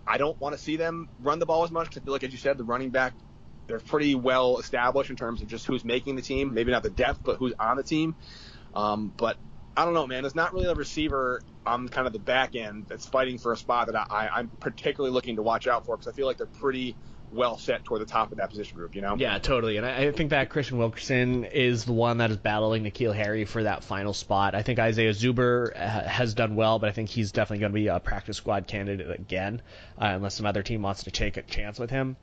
I 0.06 0.18
don't 0.18 0.40
want 0.40 0.54
to 0.54 0.58
see 0.62 0.76
them 0.76 1.08
run 1.20 1.38
the 1.38 1.46
ball 1.46 1.64
as 1.64 1.70
much 1.70 1.88
because 1.88 2.02
I 2.02 2.04
feel 2.04 2.12
like, 2.12 2.24
as 2.24 2.32
you 2.32 2.38
said, 2.38 2.58
the 2.58 2.64
running 2.64 2.90
back 2.90 3.14
they're 3.66 3.80
pretty 3.80 4.14
well 4.14 4.58
established 4.58 5.10
in 5.10 5.16
terms 5.16 5.42
of 5.42 5.48
just 5.48 5.66
who's 5.66 5.84
making 5.84 6.16
the 6.16 6.22
team. 6.22 6.54
Maybe 6.54 6.70
not 6.70 6.82
the 6.82 6.90
depth, 6.90 7.20
but 7.24 7.36
who's 7.36 7.52
on 7.58 7.76
the 7.76 7.82
team. 7.82 8.16
Um, 8.74 9.12
but 9.16 9.38
I 9.76 9.84
don't 9.84 9.94
know, 9.94 10.06
man. 10.06 10.22
There's 10.22 10.34
not 10.34 10.52
really 10.52 10.66
a 10.66 10.74
receiver 10.74 11.42
on 11.64 11.88
kind 11.88 12.06
of 12.06 12.12
the 12.12 12.20
back 12.20 12.54
end 12.54 12.86
that's 12.88 13.06
fighting 13.06 13.38
for 13.38 13.52
a 13.52 13.56
spot 13.56 13.88
that 13.88 14.06
I, 14.10 14.28
I'm 14.28 14.50
particularly 14.60 15.12
looking 15.12 15.36
to 15.36 15.42
watch 15.42 15.66
out 15.66 15.84
for 15.84 15.96
because 15.96 16.12
I 16.12 16.14
feel 16.14 16.26
like 16.26 16.36
they're 16.36 16.46
pretty 16.46 16.96
well 17.36 17.58
set 17.58 17.84
toward 17.84 18.00
the 18.00 18.06
top 18.06 18.32
of 18.32 18.38
that 18.38 18.50
position 18.50 18.76
group, 18.76 18.94
you 18.94 19.02
know? 19.02 19.16
Yeah, 19.16 19.38
totally. 19.38 19.76
And 19.76 19.86
I, 19.86 20.06
I 20.06 20.12
think 20.12 20.30
that 20.30 20.50
Kristian 20.50 20.78
Wilkerson 20.78 21.44
is 21.44 21.84
the 21.84 21.92
one 21.92 22.18
that 22.18 22.30
is 22.30 22.36
battling 22.36 22.84
N'Keal 22.84 23.14
Harry 23.14 23.44
for 23.44 23.62
that 23.62 23.84
final 23.84 24.12
spot. 24.12 24.54
I 24.54 24.62
think 24.62 24.78
Isaiah 24.78 25.12
Zuber 25.12 25.74
has 25.76 26.34
done 26.34 26.56
well, 26.56 26.78
but 26.78 26.88
I 26.88 26.92
think 26.92 27.08
he's 27.08 27.32
definitely 27.32 27.60
going 27.60 27.72
to 27.72 27.74
be 27.74 27.86
a 27.88 28.00
practice 28.00 28.36
squad 28.36 28.66
candidate 28.66 29.10
again, 29.10 29.62
uh, 30.00 30.06
unless 30.06 30.34
some 30.34 30.46
other 30.46 30.62
team 30.62 30.82
wants 30.82 31.04
to 31.04 31.10
take 31.10 31.36
a 31.36 31.42
chance 31.42 31.78
with 31.78 31.90
him. 31.90 32.16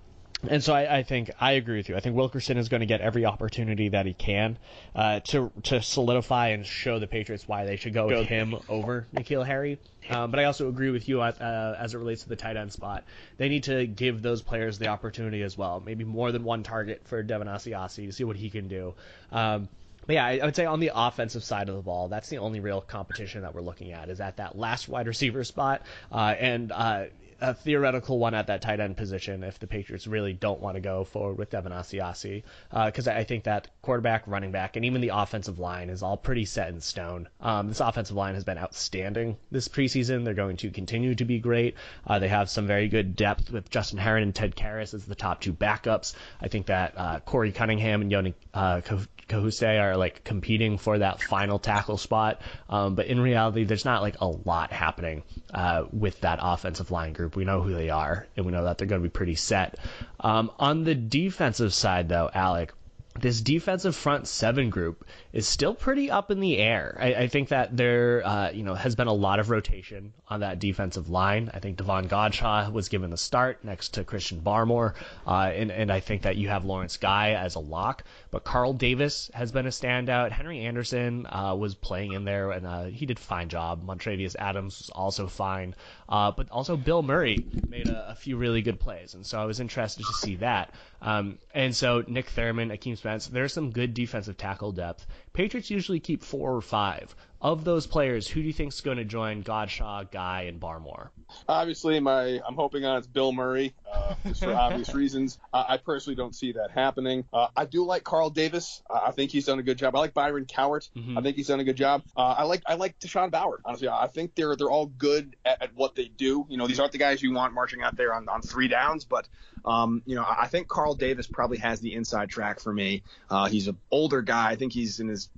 And 0.49 0.63
so 0.63 0.73
I, 0.73 0.97
I, 0.97 1.03
think 1.03 1.31
I 1.39 1.53
agree 1.53 1.77
with 1.77 1.89
you. 1.89 1.95
I 1.95 1.99
think 1.99 2.15
Wilkerson 2.15 2.57
is 2.57 2.69
going 2.69 2.81
to 2.81 2.85
get 2.85 3.01
every 3.01 3.25
opportunity 3.25 3.89
that 3.89 4.05
he 4.05 4.13
can 4.13 4.57
uh, 4.95 5.21
to 5.21 5.51
to 5.63 5.81
solidify 5.81 6.49
and 6.49 6.65
show 6.65 6.99
the 6.99 7.07
Patriots 7.07 7.47
why 7.47 7.65
they 7.65 7.77
should 7.77 7.93
go 7.93 8.07
with 8.07 8.27
him 8.27 8.55
over 8.67 9.07
N'Keal 9.15 9.45
Harry. 9.45 9.79
Um, 10.09 10.31
but 10.31 10.39
I 10.39 10.45
also 10.45 10.67
agree 10.67 10.89
with 10.89 11.07
you 11.07 11.21
uh, 11.21 11.75
as 11.79 11.93
it 11.93 11.97
relates 11.97 12.23
to 12.23 12.29
the 12.29 12.35
tight 12.35 12.57
end 12.57 12.73
spot. 12.73 13.05
They 13.37 13.47
need 13.47 13.63
to 13.63 13.87
give 13.87 14.21
those 14.21 14.41
players 14.41 14.77
the 14.77 14.87
opportunity 14.87 15.43
as 15.43 15.57
well. 15.57 15.81
Maybe 15.85 16.03
more 16.03 16.31
than 16.31 16.43
one 16.43 16.63
target 16.63 17.01
for 17.05 17.23
Devin 17.23 17.47
Asiasi 17.47 18.07
to 18.07 18.11
see 18.11 18.25
what 18.25 18.35
he 18.35 18.49
can 18.49 18.67
do. 18.67 18.95
Um, 19.31 19.69
but 20.05 20.13
yeah, 20.13 20.25
I 20.25 20.43
would 20.43 20.55
say 20.55 20.65
on 20.65 20.81
the 20.81 20.91
offensive 20.93 21.43
side 21.43 21.69
of 21.69 21.75
the 21.75 21.81
ball, 21.81 22.09
that's 22.09 22.27
the 22.27 22.39
only 22.39 22.59
real 22.59 22.81
competition 22.81 23.43
that 23.43 23.55
we're 23.55 23.61
looking 23.61 23.93
at 23.93 24.09
is 24.09 24.19
at 24.19 24.37
that 24.37 24.57
last 24.57 24.89
wide 24.89 25.07
receiver 25.07 25.45
spot. 25.45 25.83
Uh, 26.11 26.35
and 26.37 26.71
uh, 26.73 27.05
a 27.43 27.53
theoretical 27.53 28.17
one 28.17 28.33
at 28.33 28.47
that 28.47 28.61
tight 28.61 28.79
end 28.79 28.95
position 28.95 29.43
if 29.43 29.59
the 29.59 29.67
Patriots 29.67 30.07
really 30.07 30.31
don't 30.31 30.61
want 30.61 30.75
to 30.75 30.81
go 30.81 31.03
forward 31.03 31.37
with 31.37 31.49
Devin 31.49 31.73
Asiasi, 31.73 32.43
because 32.85 33.07
uh, 33.07 33.11
I 33.11 33.25
think 33.25 33.43
that 33.43 33.67
quarterback, 33.81 34.25
running 34.27 34.51
back, 34.51 34.77
and 34.77 34.85
even 34.85 35.01
the 35.01 35.09
offensive 35.09 35.59
line 35.59 35.89
is 35.89 36.01
all 36.01 36.15
pretty 36.15 36.45
set 36.45 36.69
in 36.69 36.79
stone. 36.79 37.27
Um, 37.41 37.67
this 37.67 37.81
offensive 37.81 38.15
line 38.15 38.35
has 38.35 38.45
been 38.45 38.57
outstanding 38.57 39.37
this 39.51 39.67
preseason. 39.67 40.23
They're 40.23 40.33
going 40.33 40.57
to 40.57 40.71
continue 40.71 41.15
to 41.15 41.25
be 41.25 41.39
great. 41.39 41.75
Uh, 42.07 42.19
they 42.19 42.29
have 42.29 42.49
some 42.49 42.65
very 42.65 42.87
good 42.87 43.15
depth 43.17 43.51
with 43.51 43.69
Justin 43.69 43.99
Herron 43.99 44.23
and 44.23 44.33
Ted 44.33 44.55
Karras 44.55 44.93
as 44.93 45.05
the 45.05 45.15
top 45.15 45.41
two 45.41 45.51
backups. 45.51 46.15
I 46.41 46.47
think 46.47 46.67
that 46.67 46.93
uh, 46.95 47.19
Korey 47.19 47.53
Cunningham 47.53 48.01
and 48.01 48.11
Yodny 48.11 48.33
uh, 48.53 48.79
Cajuste 49.27 49.81
are 49.81 49.97
like 49.97 50.23
competing 50.23 50.77
for 50.77 50.99
that 50.99 51.21
final 51.21 51.59
tackle 51.59 51.97
spot. 51.97 52.41
Um, 52.69 52.95
but 52.95 53.07
in 53.07 53.19
reality, 53.19 53.63
there's 53.63 53.85
not 53.85 54.01
like 54.01 54.21
a 54.21 54.27
lot 54.27 54.71
happening 54.71 55.23
uh, 55.53 55.85
with 55.91 56.21
that 56.21 56.39
offensive 56.41 56.91
line 56.91 57.13
group. 57.13 57.32
We 57.35 57.45
know 57.45 57.61
who 57.61 57.73
they 57.73 57.89
are, 57.89 58.27
and 58.35 58.45
we 58.45 58.51
know 58.51 58.63
that 58.63 58.77
they're 58.77 58.87
going 58.87 59.01
to 59.01 59.07
be 59.07 59.11
pretty 59.11 59.35
set. 59.35 59.77
Um, 60.19 60.51
on 60.59 60.83
the 60.83 60.95
defensive 60.95 61.73
side, 61.73 62.09
though, 62.09 62.29
Alec, 62.33 62.73
this 63.19 63.41
defensive 63.41 63.95
front 63.95 64.27
seven 64.27 64.69
group 64.69 65.05
is 65.33 65.47
still 65.47 65.75
pretty 65.75 66.09
up 66.09 66.31
in 66.31 66.39
the 66.39 66.57
air. 66.57 66.97
I, 66.99 67.13
I 67.13 67.27
think 67.27 67.49
that 67.49 67.75
there, 67.75 68.25
uh, 68.25 68.51
you 68.51 68.63
know, 68.63 68.73
has 68.73 68.95
been 68.95 69.07
a 69.07 69.13
lot 69.13 69.39
of 69.39 69.49
rotation 69.49 70.13
on 70.27 70.39
that 70.39 70.59
defensive 70.59 71.09
line. 71.09 71.51
I 71.53 71.59
think 71.59 71.77
Davon 71.77 72.07
Godchaux 72.07 72.71
was 72.71 72.89
given 72.89 73.11
the 73.11 73.17
start 73.17 73.63
next 73.63 73.95
to 73.95 74.03
Christian 74.03 74.41
Barmore, 74.41 74.95
uh, 75.27 75.51
and 75.53 75.71
and 75.71 75.91
I 75.91 75.99
think 75.99 76.23
that 76.23 76.37
you 76.37 76.49
have 76.49 76.65
Lawrence 76.65 76.97
Guy 76.97 77.31
as 77.33 77.55
a 77.55 77.59
lock, 77.59 78.03
but 78.31 78.43
Carl 78.43 78.73
Davis 78.73 79.29
has 79.33 79.51
been 79.51 79.67
a 79.67 79.69
standout. 79.69 80.31
Henry 80.31 80.61
Anderson 80.61 81.27
uh, 81.27 81.55
was 81.55 81.75
playing 81.75 82.13
in 82.13 82.25
there, 82.25 82.51
and 82.51 82.65
uh, 82.65 82.83
he 82.85 83.05
did 83.05 83.17
a 83.17 83.21
fine 83.21 83.49
job. 83.49 83.85
Montravius 83.85 84.35
Adams 84.37 84.79
was 84.79 84.89
also 84.89 85.27
fine, 85.27 85.75
uh, 86.09 86.31
but 86.31 86.49
also 86.49 86.77
Bill 86.77 87.01
Murray 87.01 87.45
made 87.67 87.87
a, 87.87 88.11
a, 88.11 88.15
few 88.15 88.37
really 88.37 88.61
good 88.61 88.79
plays, 88.79 89.13
and 89.13 89.25
so 89.25 89.39
I 89.39 89.45
was 89.45 89.59
interested 89.59 90.05
to 90.05 90.13
see 90.13 90.35
that. 90.37 90.73
Um, 91.01 91.37
and 91.53 91.75
so 91.75 92.03
Nick 92.07 92.29
Thurman, 92.29 92.69
Akeem 92.69 92.97
Spence, 92.97 93.27
there's 93.27 93.53
some 93.53 93.71
good 93.71 93.93
defensive 93.93 94.37
tackle 94.37 94.71
depth. 94.71 95.05
Patriots 95.33 95.69
usually 95.69 95.99
keep 95.99 96.23
four 96.23 96.55
or 96.55 96.61
five. 96.61 97.15
Of 97.41 97.65
those 97.65 97.87
players, 97.87 98.25
who 98.25 98.41
do 98.41 98.47
you 98.47 98.53
think 98.53 98.71
is 98.71 98.79
going 98.79 98.97
to 98.97 99.03
join 99.03 99.43
Godchaux, 99.43 100.09
Guy, 100.11 100.43
and 100.43 100.61
Barmore? 100.61 101.09
Obviously, 101.49 101.99
my 101.99 102.39
I'm 102.47 102.55
hoping 102.55 102.85
on 102.85 102.97
it's 102.97 103.07
Bill 103.07 103.33
Murray, 103.33 103.73
uh, 103.93 104.15
just 104.25 104.43
for 104.43 104.53
obvious 104.53 104.93
reasons. 104.93 105.39
Uh, 105.53 105.63
I 105.67 105.77
personally 105.77 106.15
don't 106.15 106.35
see 106.35 106.53
that 106.53 106.71
happening. 106.71 107.25
Uh, 107.33 107.47
I 107.55 107.65
do 107.65 107.85
like 107.85 108.03
Carl 108.03 108.29
Davis. 108.29 108.81
I 108.89 109.11
think 109.11 109.31
he's 109.31 109.45
done 109.45 109.59
a 109.59 109.63
good 109.63 109.77
job. 109.77 109.95
I 109.95 109.99
like 109.99 110.13
Byron 110.13 110.45
Cowart. 110.45 110.89
Mm-hmm. 110.95 111.17
I 111.17 111.21
think 111.21 111.35
he's 111.35 111.47
done 111.47 111.59
a 111.59 111.63
good 111.63 111.77
job. 111.77 112.03
Uh, 112.15 112.35
I 112.37 112.43
like 112.43 112.63
I 112.65 112.75
like 112.75 112.99
Tashawn 112.99 113.31
Bower. 113.31 113.59
Honestly, 113.65 113.87
I 113.87 114.07
think 114.07 114.35
they're 114.35 114.55
they're 114.55 114.69
all 114.69 114.87
good 114.87 115.35
at, 115.45 115.61
at, 115.61 115.75
what 115.75 115.95
they 115.95 116.05
do. 116.05 116.45
You 116.49 116.57
know, 116.57 116.67
these 116.67 116.79
aren't 116.79 116.91
the 116.91 116.97
guys 116.97 117.21
you 117.21 117.33
want 117.33 117.53
marching 117.53 117.81
out 117.81 117.95
there 117.95 118.13
on, 118.13 118.29
on 118.29 118.41
three 118.41 118.67
downs, 118.67 119.05
but 119.05 119.27
um, 119.65 120.01
you 120.05 120.15
know, 120.15 120.25
I 120.27 120.47
think 120.47 120.67
Carl 120.67 120.95
Davis 120.95 121.27
probably 121.27 121.57
has 121.59 121.79
the 121.79 121.93
inside 121.93 122.29
track 122.29 122.59
for 122.59 122.73
me. 122.73 123.03
Uh, 123.29 123.47
he's 123.47 123.67
an 123.67 123.77
older 123.91 124.21
guy. 124.21 124.49
I 124.49 124.55
think 124.55 124.73
he's 124.73 124.99
in 124.99 125.07
his 125.07 125.29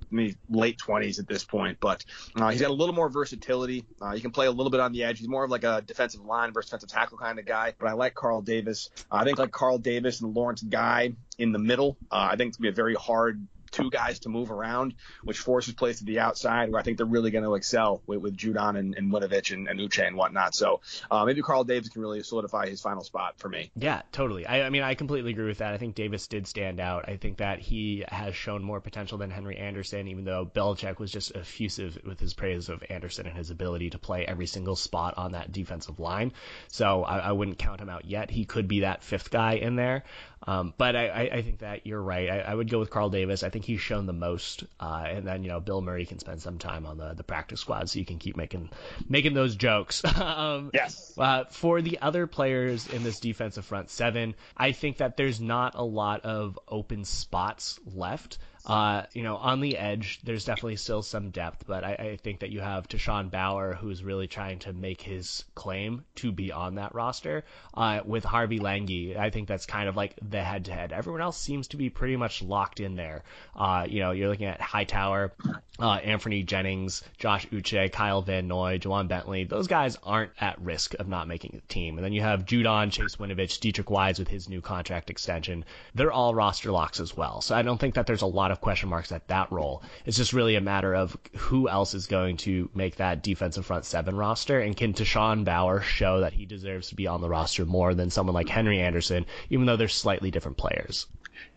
late 0.50 0.78
20s 0.78 1.18
at 1.18 1.28
this 1.28 1.44
point, 1.44 1.78
but 1.80 2.04
uh, 2.34 2.48
he's 2.48 2.60
got 2.60 2.70
a 2.70 2.74
little 2.74 2.94
more 2.94 3.08
versatility. 3.08 3.84
Uh, 4.00 4.14
he 4.14 4.20
can 4.20 4.32
play 4.32 4.46
a 4.46 4.50
little 4.50 4.70
bit 4.70 4.80
on 4.80 4.92
the 4.92 5.04
edge. 5.04 5.18
He's 5.18 5.28
more 5.28 5.44
of 5.44 5.50
like 5.50 5.64
a 5.64 5.82
defensive 5.86 6.24
line 6.24 6.52
versus 6.52 6.70
defensive 6.70 6.88
tackle 6.88 7.18
kind 7.18 7.38
of 7.38 7.46
guy. 7.46 7.74
But 7.78 7.88
I 7.88 7.92
like 7.92 8.14
Carl 8.14 8.42
Davis. 8.46 8.88
I 9.10 9.24
think 9.24 9.38
like 9.38 9.50
Carl 9.50 9.78
Davis 9.78 10.22
and 10.22 10.34
Lawrence 10.34 10.62
Guy 10.62 11.12
in 11.38 11.52
the 11.52 11.58
middle. 11.58 11.98
Uh, 12.10 12.28
I 12.32 12.36
think 12.36 12.48
it's 12.48 12.56
gonna 12.56 12.70
be 12.70 12.72
a 12.72 12.74
very 12.74 12.94
hard 12.94 13.46
two 13.76 13.90
guys 13.90 14.20
to 14.20 14.28
move 14.28 14.50
around, 14.50 14.94
which 15.22 15.38
forces 15.38 15.74
plays 15.74 15.98
to 15.98 16.04
the 16.04 16.20
outside, 16.20 16.70
where 16.70 16.80
I 16.80 16.82
think 16.82 16.96
they're 16.96 17.06
really 17.06 17.30
going 17.30 17.44
to 17.44 17.54
excel 17.54 18.00
with, 18.06 18.20
with 18.20 18.36
Judon 18.36 18.78
and, 18.78 18.94
and 18.94 19.12
Winovich 19.12 19.52
and, 19.52 19.68
and 19.68 19.78
Uche 19.78 20.06
and 20.06 20.16
whatnot. 20.16 20.54
So 20.54 20.80
uh, 21.10 21.24
maybe 21.24 21.42
Carl 21.42 21.64
Davis 21.64 21.90
can 21.90 22.00
really 22.00 22.22
solidify 22.22 22.68
his 22.68 22.80
final 22.80 23.04
spot 23.04 23.34
for 23.38 23.48
me. 23.48 23.70
Yeah, 23.76 24.02
totally. 24.12 24.46
I, 24.46 24.62
I, 24.62 24.70
mean, 24.70 24.82
I 24.82 24.94
completely 24.94 25.32
agree 25.32 25.46
with 25.46 25.58
that. 25.58 25.74
I 25.74 25.78
think 25.78 25.94
Davis 25.94 26.26
did 26.26 26.46
stand 26.46 26.80
out. 26.80 27.08
I 27.08 27.16
think 27.16 27.38
that 27.38 27.58
he 27.58 28.04
has 28.08 28.34
shown 28.34 28.62
more 28.62 28.80
potential 28.80 29.18
than 29.18 29.30
Henry 29.30 29.58
Anderson, 29.58 30.08
even 30.08 30.24
though 30.24 30.46
Belichick 30.46 30.98
was 30.98 31.12
just 31.12 31.36
effusive 31.36 31.98
with 32.06 32.18
his 32.18 32.32
praise 32.32 32.70
of 32.70 32.82
Anderson 32.88 33.26
and 33.26 33.36
his 33.36 33.50
ability 33.50 33.90
to 33.90 33.98
play 33.98 34.24
every 34.26 34.46
single 34.46 34.76
spot 34.76 35.14
on 35.18 35.32
that 35.32 35.52
defensive 35.52 36.00
line. 36.00 36.32
So 36.68 37.04
I, 37.04 37.18
I 37.18 37.32
wouldn't 37.32 37.58
count 37.58 37.80
him 37.80 37.90
out 37.90 38.06
yet. 38.06 38.30
He 38.30 38.46
could 38.46 38.68
be 38.68 38.80
that 38.80 39.04
fifth 39.04 39.30
guy 39.30 39.54
in 39.54 39.76
there. 39.76 40.04
Um, 40.46 40.74
but 40.78 40.94
I, 40.94 41.28
I, 41.32 41.42
think 41.42 41.58
that 41.58 41.86
you're 41.86 42.00
right. 42.00 42.30
I, 42.30 42.38
I, 42.40 42.54
would 42.54 42.70
go 42.70 42.78
with 42.78 42.88
Carl 42.88 43.10
Davis. 43.10 43.42
I 43.42 43.50
think 43.50 43.64
he's 43.66 43.80
shown 43.80 44.06
the 44.06 44.12
most, 44.12 44.64
uh, 44.80 45.04
and 45.08 45.26
then 45.26 45.42
you 45.42 45.50
know 45.50 45.60
Bill 45.60 45.82
Murray 45.82 46.06
can 46.06 46.18
spend 46.18 46.40
some 46.40 46.58
time 46.58 46.86
on 46.86 46.96
the, 46.96 47.14
the 47.14 47.24
practice 47.24 47.60
squad, 47.60 47.90
so 47.90 47.98
you 47.98 48.04
can 48.04 48.18
keep 48.18 48.36
making 48.36 48.70
making 49.08 49.34
those 49.34 49.56
jokes. 49.56 50.02
um, 50.20 50.70
yes. 50.72 51.12
Uh, 51.18 51.44
for 51.50 51.82
the 51.82 51.98
other 52.00 52.26
players 52.26 52.86
in 52.86 53.02
this 53.02 53.18
defensive 53.20 53.64
front 53.64 53.90
seven, 53.90 54.34
I 54.56 54.72
think 54.72 54.98
that 54.98 55.16
there's 55.16 55.40
not 55.40 55.74
a 55.74 55.84
lot 55.84 56.24
of 56.24 56.58
open 56.68 57.04
spots 57.04 57.78
left. 57.84 58.38
Uh, 58.66 59.04
you 59.12 59.22
know, 59.22 59.36
on 59.36 59.60
the 59.60 59.78
edge, 59.78 60.20
there's 60.24 60.44
definitely 60.44 60.74
still 60.74 61.00
some 61.00 61.30
depth, 61.30 61.64
but 61.68 61.84
I, 61.84 61.92
I 61.92 62.18
think 62.20 62.40
that 62.40 62.50
you 62.50 62.60
have 62.60 62.88
Tashawn 62.88 63.30
Bower, 63.30 63.74
who's 63.74 64.02
really 64.02 64.26
trying 64.26 64.58
to 64.60 64.72
make 64.72 65.00
his 65.00 65.44
claim 65.54 66.04
to 66.16 66.32
be 66.32 66.50
on 66.50 66.74
that 66.74 66.92
roster. 66.92 67.44
Uh, 67.74 68.00
with 68.04 68.24
Harvey 68.24 68.58
Langi, 68.58 69.16
I 69.16 69.30
think 69.30 69.46
that's 69.46 69.66
kind 69.66 69.88
of 69.88 69.96
like 69.96 70.14
the 70.20 70.42
head-to-head. 70.42 70.92
Everyone 70.92 71.20
else 71.20 71.38
seems 71.38 71.68
to 71.68 71.76
be 71.76 71.90
pretty 71.90 72.16
much 72.16 72.42
locked 72.42 72.80
in 72.80 72.96
there. 72.96 73.22
Uh, 73.54 73.86
you 73.88 74.00
know, 74.00 74.10
you're 74.10 74.28
looking 74.28 74.46
at 74.46 74.60
Hightower, 74.60 75.32
uh, 75.78 75.98
Anfernee 76.00 76.44
Jennings, 76.44 77.04
Josh 77.18 77.46
Uche, 77.48 77.92
Kyle 77.92 78.22
Van 78.22 78.48
Noy, 78.48 78.78
Ja'Whaun 78.78 79.06
Bentley. 79.06 79.44
Those 79.44 79.68
guys 79.68 79.96
aren't 80.02 80.32
at 80.40 80.60
risk 80.60 80.94
of 80.98 81.06
not 81.06 81.28
making 81.28 81.52
the 81.54 81.72
team. 81.72 81.98
And 81.98 82.04
then 82.04 82.12
you 82.12 82.22
have 82.22 82.46
Judon, 82.46 82.90
Chase 82.90 83.16
Winovich, 83.16 83.60
Deatrich 83.60 83.90
Wise 83.90 84.18
with 84.18 84.28
his 84.28 84.48
new 84.48 84.60
contract 84.60 85.08
extension. 85.08 85.64
They're 85.94 86.12
all 86.12 86.34
roster 86.34 86.72
locks 86.72 86.98
as 86.98 87.16
well. 87.16 87.40
So 87.42 87.54
I 87.54 87.62
don't 87.62 87.78
think 87.78 87.94
that 87.94 88.06
there's 88.06 88.22
a 88.22 88.26
lot 88.26 88.50
of 88.50 88.55
of 88.56 88.60
question 88.60 88.88
marks 88.88 89.12
at 89.12 89.28
that 89.28 89.52
role. 89.52 89.82
It's 90.04 90.16
just 90.16 90.32
really 90.32 90.56
a 90.56 90.60
matter 90.60 90.94
of 90.94 91.16
who 91.36 91.68
else 91.68 91.94
is 91.94 92.06
going 92.06 92.38
to 92.38 92.68
make 92.74 92.96
that 92.96 93.22
defensive 93.22 93.66
front 93.66 93.84
seven 93.84 94.16
roster, 94.16 94.60
and 94.60 94.76
can 94.76 94.94
Tashawn 94.94 95.44
Bower 95.44 95.80
show 95.82 96.20
that 96.20 96.32
he 96.32 96.46
deserves 96.46 96.88
to 96.88 96.94
be 96.94 97.06
on 97.06 97.20
the 97.20 97.28
roster 97.28 97.64
more 97.64 97.94
than 97.94 98.10
someone 98.10 98.34
like 98.34 98.48
Henry 98.48 98.80
Anderson, 98.80 99.26
even 99.50 99.66
though 99.66 99.76
they're 99.76 99.88
slightly 99.88 100.30
different 100.30 100.56
players. 100.56 101.06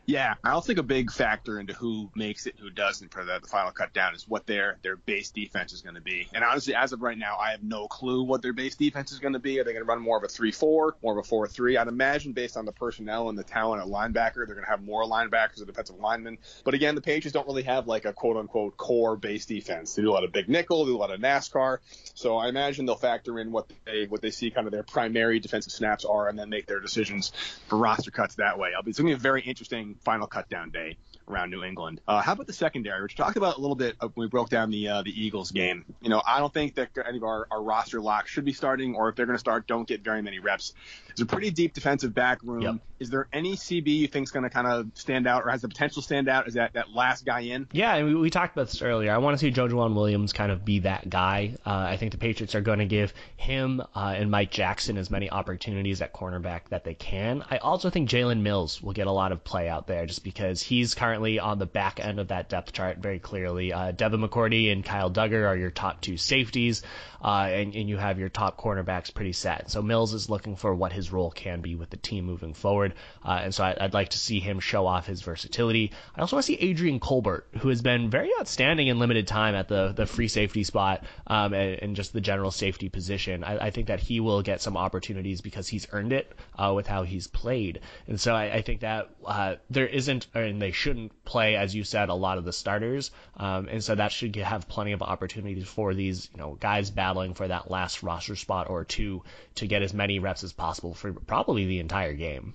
Yeah, 0.09 0.33
I 0.43 0.53
don't 0.53 0.65
think 0.65 0.79
a 0.79 0.83
big 0.83 1.11
factor 1.11 1.59
into 1.59 1.73
who 1.73 2.09
makes 2.15 2.47
it 2.47 2.55
and 2.55 2.63
who 2.63 2.71
doesn't 2.71 3.13
for 3.13 3.23
the, 3.23 3.37
the 3.43 3.47
final 3.47 3.69
cut 3.69 3.93
down 3.93 4.15
is 4.15 4.27
what 4.27 4.47
their 4.47 4.79
their 4.81 4.95
base 4.95 5.29
defense 5.29 5.71
is 5.71 5.83
going 5.83 5.93
to 5.93 6.01
be. 6.01 6.27
And 6.33 6.43
honestly, 6.43 6.73
as 6.73 6.93
of 6.93 7.03
right 7.03 7.15
now, 7.15 7.37
I 7.37 7.51
have 7.51 7.61
no 7.61 7.87
clue 7.87 8.23
what 8.23 8.41
their 8.41 8.51
base 8.51 8.75
defense 8.75 9.11
is 9.11 9.19
going 9.19 9.33
to 9.33 9.39
be. 9.39 9.59
Are 9.59 9.63
they 9.63 9.71
going 9.71 9.85
to 9.85 9.87
run 9.87 10.01
more 10.01 10.17
of 10.17 10.23
a 10.23 10.27
3-4, 10.27 10.93
more 11.03 11.19
of 11.19 11.23
a 11.23 11.29
4-3? 11.29 11.79
I'd 11.79 11.87
imagine 11.87 12.33
based 12.33 12.57
on 12.57 12.65
the 12.65 12.71
personnel 12.71 13.29
and 13.29 13.37
the 13.37 13.43
talent 13.43 13.83
at 13.83 13.87
linebacker, 13.87 14.47
they're 14.47 14.55
going 14.55 14.63
to 14.63 14.71
have 14.71 14.81
more 14.81 15.03
linebackers 15.03 15.57
and 15.57 15.67
defensive 15.67 15.99
linemen. 15.99 16.39
But 16.63 16.73
again, 16.73 16.95
the 16.95 17.01
Patriots 17.01 17.33
don't 17.33 17.45
really 17.45 17.61
have 17.63 17.85
like 17.85 18.05
a 18.05 18.13
quote 18.13 18.37
unquote 18.37 18.77
core 18.77 19.15
base 19.15 19.45
defense. 19.45 19.93
They 19.93 20.01
do 20.01 20.09
a 20.09 20.13
lot 20.13 20.23
of 20.23 20.31
big 20.31 20.49
nickel, 20.49 20.85
they 20.85 20.91
do 20.91 20.97
a 20.97 21.01
lot 21.01 21.11
of 21.11 21.19
NASCAR. 21.19 21.77
So 22.15 22.35
I 22.35 22.49
imagine 22.49 22.87
they'll 22.87 22.95
factor 22.95 23.39
in 23.39 23.51
what 23.51 23.71
they 23.85 24.07
what 24.07 24.23
they 24.23 24.31
see 24.31 24.49
kind 24.49 24.65
of 24.65 24.73
their 24.73 24.81
primary 24.81 25.39
defensive 25.39 25.71
snaps 25.71 26.03
are, 26.03 26.29
and 26.29 26.39
then 26.39 26.49
make 26.49 26.65
their 26.65 26.79
decisions 26.79 27.31
for 27.67 27.77
roster 27.77 28.09
cuts 28.09 28.35
that 28.35 28.57
way. 28.57 28.71
It's 28.87 28.97
going 28.97 29.11
to 29.11 29.15
be 29.15 29.19
a 29.19 29.21
very 29.21 29.43
interesting 29.43 29.98
final 30.03 30.27
cut 30.27 30.49
down 30.49 30.71
day 30.71 30.97
around 31.29 31.51
New 31.51 31.63
England. 31.63 32.01
Uh, 32.07 32.21
how 32.21 32.33
about 32.33 32.47
the 32.47 32.53
secondary, 32.53 33.01
which 33.01 33.13
we 33.17 33.23
talked 33.23 33.37
about 33.37 33.57
a 33.57 33.61
little 33.61 33.75
bit 33.75 33.95
when 33.99 34.11
we 34.15 34.27
broke 34.27 34.49
down 34.49 34.69
the 34.69 34.87
uh, 34.87 35.01
the 35.03 35.11
Eagles 35.11 35.51
game. 35.51 35.85
You 36.01 36.09
know, 36.09 36.21
I 36.25 36.39
don't 36.39 36.53
think 36.53 36.75
that 36.75 36.89
any 37.07 37.17
of 37.17 37.23
our, 37.23 37.47
our 37.51 37.61
roster 37.61 38.01
locks 38.01 38.31
should 38.31 38.45
be 38.45 38.53
starting, 38.53 38.95
or 38.95 39.09
if 39.09 39.15
they're 39.15 39.25
going 39.25 39.35
to 39.35 39.39
start, 39.39 39.67
don't 39.67 39.87
get 39.87 40.01
very 40.01 40.21
many 40.21 40.39
reps. 40.39 40.73
It's 41.09 41.21
a 41.21 41.25
pretty 41.25 41.51
deep 41.51 41.73
defensive 41.73 42.13
back 42.13 42.39
room. 42.43 42.61
Yep. 42.61 42.75
Is 42.99 43.09
there 43.09 43.27
any 43.31 43.55
CB 43.55 43.87
you 43.87 44.07
think 44.07 44.27
is 44.27 44.31
going 44.31 44.43
to 44.43 44.49
kind 44.49 44.67
of 44.67 44.89
stand 44.93 45.27
out, 45.27 45.43
or 45.43 45.49
has 45.49 45.61
the 45.61 45.67
potential 45.67 46.01
to 46.01 46.05
stand 46.05 46.27
out? 46.27 46.47
Is 46.47 46.55
that 46.55 46.73
that 46.73 46.93
last 46.93 47.25
guy 47.25 47.41
in? 47.41 47.67
Yeah, 47.71 47.95
and 47.95 48.07
we, 48.07 48.15
we 48.15 48.29
talked 48.29 48.55
about 48.55 48.67
this 48.67 48.81
earlier. 48.81 49.11
I 49.11 49.17
want 49.19 49.37
to 49.37 49.39
see 49.39 49.51
Joejuan 49.51 49.95
Williams 49.95 50.33
kind 50.33 50.51
of 50.51 50.65
be 50.65 50.79
that 50.79 51.09
guy. 51.09 51.55
Uh, 51.65 51.71
I 51.71 51.97
think 51.97 52.11
the 52.11 52.17
Patriots 52.17 52.55
are 52.55 52.61
going 52.61 52.79
to 52.79 52.85
give 52.85 53.13
him 53.37 53.81
uh, 53.95 54.13
and 54.17 54.29
Mike 54.31 54.51
Jackson 54.51 54.97
as 54.97 55.09
many 55.09 55.29
opportunities 55.29 56.01
at 56.01 56.13
cornerback 56.13 56.61
that 56.69 56.83
they 56.83 56.93
can. 56.93 57.43
I 57.49 57.57
also 57.57 57.89
think 57.89 58.09
Jalen 58.09 58.41
Mills 58.41 58.81
will 58.81 58.93
get 58.93 59.07
a 59.07 59.11
lot 59.11 59.31
of 59.31 59.43
play 59.43 59.69
out 59.69 59.87
there, 59.87 60.05
just 60.05 60.23
because 60.23 60.61
he's 60.61 60.95
currently 60.95 61.18
on 61.19 61.59
the 61.59 61.65
back 61.65 61.99
end 61.99 62.19
of 62.19 62.29
that 62.29 62.49
depth 62.49 62.73
chart 62.73 62.97
very 62.97 63.19
clearly. 63.19 63.73
Uh, 63.73 63.91
Devin 63.91 64.21
McCourty 64.21 64.71
and 64.71 64.83
Kyle 64.83 65.11
Dugger 65.11 65.47
are 65.47 65.57
your 65.57 65.71
top 65.71 66.01
two 66.01 66.17
safeties, 66.17 66.81
uh, 67.21 67.49
and, 67.51 67.75
and 67.75 67.89
you 67.89 67.97
have 67.97 68.17
your 68.17 68.29
top 68.29 68.57
cornerbacks 68.57 69.13
pretty 69.13 69.33
set. 69.33 69.69
So 69.69 69.81
Mills 69.81 70.13
is 70.13 70.29
looking 70.29 70.55
for 70.55 70.73
what 70.73 70.93
his 70.93 71.11
role 71.11 71.31
can 71.31 71.61
be 71.61 71.75
with 71.75 71.89
the 71.89 71.97
team 71.97 72.25
moving 72.25 72.53
forward, 72.53 72.93
uh, 73.25 73.41
and 73.43 73.53
so 73.53 73.63
I, 73.63 73.75
would 73.81 73.93
like 73.93 74.09
to 74.09 74.17
see 74.17 74.39
him 74.39 74.59
show 74.59 74.87
off 74.87 75.05
his 75.05 75.21
versatility. 75.21 75.91
I 76.15 76.21
also 76.21 76.37
want 76.37 76.45
to 76.45 76.53
see 76.53 76.59
Adrian 76.59 76.99
Colbert, 76.99 77.47
who 77.59 77.69
has 77.69 77.81
been 77.81 78.09
very 78.09 78.29
outstanding 78.39 78.87
in 78.87 78.99
limited 78.99 79.27
time 79.27 79.55
at 79.55 79.67
the 79.67 79.91
the 79.91 80.05
free 80.05 80.27
safety 80.27 80.63
spot 80.63 81.03
um, 81.27 81.53
and, 81.53 81.79
and, 81.81 81.95
just 81.95 82.13
the 82.13 82.21
general 82.21 82.51
safety 82.51 82.87
position. 82.87 83.43
I, 83.43 83.67
I, 83.67 83.71
think 83.71 83.87
that 83.87 83.99
he 83.99 84.19
will 84.19 84.41
get 84.41 84.61
some 84.61 84.77
opportunities 84.77 85.41
because 85.41 85.67
he's 85.67 85.87
earned 85.91 86.13
it 86.13 86.31
uh, 86.57 86.71
with 86.75 86.87
how 86.87 87.03
he's 87.03 87.27
played, 87.27 87.81
and 88.07 88.19
so 88.19 88.33
I, 88.33 88.53
I 88.53 88.61
think 88.61 88.81
that 88.81 89.09
uh, 89.25 89.55
there 89.69 89.87
isn't, 89.87 90.27
and 90.33 90.61
they 90.61 90.71
shouldn't 90.71 91.08
play, 91.25 91.55
as 91.55 91.75
you 91.75 91.83
said, 91.83 92.09
a 92.09 92.13
lot 92.13 92.37
of 92.37 92.45
the 92.45 92.53
starters, 92.53 93.11
um, 93.37 93.67
and 93.69 93.83
so 93.83 93.95
that 93.95 94.11
should 94.11 94.35
have 94.37 94.67
plenty 94.67 94.91
of 94.91 95.01
opportunities 95.01 95.67
for 95.67 95.93
these 95.93 96.29
you 96.33 96.39
know 96.39 96.57
guys 96.59 96.91
battling 96.91 97.33
for 97.33 97.47
that 97.47 97.69
last 97.69 98.03
roster 98.03 98.35
spot 98.35 98.69
or 98.69 98.85
two 98.85 99.23
to 99.55 99.67
get 99.67 99.81
as 99.81 99.93
many 99.93 100.19
reps 100.19 100.43
as 100.43 100.53
possible 100.53 100.93
for 100.93 101.13
probably 101.13 101.65
the 101.65 101.79
entire 101.79 102.13
game. 102.13 102.53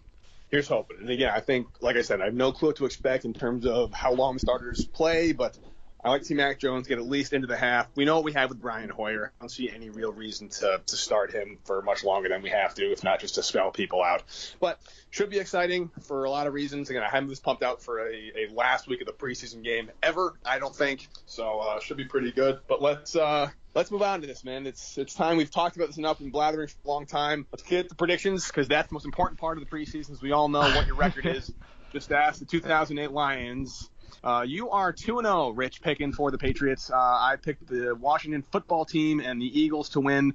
Here's 0.51 0.69
hoping. 0.69 0.99
And 1.01 1.11
again, 1.11 1.33
I 1.35 1.41
think, 1.41 1.67
like 1.81 1.97
I 1.97 2.03
said, 2.03 2.21
I 2.21 2.27
have 2.27 2.35
no 2.35 2.53
clue 2.53 2.69
what 2.69 2.77
to 2.77 2.85
expect 2.85 3.25
in 3.25 3.33
terms 3.33 3.67
of 3.67 3.93
how 3.93 4.13
long 4.13 4.39
starters 4.39 4.85
play, 4.85 5.33
but 5.33 5.59
I 6.05 6.11
like 6.11 6.21
to 6.21 6.27
see 6.27 6.35
Mac 6.35 6.59
Jones 6.59 6.87
get 6.87 6.99
at 6.99 7.07
least 7.07 7.33
into 7.33 7.47
the 7.47 7.57
half. 7.57 7.89
We 7.95 8.05
know 8.05 8.17
what 8.17 8.25
we 8.25 8.35
have 8.35 8.51
with 8.51 8.61
Brian 8.61 8.91
Hoyer. 8.91 9.33
I 9.35 9.43
don't 9.43 9.49
see 9.49 9.71
any 9.71 9.89
real 9.89 10.13
reason 10.13 10.51
to, 10.51 10.83
to 10.85 10.97
start 10.97 11.33
him 11.33 11.59
for 11.65 11.81
much 11.81 12.05
longer 12.05 12.29
than 12.29 12.43
we 12.43 12.51
have 12.51 12.75
to, 12.75 12.93
if 12.93 13.03
not 13.03 13.21
just 13.21 13.37
to 13.37 13.43
spell 13.43 13.71
people 13.71 14.03
out. 14.03 14.23
But 14.61 14.79
should 15.09 15.31
be 15.31 15.39
exciting 15.39 15.91
for 16.03 16.25
a 16.25 16.31
lot 16.31 16.47
of 16.47 16.53
reasons. 16.53 16.91
Again, 16.91 17.03
I 17.03 17.09
haven't 17.09 17.31
this 17.31 17.41
pumped 17.41 17.63
out 17.63 17.83
for 17.83 18.07
a, 18.07 18.13
a 18.13 18.53
last 18.53 18.87
week 18.87 19.01
of 19.01 19.07
the 19.07 19.15
preseason 19.15 19.65
game 19.65 19.91
ever, 20.03 20.35
I 20.45 20.59
don't 20.59 20.77
think. 20.77 21.09
So 21.25 21.61
uh, 21.61 21.81
should 21.81 21.97
be 21.97 22.05
pretty 22.05 22.33
good. 22.33 22.61
But 22.69 22.83
let's 22.83 23.17
uh, 23.17 23.49
let's 23.75 23.91
move 23.91 24.03
on 24.03 24.21
to 24.21 24.27
this, 24.27 24.45
man. 24.45 24.67
It's 24.67 24.99
it's 24.99 25.15
time. 25.15 25.39
We've 25.39 25.51
talked 25.51 25.77
about 25.77 25.89
this 25.89 25.97
enough. 25.97 26.19
We've 26.19 26.27
been 26.27 26.33
blathering 26.33 26.69
for 26.69 26.77
a 26.85 26.89
long 26.89 27.07
time. 27.07 27.47
Let's 27.51 27.63
get 27.63 27.89
the 27.89 27.95
predictions 27.95 28.47
because 28.47 28.69
that's 28.69 28.89
the 28.89 28.95
most 28.95 29.07
important 29.07 29.41
part 29.41 29.57
of 29.57 29.65
the 29.65 29.71
preseason. 29.75 30.11
As 30.11 30.21
we 30.21 30.33
all 30.33 30.51
know 30.51 30.61
what 30.61 30.87
your 30.87 30.97
record 30.97 31.25
is. 31.25 31.51
Just 31.95 32.11
ask 32.11 32.41
the 32.41 32.45
2008 32.45 33.13
Lions. 33.13 33.89
Uh, 34.23 34.45
you 34.47 34.71
are 34.71 34.93
2 34.93 35.21
0, 35.23 35.51
Rich, 35.51 35.83
picking 35.83 36.13
for 36.13 36.31
the 36.31 36.39
Patriots. 36.39 36.91
Uh, 36.91 36.97
I 36.97 37.37
picked 37.41 37.67
the 37.67 37.95
Washington 37.95 38.43
football 38.43 38.85
team 38.85 39.21
and 39.21 39.41
the 39.41 39.61
Eagles 39.61 39.91
to 39.91 40.01
win. 40.01 40.35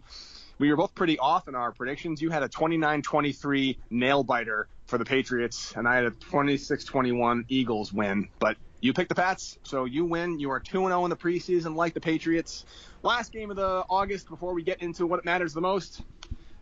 We 0.58 0.70
were 0.70 0.76
both 0.76 0.94
pretty 0.94 1.18
off 1.18 1.48
in 1.48 1.56
our 1.56 1.72
predictions. 1.72 2.22
You 2.22 2.30
had 2.30 2.44
a 2.44 2.50
29 2.50 3.02
23 3.02 3.80
nail 3.90 4.24
biter 4.24 4.68
for 4.88 4.98
the 4.98 5.06
Patriots, 5.06 5.74
and 5.76 5.88
I 5.88 5.96
had 5.96 6.06
a 6.06 6.12
26 6.12 6.84
21 6.84 7.46
Eagles 7.48 7.94
win. 7.94 8.28
But 8.40 8.58
you 8.82 8.94
picked 8.94 9.10
the 9.10 9.16
Pats, 9.16 9.58
so 9.64 9.86
you 9.86 10.06
win. 10.06 10.40
You 10.40 10.52
are 10.52 10.60
2 10.60 10.88
0 10.88 11.04
in 11.06 11.10
the 11.10 11.16
preseason, 11.16 11.76
like 11.76 11.94
the 11.94 12.02
Patriots. 12.02 12.66
Last 13.04 13.32
game 13.32 13.50
of 13.50 13.56
the 13.56 13.86
August 13.90 14.28
before 14.30 14.54
we 14.54 14.64
get 14.64 14.82
into 14.82 15.06
what 15.06 15.24
matters 15.24 15.54
the 15.54 15.62
most. 15.62 16.02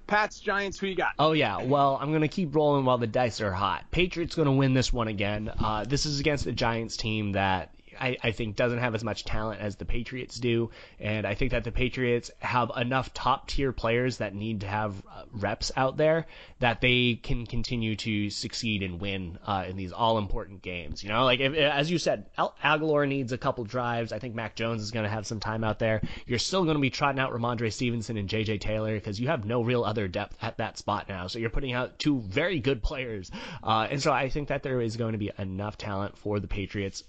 Pats, 0.07 0.39
Giants, 0.39 0.79
who 0.79 0.87
you 0.87 0.95
got? 0.95 1.11
Oh 1.19 1.33
yeah, 1.33 1.61
well 1.63 1.97
I'm 2.01 2.11
gonna 2.11 2.27
keep 2.27 2.55
rolling 2.55 2.85
while 2.85 2.97
the 2.97 3.07
dice 3.07 3.41
are 3.41 3.51
hot. 3.51 3.85
Patriots 3.91 4.35
gonna 4.35 4.53
win 4.53 4.73
this 4.73 4.91
one 4.91 5.07
again. 5.07 5.51
Uh, 5.59 5.83
this 5.83 6.05
is 6.05 6.19
against 6.19 6.45
the 6.45 6.53
Giants 6.53 6.97
team 6.97 7.33
that 7.33 7.71
I, 7.99 8.17
I, 8.23 8.31
think 8.31 8.55
doesn't 8.55 8.79
have 8.79 8.95
as 8.95 9.03
much 9.03 9.25
talent 9.25 9.61
as 9.61 9.75
the 9.75 9.85
Patriots 9.85 10.39
do, 10.39 10.71
and 10.99 11.25
I 11.25 11.35
think 11.35 11.51
that 11.51 11.63
the 11.63 11.71
Patriots 11.71 12.31
have 12.39 12.71
enough 12.75 13.13
top 13.13 13.47
tier 13.47 13.71
players 13.71 14.17
that 14.17 14.33
need 14.33 14.61
to 14.61 14.67
have 14.67 14.95
uh, 15.11 15.23
reps 15.31 15.71
out 15.75 15.97
there 15.97 16.27
that 16.59 16.81
they 16.81 17.19
can 17.21 17.45
continue 17.45 17.95
to 17.95 18.29
succeed 18.29 18.83
and 18.83 18.99
win 18.99 19.37
uh, 19.45 19.65
in 19.67 19.75
these 19.75 19.91
all 19.91 20.17
important 20.17 20.61
games. 20.61 21.03
You 21.03 21.09
know, 21.09 21.25
like 21.25 21.39
if, 21.39 21.53
as 21.53 21.89
you 21.91 21.97
said, 21.97 22.25
Al- 22.37 22.55
Agholor 22.63 23.07
needs 23.07 23.31
a 23.31 23.37
couple 23.37 23.63
drives. 23.63 24.11
I 24.11 24.19
think 24.19 24.35
Mac 24.35 24.55
Jones 24.55 24.81
is 24.81 24.91
going 24.91 25.03
to 25.03 25.09
have 25.09 25.27
some 25.27 25.39
time 25.39 25.63
out 25.63 25.79
there. 25.79 26.01
You're 26.25 26.39
still 26.39 26.63
going 26.63 26.75
to 26.75 26.81
be 26.81 26.89
trotting 26.89 27.19
out 27.19 27.31
Rhamondre 27.31 27.71
Stevenson 27.71 28.17
and 28.17 28.29
J.J. 28.29 28.59
Taylor 28.59 28.95
because 28.95 29.19
you 29.19 29.27
have 29.27 29.45
no 29.45 29.61
real 29.61 29.83
other 29.83 30.07
depth 30.07 30.37
at 30.41 30.57
that 30.57 30.77
spot 30.77 31.07
now. 31.09 31.27
So 31.27 31.39
you're 31.39 31.49
putting 31.49 31.73
out 31.73 31.99
two 31.99 32.19
very 32.21 32.59
good 32.59 32.81
players, 32.81 33.31
uh, 33.63 33.87
and 33.89 34.01
so 34.01 34.11
I 34.11 34.29
think 34.29 34.49
that 34.49 34.63
there 34.63 34.81
is 34.81 34.97
going 34.97 35.13
to 35.13 35.17
be 35.17 35.31
enough 35.37 35.77
talent 35.77 36.17
for 36.17 36.39
the 36.39 36.47
Patriots 36.47 37.03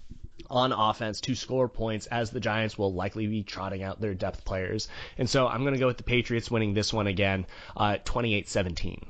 on 0.49 0.71
offense 0.71 1.21
to 1.21 1.35
score 1.35 1.67
points 1.67 2.07
as 2.07 2.31
the 2.31 2.39
Giants 2.39 2.77
will 2.77 2.93
likely 2.93 3.27
be 3.27 3.43
trotting 3.43 3.83
out 3.83 4.01
their 4.01 4.13
depth 4.13 4.45
players. 4.45 4.87
And 5.17 5.29
so 5.29 5.47
I'm 5.47 5.61
going 5.61 5.73
to 5.73 5.79
go 5.79 5.87
with 5.87 5.97
the 5.97 6.03
Patriots 6.03 6.49
winning 6.49 6.73
this 6.73 6.93
one 6.93 7.07
again, 7.07 7.45
uh, 7.75 7.97
28-17. 8.05 9.03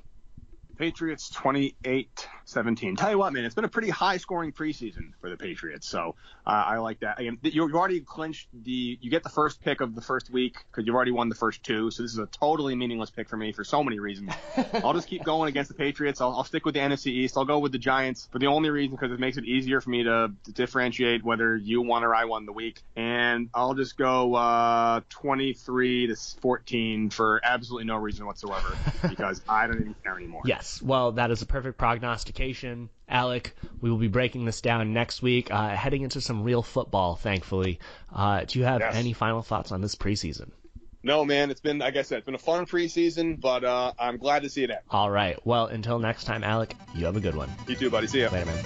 Patriots 0.77 1.29
28 1.29 2.27
17. 2.49 2.95
Tell 2.95 3.11
you 3.11 3.17
what, 3.17 3.31
man, 3.33 3.45
it's 3.45 3.55
been 3.55 3.65
a 3.65 3.69
pretty 3.69 3.89
high 3.89 4.17
scoring 4.17 4.51
preseason 4.51 5.11
for 5.21 5.29
the 5.29 5.37
Patriots. 5.37 5.87
So 5.87 6.15
uh, 6.45 6.49
I 6.49 6.77
like 6.77 7.01
that. 7.01 7.19
Again, 7.19 7.37
you've 7.43 7.75
already 7.75 8.01
clinched 8.01 8.47
the, 8.53 8.97
you 8.99 9.09
get 9.09 9.23
the 9.23 9.29
first 9.29 9.61
pick 9.61 9.81
of 9.81 9.95
the 9.95 10.01
first 10.01 10.29
week 10.29 10.57
because 10.71 10.85
you've 10.85 10.95
already 10.95 11.11
won 11.11 11.29
the 11.29 11.35
first 11.35 11.63
two. 11.63 11.91
So 11.91 12.03
this 12.03 12.11
is 12.11 12.17
a 12.17 12.25
totally 12.25 12.75
meaningless 12.75 13.11
pick 13.11 13.29
for 13.29 13.37
me 13.37 13.51
for 13.51 13.63
so 13.63 13.83
many 13.83 13.99
reasons. 13.99 14.31
I'll 14.73 14.93
just 14.93 15.07
keep 15.07 15.23
going 15.23 15.49
against 15.49 15.69
the 15.69 15.75
Patriots. 15.75 16.21
I'll, 16.21 16.35
I'll, 16.35 16.43
stick 16.49 16.65
with 16.65 16.73
the 16.73 16.79
NFC 16.79 17.07
East. 17.07 17.37
I'll 17.37 17.45
go 17.45 17.59
with 17.59 17.71
the 17.71 17.77
Giants 17.77 18.27
for 18.31 18.39
the 18.39 18.47
only 18.47 18.71
reason 18.71 18.95
because 18.95 19.11
it 19.11 19.19
makes 19.19 19.37
it 19.37 19.45
easier 19.45 19.81
for 19.81 19.91
me 19.91 20.03
to, 20.03 20.31
to, 20.45 20.51
differentiate 20.51 21.23
whether 21.23 21.55
you 21.55 21.83
won 21.83 22.03
or 22.03 22.15
I 22.15 22.25
won 22.25 22.47
the 22.47 22.51
week. 22.51 22.81
And 22.95 23.49
I'll 23.53 23.75
just 23.75 23.97
go 23.97 24.33
uh, 24.33 25.01
23 25.09 26.07
to 26.07 26.15
14 26.15 27.11
for 27.11 27.39
absolutely 27.43 27.85
no 27.85 27.97
reason 27.97 28.25
whatsoever 28.25 28.75
because 29.07 29.41
I 29.47 29.67
don't 29.67 29.79
even 29.79 29.95
care 30.03 30.15
anymore. 30.15 30.41
Yes. 30.49 30.81
Well, 30.81 31.11
that 31.11 31.29
is 31.29 31.43
a 31.43 31.45
perfect 31.45 31.77
prognostication. 31.77 32.38
Alec, 33.07 33.55
we 33.81 33.89
will 33.89 33.97
be 33.97 34.07
breaking 34.07 34.45
this 34.45 34.61
down 34.61 34.93
next 34.93 35.21
week, 35.21 35.51
uh, 35.51 35.69
heading 35.69 36.03
into 36.03 36.21
some 36.21 36.43
real 36.43 36.61
football, 36.61 37.15
thankfully. 37.15 37.79
Uh, 38.13 38.43
do 38.45 38.59
you 38.59 38.65
have 38.65 38.81
yes. 38.81 38.95
any 38.95 39.13
final 39.13 39.41
thoughts 39.41 39.71
on 39.71 39.81
this 39.81 39.95
preseason? 39.95 40.51
No, 41.01 41.23
man. 41.23 41.49
It's 41.49 41.61
been, 41.61 41.79
like 41.79 41.95
I 41.95 42.01
said, 42.01 42.19
it's 42.19 42.25
been 42.25 42.35
a 42.35 42.37
fun 42.37 42.65
preseason, 42.65 43.39
but 43.39 43.63
uh, 43.63 43.93
I'm 43.97 44.17
glad 44.17 44.43
to 44.43 44.49
see 44.49 44.63
it 44.63 44.69
end. 44.69 44.81
All 44.89 45.09
right. 45.09 45.37
Well, 45.45 45.67
until 45.67 45.99
next 45.99 46.25
time, 46.25 46.43
Alec, 46.43 46.75
you 46.93 47.05
have 47.05 47.15
a 47.15 47.21
good 47.21 47.35
one. 47.35 47.49
You 47.67 47.75
too, 47.75 47.89
buddy. 47.89 48.07
See 48.07 48.21
ya. 48.21 48.29
Later, 48.29 48.45
man. 48.47 48.65